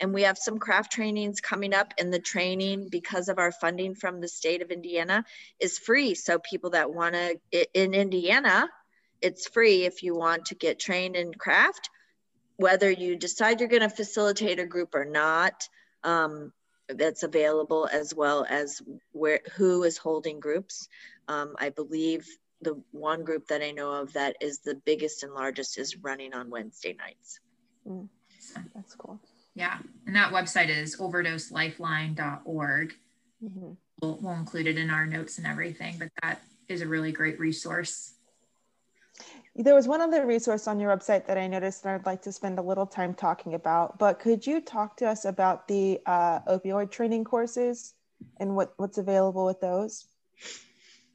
And 0.00 0.12
we 0.12 0.22
have 0.22 0.38
some 0.38 0.58
craft 0.58 0.92
trainings 0.92 1.40
coming 1.40 1.72
up 1.72 1.94
and 1.98 2.12
the 2.12 2.18
training 2.18 2.88
because 2.90 3.28
of 3.28 3.38
our 3.38 3.52
funding 3.52 3.94
from 3.94 4.20
the 4.20 4.28
state 4.28 4.62
of 4.62 4.70
Indiana 4.70 5.24
is 5.60 5.78
free. 5.78 6.14
So 6.14 6.38
people 6.38 6.70
that 6.70 6.92
want 6.92 7.14
to, 7.14 7.38
in 7.74 7.94
Indiana, 7.94 8.68
it's 9.20 9.48
free 9.48 9.84
if 9.84 10.02
you 10.02 10.16
want 10.16 10.46
to 10.46 10.54
get 10.54 10.80
trained 10.80 11.14
in 11.14 11.32
craft, 11.32 11.90
whether 12.56 12.90
you 12.90 13.16
decide 13.16 13.60
you're 13.60 13.68
going 13.68 13.82
to 13.82 13.88
facilitate 13.88 14.58
a 14.58 14.66
group 14.66 14.94
or 14.94 15.04
not. 15.04 15.68
Um, 16.02 16.52
that's 16.88 17.22
available 17.22 17.88
as 17.92 18.14
well 18.14 18.46
as 18.48 18.82
where 19.12 19.40
who 19.56 19.84
is 19.84 19.98
holding 19.98 20.40
groups. 20.40 20.88
Um, 21.28 21.54
I 21.58 21.68
believe 21.70 22.26
the 22.62 22.80
one 22.90 23.24
group 23.24 23.46
that 23.48 23.62
I 23.62 23.70
know 23.70 23.92
of 23.92 24.12
that 24.14 24.36
is 24.40 24.58
the 24.60 24.74
biggest 24.74 25.22
and 25.22 25.32
largest 25.32 25.78
is 25.78 25.96
running 25.96 26.34
on 26.34 26.50
Wednesday 26.50 26.96
nights. 26.98 27.40
Mm, 27.86 28.08
that's 28.74 28.94
cool. 28.94 29.20
Yeah. 29.54 29.78
And 30.06 30.16
that 30.16 30.32
website 30.32 30.68
is 30.68 30.96
overdoselifeline.org. 30.96 32.94
Mm-hmm. 33.42 33.70
We'll, 34.00 34.18
we'll 34.20 34.34
include 34.34 34.66
it 34.66 34.78
in 34.78 34.90
our 34.90 35.06
notes 35.06 35.38
and 35.38 35.46
everything, 35.46 35.96
but 35.98 36.08
that 36.22 36.42
is 36.68 36.82
a 36.82 36.86
really 36.86 37.12
great 37.12 37.38
resource. 37.40 38.14
There 39.58 39.74
was 39.74 39.88
one 39.88 40.00
other 40.00 40.24
resource 40.24 40.68
on 40.68 40.78
your 40.78 40.96
website 40.96 41.26
that 41.26 41.36
I 41.36 41.48
noticed 41.48 41.84
and 41.84 41.92
I'd 41.92 42.06
like 42.06 42.22
to 42.22 42.32
spend 42.32 42.60
a 42.60 42.62
little 42.62 42.86
time 42.86 43.12
talking 43.12 43.54
about, 43.54 43.98
but 43.98 44.20
could 44.20 44.46
you 44.46 44.60
talk 44.60 44.96
to 44.98 45.08
us 45.08 45.24
about 45.24 45.66
the 45.66 46.00
uh, 46.06 46.38
opioid 46.42 46.92
training 46.92 47.24
courses 47.24 47.94
and 48.38 48.54
what, 48.54 48.72
what's 48.76 48.98
available 48.98 49.44
with 49.44 49.60
those? 49.60 50.06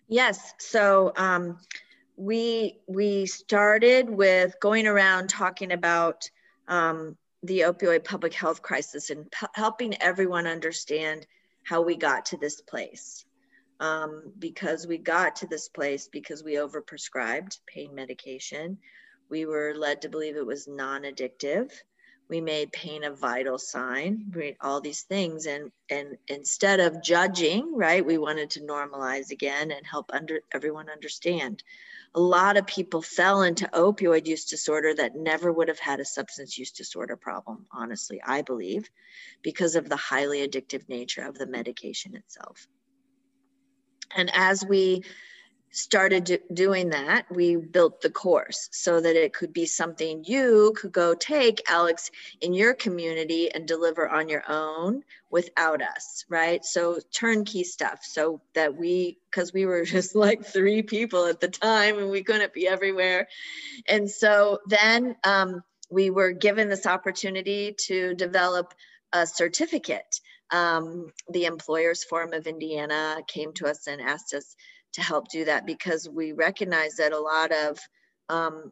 Yes. 0.09 0.53
So 0.59 1.13
um, 1.15 1.57
we 2.17 2.81
we 2.85 3.25
started 3.27 4.09
with 4.09 4.55
going 4.59 4.87
around 4.87 5.29
talking 5.29 5.71
about 5.71 6.29
um, 6.67 7.15
the 7.43 7.61
opioid 7.61 8.03
public 8.03 8.33
health 8.33 8.61
crisis 8.61 9.09
and 9.09 9.31
helping 9.53 10.01
everyone 10.01 10.47
understand 10.47 11.25
how 11.63 11.81
we 11.81 11.95
got 11.95 12.25
to 12.25 12.37
this 12.37 12.59
place. 12.59 13.23
Um, 13.79 14.31
because 14.39 14.87
we 14.87 14.97
got 14.97 15.37
to 15.37 15.47
this 15.47 15.67
place 15.67 16.07
because 16.07 16.43
we 16.43 16.53
overprescribed 16.53 17.59
pain 17.65 17.93
medication. 17.93 18.77
We 19.29 19.45
were 19.45 19.73
led 19.75 20.03
to 20.03 20.09
believe 20.09 20.37
it 20.37 20.45
was 20.45 20.67
non-addictive. 20.67 21.71
We 22.29 22.39
made 22.39 22.71
pain 22.71 23.03
a 23.03 23.11
vital 23.11 23.57
sign 23.57 24.31
all 24.61 24.81
these 24.81 25.01
things. 25.01 25.45
And 25.45 25.71
and 25.89 26.17
instead 26.27 26.79
of 26.79 27.03
judging 27.03 27.75
right 27.75 28.05
we 28.05 28.17
wanted 28.17 28.51
to 28.51 28.61
normalize 28.61 29.31
again 29.31 29.71
and 29.71 29.85
help 29.85 30.11
under 30.13 30.41
everyone 30.51 30.89
understand. 30.89 31.63
A 32.15 32.19
lot 32.19 32.57
of 32.57 32.67
people 32.67 33.01
fell 33.01 33.41
into 33.41 33.67
opioid 33.73 34.27
use 34.27 34.45
disorder 34.45 34.93
that 34.95 35.15
never 35.15 35.51
would 35.51 35.67
have 35.67 35.79
had 35.79 35.99
a 35.99 36.05
substance 36.05 36.57
use 36.57 36.71
disorder 36.71 37.15
problem 37.15 37.65
honestly 37.71 38.21
i 38.25 38.41
believe 38.41 38.89
because 39.41 39.75
of 39.75 39.89
the 39.89 39.95
highly 39.95 40.47
addictive 40.47 40.87
nature 40.87 41.23
of 41.23 41.37
the 41.37 41.47
medication 41.47 42.15
itself 42.15 42.67
and 44.15 44.31
as 44.33 44.65
we 44.65 45.03
started 45.73 46.23
do, 46.23 46.37
doing 46.53 46.89
that, 46.89 47.25
we 47.31 47.55
built 47.55 47.99
the 48.01 48.09
course 48.09 48.69
so 48.71 49.01
that 49.01 49.15
it 49.15 49.33
could 49.33 49.51
be 49.51 49.65
something 49.65 50.23
you 50.23 50.71
could 50.79 50.91
go 50.91 51.15
take, 51.15 51.63
Alex, 51.67 52.11
in 52.41 52.53
your 52.53 52.75
community 52.75 53.51
and 53.53 53.67
deliver 53.67 54.07
on 54.07 54.29
your 54.29 54.43
own 54.47 55.03
without 55.31 55.81
us, 55.81 56.25
right? 56.29 56.63
So 56.63 56.99
turnkey 57.11 57.63
stuff 57.63 58.01
so 58.03 58.39
that 58.53 58.75
we, 58.75 59.17
because 59.29 59.51
we 59.51 59.65
were 59.65 59.83
just 59.85 60.15
like 60.15 60.45
three 60.45 60.83
people 60.83 61.25
at 61.25 61.41
the 61.41 61.47
time 61.47 61.97
and 61.97 62.09
we 62.09 62.23
couldn't 62.23 62.53
be 62.53 62.67
everywhere. 62.67 63.27
And 63.87 64.09
so 64.09 64.59
then 64.67 65.15
um, 65.23 65.63
we 65.89 66.11
were 66.11 66.33
given 66.33 66.69
this 66.69 66.85
opportunity 66.85 67.75
to 67.87 68.13
develop 68.13 68.75
a 69.11 69.25
certificate. 69.25 70.19
Um, 70.51 71.11
the 71.29 71.45
Employers 71.45 72.03
Forum 72.03 72.33
of 72.33 72.47
Indiana 72.47 73.21
came 73.27 73.53
to 73.53 73.67
us 73.67 73.87
and 73.87 74.01
asked 74.01 74.33
us 74.33 74.55
to 74.93 75.01
help 75.01 75.27
do 75.29 75.45
that 75.45 75.65
because 75.65 76.07
we 76.07 76.33
recognize 76.33 76.95
that 76.97 77.13
a 77.13 77.19
lot 77.19 77.51
of 77.51 77.79
um, 78.29 78.71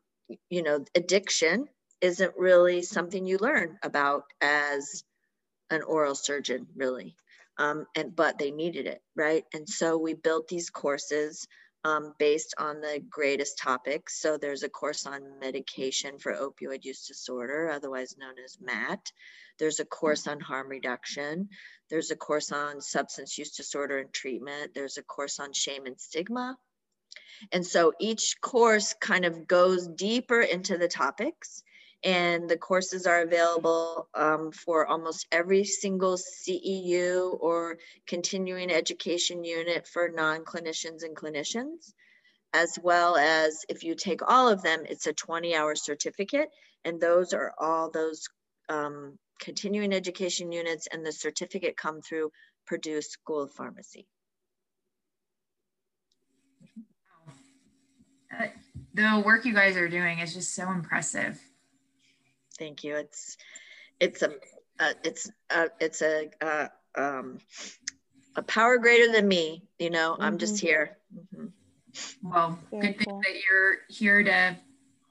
you 0.49 0.63
know 0.63 0.85
addiction 0.95 1.67
isn't 2.01 2.33
really 2.37 2.81
something 2.81 3.25
you 3.25 3.37
learn 3.37 3.77
about 3.83 4.23
as 4.41 5.03
an 5.69 5.81
oral 5.83 6.15
surgeon 6.15 6.67
really. 6.75 7.15
Um, 7.57 7.85
and 7.95 8.15
but 8.15 8.39
they 8.39 8.51
needed 8.51 8.87
it 8.87 9.01
right? 9.15 9.43
And 9.53 9.67
so 9.67 9.97
we 9.97 10.13
built 10.13 10.47
these 10.47 10.69
courses 10.69 11.47
um, 11.83 12.13
based 12.19 12.53
on 12.57 12.81
the 12.81 13.03
greatest 13.09 13.57
topics 13.57 14.19
so 14.21 14.37
there's 14.37 14.63
a 14.63 14.69
course 14.69 15.05
on 15.05 15.39
medication 15.39 16.19
for 16.19 16.33
opioid 16.33 16.83
use 16.83 17.07
disorder 17.07 17.69
otherwise 17.69 18.15
known 18.17 18.35
as 18.43 18.57
mat 18.61 19.11
there's 19.61 19.79
a 19.79 19.85
course 19.85 20.25
on 20.27 20.39
harm 20.39 20.69
reduction. 20.69 21.49
There's 21.91 22.09
a 22.09 22.15
course 22.15 22.51
on 22.51 22.81
substance 22.81 23.37
use 23.37 23.51
disorder 23.51 23.99
and 23.99 24.11
treatment. 24.11 24.73
There's 24.73 24.97
a 24.97 25.03
course 25.03 25.39
on 25.39 25.53
shame 25.53 25.85
and 25.85 26.01
stigma. 26.01 26.57
And 27.51 27.63
so 27.63 27.93
each 27.99 28.41
course 28.41 28.95
kind 28.99 29.23
of 29.23 29.47
goes 29.47 29.87
deeper 29.87 30.41
into 30.41 30.79
the 30.79 30.87
topics 30.87 31.61
and 32.03 32.49
the 32.49 32.57
courses 32.57 33.05
are 33.05 33.21
available 33.21 34.07
um, 34.15 34.51
for 34.51 34.87
almost 34.87 35.27
every 35.31 35.63
single 35.63 36.17
CEU 36.17 37.37
or 37.39 37.77
continuing 38.07 38.71
education 38.71 39.43
unit 39.43 39.87
for 39.87 40.09
non-clinicians 40.09 41.03
and 41.03 41.15
clinicians, 41.15 41.93
as 42.53 42.77
well 42.81 43.17
as 43.17 43.65
if 43.69 43.83
you 43.83 43.93
take 43.93 44.27
all 44.27 44.49
of 44.49 44.63
them, 44.63 44.83
it's 44.89 45.05
a 45.05 45.13
20 45.13 45.55
hour 45.55 45.75
certificate. 45.75 46.49
And 46.83 46.99
those 46.99 47.33
are 47.33 47.53
all 47.59 47.91
those 47.91 48.27
um, 48.67 49.19
continuing 49.39 49.93
education 49.93 50.51
units 50.51 50.87
and 50.91 51.05
the 51.05 51.11
certificate 51.11 51.77
come 51.77 52.01
through 52.01 52.31
Purdue 52.65 53.01
School 53.01 53.43
of 53.43 53.51
Pharmacy. 53.51 54.07
Uh, 58.39 58.47
the 58.93 59.21
work 59.23 59.45
you 59.45 59.53
guys 59.53 59.75
are 59.75 59.89
doing 59.89 60.19
is 60.19 60.33
just 60.33 60.55
so 60.55 60.71
impressive. 60.71 61.39
Thank 62.61 62.83
you. 62.83 62.95
It's 62.95 63.37
it's 63.99 64.21
a 64.21 64.29
uh, 64.79 64.93
it's 65.03 65.31
a, 65.49 65.69
it's 65.79 66.03
a 66.03 66.29
uh, 66.41 66.67
um, 66.93 67.39
a 68.35 68.43
power 68.43 68.77
greater 68.77 69.11
than 69.11 69.27
me. 69.27 69.63
You 69.79 69.89
know, 69.89 70.13
mm-hmm. 70.13 70.21
I'm 70.21 70.37
just 70.37 70.57
mm-hmm. 70.57 70.67
here. 70.67 70.97
Mm-hmm. 71.35 72.29
Well, 72.29 72.59
Very 72.69 72.93
good 72.93 72.97
thing 72.99 73.19
that 73.19 73.41
you're 73.49 73.77
here 73.89 74.21
to 74.21 74.57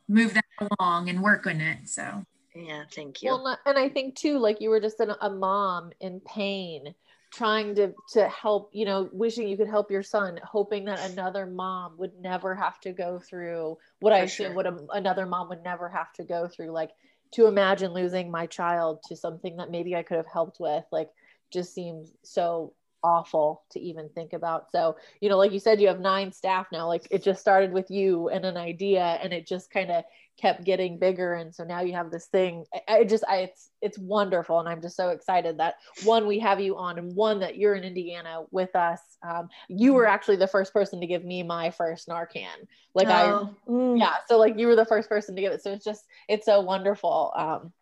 move 0.07 0.35
that 0.35 0.45
along 0.79 1.09
and 1.09 1.21
work 1.25 1.49
on 1.49 1.61
it. 1.61 1.89
So 1.89 2.25
yeah, 2.55 2.85
thank 2.95 3.21
you. 3.21 3.31
Well, 3.33 3.59
and 3.67 3.77
I 3.77 3.89
think 3.89 4.15
too, 4.15 4.39
like 4.39 4.61
you 4.61 4.71
were 4.71 4.81
just 4.81 5.01
an, 5.01 5.13
a 5.21 5.29
mom 5.29 5.91
in 5.99 6.21
pain, 6.21 6.95
trying 7.33 7.75
to 7.75 7.93
to 8.13 8.29
help, 8.29 8.71
you 8.73 8.85
know, 8.85 9.09
wishing 9.13 9.49
you 9.49 9.57
could 9.57 9.67
help 9.67 9.91
your 9.91 10.05
son, 10.05 10.39
hoping 10.45 10.85
that 10.85 11.01
another 11.11 11.47
mom 11.47 11.99
would 11.99 12.13
never 12.21 12.55
have 12.55 12.79
to 12.83 12.93
go 12.93 13.19
through 13.19 13.77
what 13.99 14.13
For 14.13 14.15
I 14.15 14.19
assume 14.21 14.47
sure. 14.47 14.55
what 14.55 14.67
a, 14.69 14.79
another 14.93 15.27
mom 15.27 15.49
would 15.49 15.65
never 15.65 15.89
have 15.89 16.13
to 16.13 16.23
go 16.23 16.47
through. 16.47 16.71
Like 16.71 16.91
to 17.33 17.47
imagine 17.47 17.93
losing 17.93 18.31
my 18.31 18.47
child 18.47 19.01
to 19.09 19.17
something 19.17 19.57
that 19.57 19.71
maybe 19.71 19.95
I 19.95 20.03
could 20.03 20.17
have 20.17 20.27
helped 20.27 20.59
with, 20.61 20.85
like 20.91 21.11
just 21.53 21.75
seems 21.75 22.13
so 22.23 22.75
awful 23.03 23.63
to 23.71 23.81
even 23.81 24.09
think 24.11 24.33
about. 24.33 24.71
So, 24.71 24.97
you 25.21 25.29
know, 25.29 25.39
like 25.39 25.53
you 25.53 25.61
said, 25.61 25.81
you 25.81 25.89
have 25.89 26.01
nine 26.01 26.33
staff 26.33 26.67
now. 26.73 26.87
Like 26.87 27.07
it 27.11 27.23
just 27.23 27.41
started 27.41 27.73
with 27.73 27.91
you 27.91 28.29
and 28.29 28.45
an 28.45 28.57
idea, 28.57 29.03
and 29.23 29.33
it 29.33 29.47
just 29.47 29.71
kind 29.71 29.91
of 29.91 30.05
kept 30.41 30.65
getting 30.65 30.99
bigger 30.99 31.35
and 31.35 31.55
so 31.55 31.65
now 31.65 31.81
you 31.81 31.93
have 31.93 32.11
this 32.11 32.27
thing 32.27 32.65
i, 32.75 32.99
I 32.99 33.05
just 33.05 33.25
i 33.29 33.39
it's 33.39 33.71
it's 33.83 33.99
wonderful 33.99 34.59
and 34.59 34.69
i'm 34.69 34.81
just 34.81 34.97
so 34.97 35.11
excited 35.11 35.59
that 35.59 35.75
one 36.05 36.27
we 36.27 36.39
have 36.39 36.61
you 36.61 36.77
on 36.77 36.99
and 36.99 37.15
one 37.15 37.41
that 37.41 37.57
you're 37.57 37.75
in 37.75 37.85
indiana 37.85 38.45
with 38.51 38.75
us 38.75 39.01
um, 39.23 39.49
you 39.69 39.93
were 39.93 40.07
actually 40.07 40.37
the 40.37 40.47
first 40.47 40.73
person 40.73 41.01
to 41.01 41.07
give 41.07 41.25
me 41.25 41.43
my 41.43 41.71
first 41.71 42.09
narcan 42.09 42.47
like 42.95 43.09
oh. 43.09 43.55
i 43.67 43.71
mm. 43.71 43.99
yeah 43.99 44.15
so 44.27 44.39
like 44.39 44.59
you 44.59 44.67
were 44.67 44.77
the 44.77 44.85
first 44.85 45.09
person 45.09 45.37
to 45.37 45.43
give 45.43 45.53
it 45.53 45.63
so 45.63 45.73
it's 45.73 45.85
just 45.85 46.05
it's 46.29 46.47
so 46.47 46.61
wonderful 46.61 47.33
um, 47.37 47.73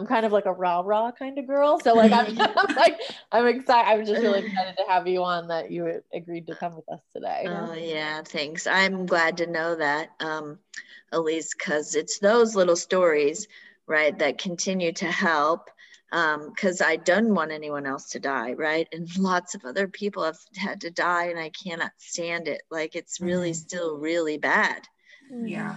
I'm 0.00 0.06
kind 0.06 0.24
of 0.24 0.32
like 0.32 0.46
a 0.46 0.52
rah 0.52 0.80
rah 0.80 1.12
kind 1.12 1.38
of 1.38 1.46
girl. 1.46 1.78
So 1.78 1.92
like 1.92 2.10
I'm, 2.10 2.40
I'm, 2.40 2.54
like 2.76 2.98
I'm 3.30 3.46
excited. 3.46 3.90
I'm 3.90 4.06
just 4.06 4.22
really 4.22 4.38
excited 4.46 4.74
to 4.78 4.84
have 4.88 5.06
you 5.06 5.22
on 5.22 5.48
that 5.48 5.70
you 5.70 6.00
agreed 6.14 6.46
to 6.46 6.54
come 6.54 6.74
with 6.74 6.88
us 6.88 7.00
today. 7.14 7.44
Oh 7.46 7.74
yeah, 7.74 8.22
thanks. 8.22 8.66
I'm 8.66 9.04
glad 9.04 9.36
to 9.36 9.46
know 9.46 9.76
that. 9.76 10.10
Um, 10.20 10.58
Elise, 11.12 11.52
because 11.52 11.94
it's 11.96 12.18
those 12.18 12.56
little 12.56 12.76
stories, 12.76 13.46
right, 13.86 14.18
that 14.18 14.38
continue 14.38 14.92
to 14.92 15.06
help 15.06 15.68
because 16.10 16.80
um, 16.80 16.88
I 16.88 16.96
don't 16.96 17.34
want 17.34 17.52
anyone 17.52 17.86
else 17.86 18.08
to 18.10 18.18
die, 18.18 18.54
right? 18.54 18.88
And 18.92 19.06
lots 19.18 19.54
of 19.54 19.64
other 19.64 19.86
people 19.86 20.24
have 20.24 20.38
had 20.56 20.80
to 20.80 20.90
die, 20.90 21.26
and 21.26 21.38
I 21.38 21.50
cannot 21.50 21.92
stand 21.98 22.48
it. 22.48 22.62
Like 22.70 22.96
it's 22.96 23.20
really 23.20 23.50
mm-hmm. 23.50 23.68
still 23.68 23.98
really 23.98 24.38
bad. 24.38 24.88
Yeah. 25.30 25.76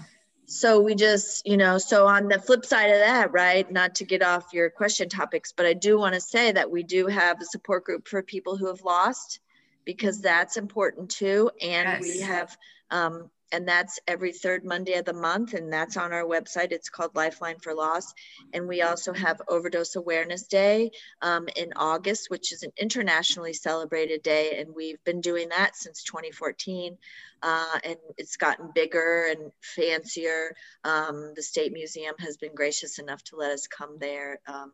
So 0.53 0.79
we 0.79 0.93
just, 0.93 1.45
you 1.47 1.57
know, 1.57 1.77
so 1.77 2.07
on 2.07 2.27
the 2.27 2.39
flip 2.39 2.63
side 2.63 2.91
of 2.91 2.99
that, 2.99 3.31
right? 3.31 3.69
Not 3.71 3.95
to 3.95 4.05
get 4.05 4.21
off 4.21 4.53
your 4.53 4.69
question 4.69 5.09
topics, 5.09 5.51
but 5.51 5.65
I 5.65 5.73
do 5.73 5.97
want 5.97 6.13
to 6.13 6.21
say 6.21 6.51
that 6.51 6.69
we 6.69 6.83
do 6.83 7.07
have 7.07 7.41
a 7.41 7.45
support 7.45 7.85
group 7.85 8.07
for 8.07 8.21
people 8.21 8.55
who 8.55 8.67
have 8.67 8.83
lost 8.83 9.39
because 9.83 10.21
that's 10.21 10.55
important 10.55 11.09
too. 11.09 11.49
And 11.61 11.87
yes. 11.87 12.01
we 12.01 12.21
have 12.21 12.57
um, 12.91 13.31
and 13.53 13.67
that's 13.67 13.99
every 14.07 14.33
third 14.33 14.65
Monday 14.65 14.95
of 14.95 15.05
the 15.05 15.13
month, 15.13 15.53
and 15.53 15.71
that's 15.71 15.95
on 15.95 16.11
our 16.11 16.23
website. 16.23 16.71
It's 16.71 16.89
called 16.89 17.15
Lifeline 17.15 17.59
for 17.59 17.75
Loss. 17.75 18.11
And 18.51 18.67
we 18.67 18.81
also 18.81 19.13
have 19.13 19.41
Overdose 19.47 19.95
Awareness 19.95 20.47
Day 20.47 20.89
um, 21.21 21.47
in 21.55 21.71
August, 21.75 22.31
which 22.31 22.51
is 22.51 22.63
an 22.63 22.71
internationally 22.77 23.53
celebrated 23.53 24.23
day, 24.23 24.59
and 24.59 24.73
we've 24.75 25.01
been 25.03 25.21
doing 25.21 25.49
that 25.49 25.75
since 25.75 26.03
2014. 26.03 26.97
Uh, 27.43 27.79
and 27.83 27.97
it's 28.17 28.37
gotten 28.37 28.71
bigger 28.73 29.27
and 29.29 29.51
fancier. 29.61 30.55
Um, 30.83 31.33
the 31.35 31.43
State 31.43 31.73
Museum 31.73 32.15
has 32.19 32.37
been 32.37 32.55
gracious 32.55 32.97
enough 32.97 33.23
to 33.25 33.35
let 33.35 33.51
us 33.51 33.67
come 33.67 33.99
there. 33.99 34.39
Um, 34.47 34.71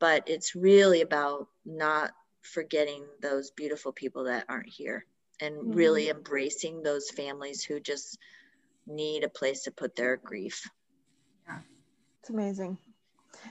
but 0.00 0.24
it's 0.26 0.56
really 0.56 1.02
about 1.02 1.46
not 1.64 2.10
forgetting 2.40 3.04
those 3.20 3.52
beautiful 3.52 3.92
people 3.92 4.24
that 4.24 4.46
aren't 4.48 4.68
here 4.68 5.06
and 5.40 5.54
mm-hmm. 5.56 5.72
really 5.72 6.08
embracing 6.08 6.82
those 6.82 7.10
families 7.10 7.62
who 7.62 7.80
just 7.80 8.18
need 8.86 9.24
a 9.24 9.28
place 9.28 9.62
to 9.62 9.70
put 9.70 9.96
their 9.96 10.16
grief. 10.16 10.68
Yeah. 11.46 11.58
It's 12.20 12.30
amazing. 12.30 12.78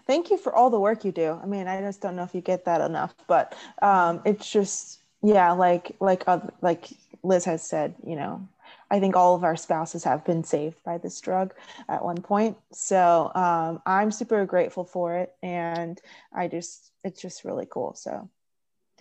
Thank 0.08 0.30
you 0.30 0.38
for 0.38 0.54
all 0.54 0.70
the 0.70 0.80
work 0.80 1.04
you 1.04 1.12
do. 1.12 1.40
I 1.42 1.46
mean, 1.46 1.68
I 1.68 1.82
just 1.82 2.02
don't 2.02 2.16
know 2.16 2.24
if 2.24 2.34
you 2.34 2.42
get 2.42 2.66
that 2.66 2.82
enough, 2.82 3.14
but 3.28 3.56
um, 3.82 4.22
it's 4.26 4.50
just 4.50 5.00
yeah, 5.24 5.52
like 5.52 5.96
like 6.00 6.24
uh, 6.28 6.40
like 6.62 6.88
Liz 7.24 7.46
has 7.46 7.62
said, 7.68 7.96
you 8.06 8.16
know, 8.16 8.48
I 8.90 9.00
think 9.00 9.16
all 9.16 9.36
of 9.36 9.44
our 9.44 9.56
spouses 9.56 10.04
have 10.04 10.26
been 10.26 10.44
saved 10.44 10.84
by 10.84 10.98
this 10.98 11.20
drug 11.22 11.54
at 11.88 12.04
one 12.04 12.22
point. 12.22 12.58
So 12.72 13.32
um, 13.36 13.82
I'm 13.86 14.12
super 14.12 14.46
grateful 14.46 14.84
for 14.84 15.18
it, 15.18 15.34
and 15.44 16.00
I 16.34 16.48
just 16.48 16.92
it's 17.04 17.22
just 17.22 17.46
really 17.46 17.68
cool. 17.70 17.94
So 17.96 18.30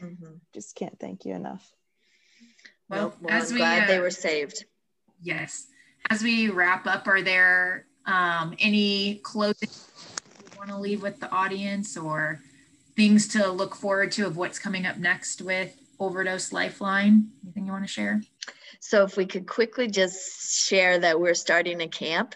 mm-hmm. 0.00 0.34
just 0.52 0.74
can't 0.74 0.98
thank 0.98 1.24
you 1.24 1.34
enough. 1.34 1.72
Well, 2.90 3.14
well 3.20 3.32
as 3.34 3.50
I'm 3.50 3.54
we 3.54 3.60
glad 3.60 3.84
uh, 3.84 3.86
they 3.86 4.00
were 4.00 4.10
saved. 4.10 4.64
Yes. 5.22 5.68
As 6.10 6.22
we 6.22 6.48
wrap 6.48 6.86
up, 6.86 7.06
are 7.06 7.22
there 7.22 7.86
um, 8.04 8.54
any 8.58 9.20
closing 9.22 9.68
you 9.70 10.58
want 10.58 10.70
to 10.70 10.78
leave 10.78 11.02
with 11.02 11.20
the 11.20 11.30
audience 11.30 11.96
or 11.96 12.40
things 12.96 13.28
to 13.28 13.50
look 13.50 13.76
forward 13.76 14.10
to 14.12 14.26
of 14.26 14.36
what's 14.36 14.58
coming 14.58 14.86
up 14.86 14.96
next 14.96 15.40
with 15.40 15.76
Overdose 16.00 16.52
Lifeline? 16.52 17.28
Anything 17.44 17.66
you 17.66 17.72
want 17.72 17.84
to 17.84 17.88
share? 17.88 18.22
So, 18.80 19.04
if 19.04 19.16
we 19.16 19.26
could 19.26 19.46
quickly 19.46 19.88
just 19.88 20.66
share 20.66 20.98
that 20.98 21.20
we're 21.20 21.34
starting 21.34 21.80
a 21.82 21.88
camp. 21.88 22.34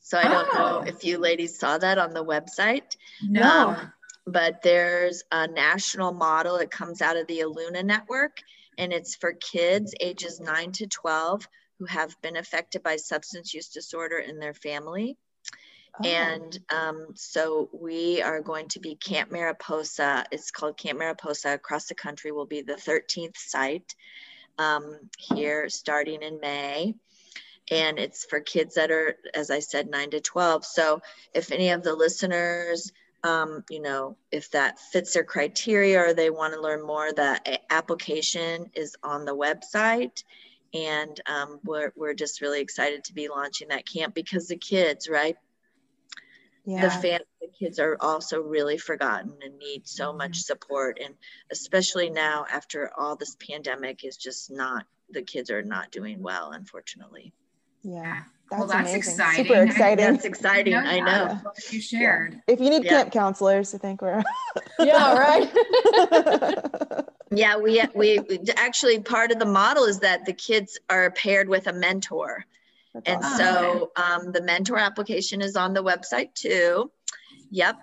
So, 0.00 0.18
I 0.18 0.24
don't 0.24 0.54
know 0.54 0.80
oh. 0.80 0.84
if 0.86 1.04
you 1.04 1.18
ladies 1.18 1.58
saw 1.58 1.78
that 1.78 1.98
on 1.98 2.14
the 2.14 2.24
website. 2.24 2.96
No. 3.22 3.42
Um, 3.42 3.92
but 4.26 4.62
there's 4.62 5.22
a 5.30 5.46
national 5.46 6.12
model. 6.12 6.56
It 6.56 6.70
comes 6.70 7.02
out 7.02 7.16
of 7.16 7.26
the 7.26 7.40
Eluna 7.40 7.84
network 7.84 8.40
and 8.78 8.92
it's 8.92 9.14
for 9.14 9.32
kids 9.32 9.94
ages 10.00 10.40
9 10.40 10.72
to 10.72 10.86
12 10.86 11.46
who 11.78 11.86
have 11.86 12.20
been 12.22 12.36
affected 12.36 12.82
by 12.82 12.96
substance 12.96 13.52
use 13.52 13.68
disorder 13.68 14.18
in 14.18 14.38
their 14.38 14.54
family. 14.54 15.16
Oh. 16.02 16.08
And 16.08 16.58
um, 16.70 17.06
so 17.14 17.68
we 17.72 18.22
are 18.22 18.40
going 18.40 18.68
to 18.68 18.80
be 18.80 18.96
Camp 18.96 19.30
Mariposa. 19.30 20.24
It's 20.32 20.50
called 20.50 20.76
Camp 20.76 20.98
Mariposa 20.98 21.54
across 21.54 21.86
the 21.86 21.94
country, 21.94 22.32
will 22.32 22.46
be 22.46 22.62
the 22.62 22.74
13th 22.74 23.36
site 23.36 23.94
um, 24.58 24.98
here 25.18 25.68
starting 25.68 26.22
in 26.22 26.40
May. 26.40 26.94
And 27.70 27.98
it's 27.98 28.26
for 28.26 28.40
kids 28.40 28.74
that 28.74 28.90
are, 28.90 29.16
as 29.32 29.50
I 29.50 29.60
said, 29.60 29.88
9 29.88 30.10
to 30.10 30.20
12. 30.20 30.64
So 30.64 31.00
if 31.32 31.50
any 31.50 31.70
of 31.70 31.82
the 31.82 31.94
listeners 31.94 32.92
um, 33.24 33.64
you 33.70 33.80
know, 33.80 34.16
if 34.30 34.50
that 34.50 34.78
fits 34.78 35.14
their 35.14 35.24
criteria 35.24 35.98
or 35.98 36.14
they 36.14 36.28
want 36.28 36.52
to 36.52 36.60
learn 36.60 36.86
more, 36.86 37.12
the 37.12 37.40
application 37.70 38.70
is 38.74 38.96
on 39.02 39.24
the 39.24 39.34
website. 39.34 40.22
And 40.74 41.18
um, 41.26 41.60
we're, 41.64 41.92
we're 41.96 42.14
just 42.14 42.42
really 42.42 42.60
excited 42.60 43.04
to 43.04 43.14
be 43.14 43.28
launching 43.28 43.68
that 43.68 43.86
camp 43.86 44.14
because 44.14 44.48
the 44.48 44.56
kids, 44.56 45.08
right? 45.08 45.36
Yeah. 46.66 46.82
The, 46.82 46.90
fam- 46.90 47.20
the 47.40 47.48
kids 47.58 47.78
are 47.78 47.96
also 47.98 48.40
really 48.40 48.76
forgotten 48.76 49.32
and 49.42 49.58
need 49.58 49.88
so 49.88 50.08
mm-hmm. 50.08 50.18
much 50.18 50.42
support. 50.42 50.98
And 51.02 51.14
especially 51.50 52.10
now, 52.10 52.44
after 52.50 52.90
all 52.98 53.16
this 53.16 53.36
pandemic, 53.36 54.04
is 54.04 54.18
just 54.18 54.50
not, 54.50 54.84
the 55.08 55.22
kids 55.22 55.50
are 55.50 55.62
not 55.62 55.92
doing 55.92 56.22
well, 56.22 56.50
unfortunately. 56.50 57.32
Yeah. 57.84 58.22
That's 58.50 58.60
well, 58.60 58.68
that's 58.68 58.90
amazing. 58.92 58.98
exciting. 58.98 59.46
Super 59.46 59.62
exciting. 59.62 60.04
That's 60.04 60.24
exciting. 60.24 60.72
Yeah, 60.74 60.82
I 60.84 61.00
know. 61.00 61.40
You 61.70 61.80
shared. 61.80 62.34
Yeah. 62.34 62.54
If 62.54 62.60
you 62.60 62.70
need 62.70 62.84
yeah. 62.84 62.90
camp 62.90 63.12
counselors, 63.12 63.74
I 63.74 63.78
think 63.78 64.02
we're. 64.02 64.22
yeah. 64.78 65.14
Right. 65.14 65.50
yeah, 67.30 67.56
we 67.56 67.82
we 67.94 68.20
actually 68.56 69.00
part 69.00 69.32
of 69.32 69.38
the 69.38 69.46
model 69.46 69.84
is 69.84 70.00
that 70.00 70.24
the 70.24 70.32
kids 70.32 70.78
are 70.90 71.10
paired 71.10 71.48
with 71.48 71.66
a 71.66 71.72
mentor, 71.72 72.44
that's 72.92 73.08
and 73.08 73.24
awesome. 73.24 73.38
so 73.38 73.92
um, 73.96 74.32
the 74.32 74.42
mentor 74.42 74.78
application 74.78 75.40
is 75.40 75.56
on 75.56 75.72
the 75.72 75.82
website 75.82 76.34
too. 76.34 76.90
Yep. 77.50 77.76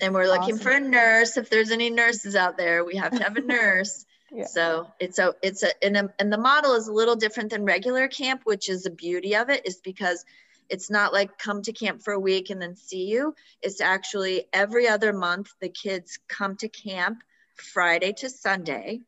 And 0.00 0.14
we're 0.14 0.26
looking 0.26 0.54
awesome. 0.54 0.58
for 0.58 0.70
a 0.70 0.80
nurse. 0.80 1.36
If 1.36 1.50
there's 1.50 1.70
any 1.70 1.90
nurses 1.90 2.36
out 2.36 2.56
there, 2.56 2.84
we 2.84 2.96
have 2.96 3.12
to 3.12 3.22
have 3.22 3.36
a 3.36 3.40
nurse. 3.40 4.04
Yeah. 4.34 4.46
So 4.46 4.92
it's 4.98 5.18
a 5.18 5.34
it's 5.42 5.62
a 5.62 5.84
and, 5.84 5.96
a 5.96 6.12
and 6.18 6.32
the 6.32 6.38
model 6.38 6.74
is 6.74 6.88
a 6.88 6.92
little 6.92 7.14
different 7.14 7.50
than 7.50 7.64
regular 7.64 8.08
camp, 8.08 8.42
which 8.44 8.68
is 8.68 8.82
the 8.82 8.90
beauty 8.90 9.36
of 9.36 9.48
it, 9.48 9.64
is 9.64 9.76
because 9.76 10.24
it's 10.68 10.90
not 10.90 11.12
like 11.12 11.38
come 11.38 11.62
to 11.62 11.72
camp 11.72 12.02
for 12.02 12.12
a 12.12 12.18
week 12.18 12.50
and 12.50 12.60
then 12.60 12.74
see 12.74 13.04
you. 13.04 13.34
It's 13.62 13.80
actually 13.80 14.46
every 14.52 14.88
other 14.88 15.12
month 15.12 15.52
the 15.60 15.68
kids 15.68 16.18
come 16.28 16.56
to 16.56 16.68
camp 16.68 17.22
Friday 17.54 18.12
to 18.14 18.28
Sunday. 18.28 19.00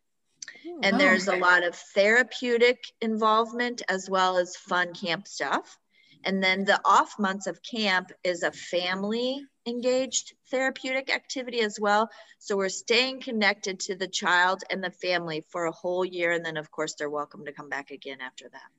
Hmm. 0.64 0.81
And 0.83 0.95
oh, 0.95 0.99
there's 0.99 1.29
okay. 1.29 1.39
a 1.39 1.43
lot 1.43 1.64
of 1.64 1.74
therapeutic 1.74 2.85
involvement 3.01 3.83
as 3.89 4.09
well 4.09 4.37
as 4.37 4.57
fun 4.57 4.95
camp 4.95 5.27
stuff. 5.27 5.77
And 6.25 6.43
then 6.43 6.64
the 6.64 6.81
off 6.85 7.19
months 7.19 7.47
of 7.47 7.62
camp 7.62 8.11
is 8.25 8.43
a 8.43 8.51
family 8.51 9.45
engaged 9.67 10.35
therapeutic 10.51 11.14
activity 11.14 11.61
as 11.61 11.79
well. 11.81 12.09
So 12.39 12.57
we're 12.57 12.69
staying 12.69 13.21
connected 13.21 13.81
to 13.81 13.97
the 13.97 14.07
child 14.07 14.62
and 14.71 14.83
the 14.83 14.91
family 14.91 15.45
for 15.51 15.67
a 15.67 15.73
whole 15.73 16.05
year. 16.05 16.33
And 16.33 16.45
then, 16.45 16.57
of 16.57 16.71
course, 16.71 16.95
they're 16.95 17.11
welcome 17.11 17.45
to 17.45 17.53
come 17.53 17.69
back 17.69 17.91
again 17.91 18.21
after 18.21 18.49
that. 18.49 18.71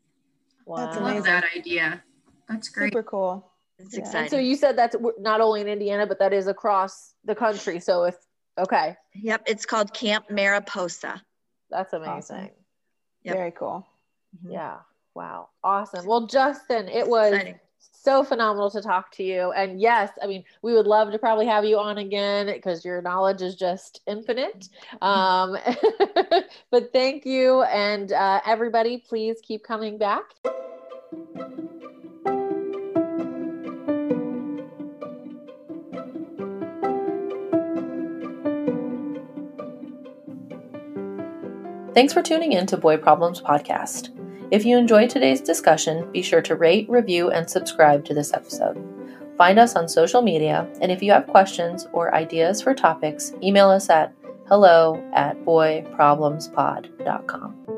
Wow. 0.65 0.77
That's 0.77 0.97
amazing. 0.97 1.11
I 1.11 1.15
love 1.15 1.25
that 1.25 1.43
idea. 1.55 2.03
That's 2.49 2.69
great. 2.69 2.93
Super 2.93 3.03
cool. 3.03 3.51
It's 3.79 3.93
yeah. 3.93 4.01
exciting. 4.01 4.29
so 4.29 4.38
you 4.38 4.55
said 4.55 4.77
that's 4.77 4.95
not 5.19 5.39
only 5.39 5.61
in 5.61 5.67
Indiana, 5.67 6.07
but 6.07 6.19
that 6.19 6.33
is 6.33 6.47
across 6.47 7.13
the 7.25 7.35
country. 7.35 7.79
So 7.79 8.05
if, 8.05 8.15
okay. 8.57 8.95
Yep. 9.13 9.43
It's 9.45 9.65
called 9.65 9.93
Camp 9.93 10.29
Mariposa. 10.29 11.21
That's 11.69 11.93
amazing. 11.93 12.11
Awesome. 12.11 12.49
Yep. 13.23 13.35
Very 13.35 13.51
cool. 13.51 13.85
Mm-hmm. 14.35 14.53
Yeah. 14.53 14.77
Wow. 15.18 15.49
Awesome. 15.63 16.05
Well, 16.05 16.28
Justin, 16.28 16.88
it 16.88 17.07
was 17.07 17.34
exciting 17.34 17.59
so 18.07 18.24
phenomenal 18.24 18.72
to 18.72 18.82
talk 18.82 19.11
to 19.11 19.24
you. 19.24 19.51
And 19.51 19.82
yes, 19.82 20.11
I 20.24 20.28
mean, 20.28 20.45
we 20.61 20.72
would 20.74 20.88
love 20.88 21.11
to 21.11 21.20
probably 21.20 21.45
have 21.47 21.65
you 21.65 21.78
on 21.78 21.97
again 21.97 22.45
because 22.45 22.86
your 22.86 23.01
knowledge 23.01 23.41
is 23.41 23.55
just 23.55 23.99
infinite. 24.07 24.70
Um, 25.01 25.57
but 26.72 26.93
thank 26.93 27.26
you. 27.26 27.63
And 27.63 28.13
uh, 28.13 28.39
everybody, 28.45 28.97
please 28.97 29.39
keep 29.43 29.63
coming 29.63 29.97
back. 29.97 30.24
Thanks 41.93 42.13
for 42.13 42.22
tuning 42.22 42.53
in 42.53 42.68
to 42.68 42.78
Boy 42.78 42.95
Problems 42.95 43.41
Podcast. 43.41 44.16
If 44.49 44.65
you 44.65 44.77
enjoyed 44.77 45.09
today's 45.09 45.41
discussion, 45.41 46.09
be 46.13 46.21
sure 46.21 46.41
to 46.43 46.55
rate, 46.55 46.89
review, 46.89 47.31
and 47.31 47.49
subscribe 47.49 48.05
to 48.05 48.13
this 48.13 48.33
episode. 48.33 48.81
Find 49.37 49.59
us 49.59 49.75
on 49.75 49.89
social 49.89 50.21
media, 50.21 50.65
and 50.81 50.89
if 50.89 51.03
you 51.03 51.11
have 51.11 51.27
questions 51.27 51.85
or 51.91 52.15
ideas 52.15 52.61
for 52.61 52.73
topics, 52.73 53.33
email 53.43 53.69
us 53.69 53.89
at 53.89 54.13
hello 54.47 55.03
at 55.13 55.43
boyproblemspod.com. 55.43 57.76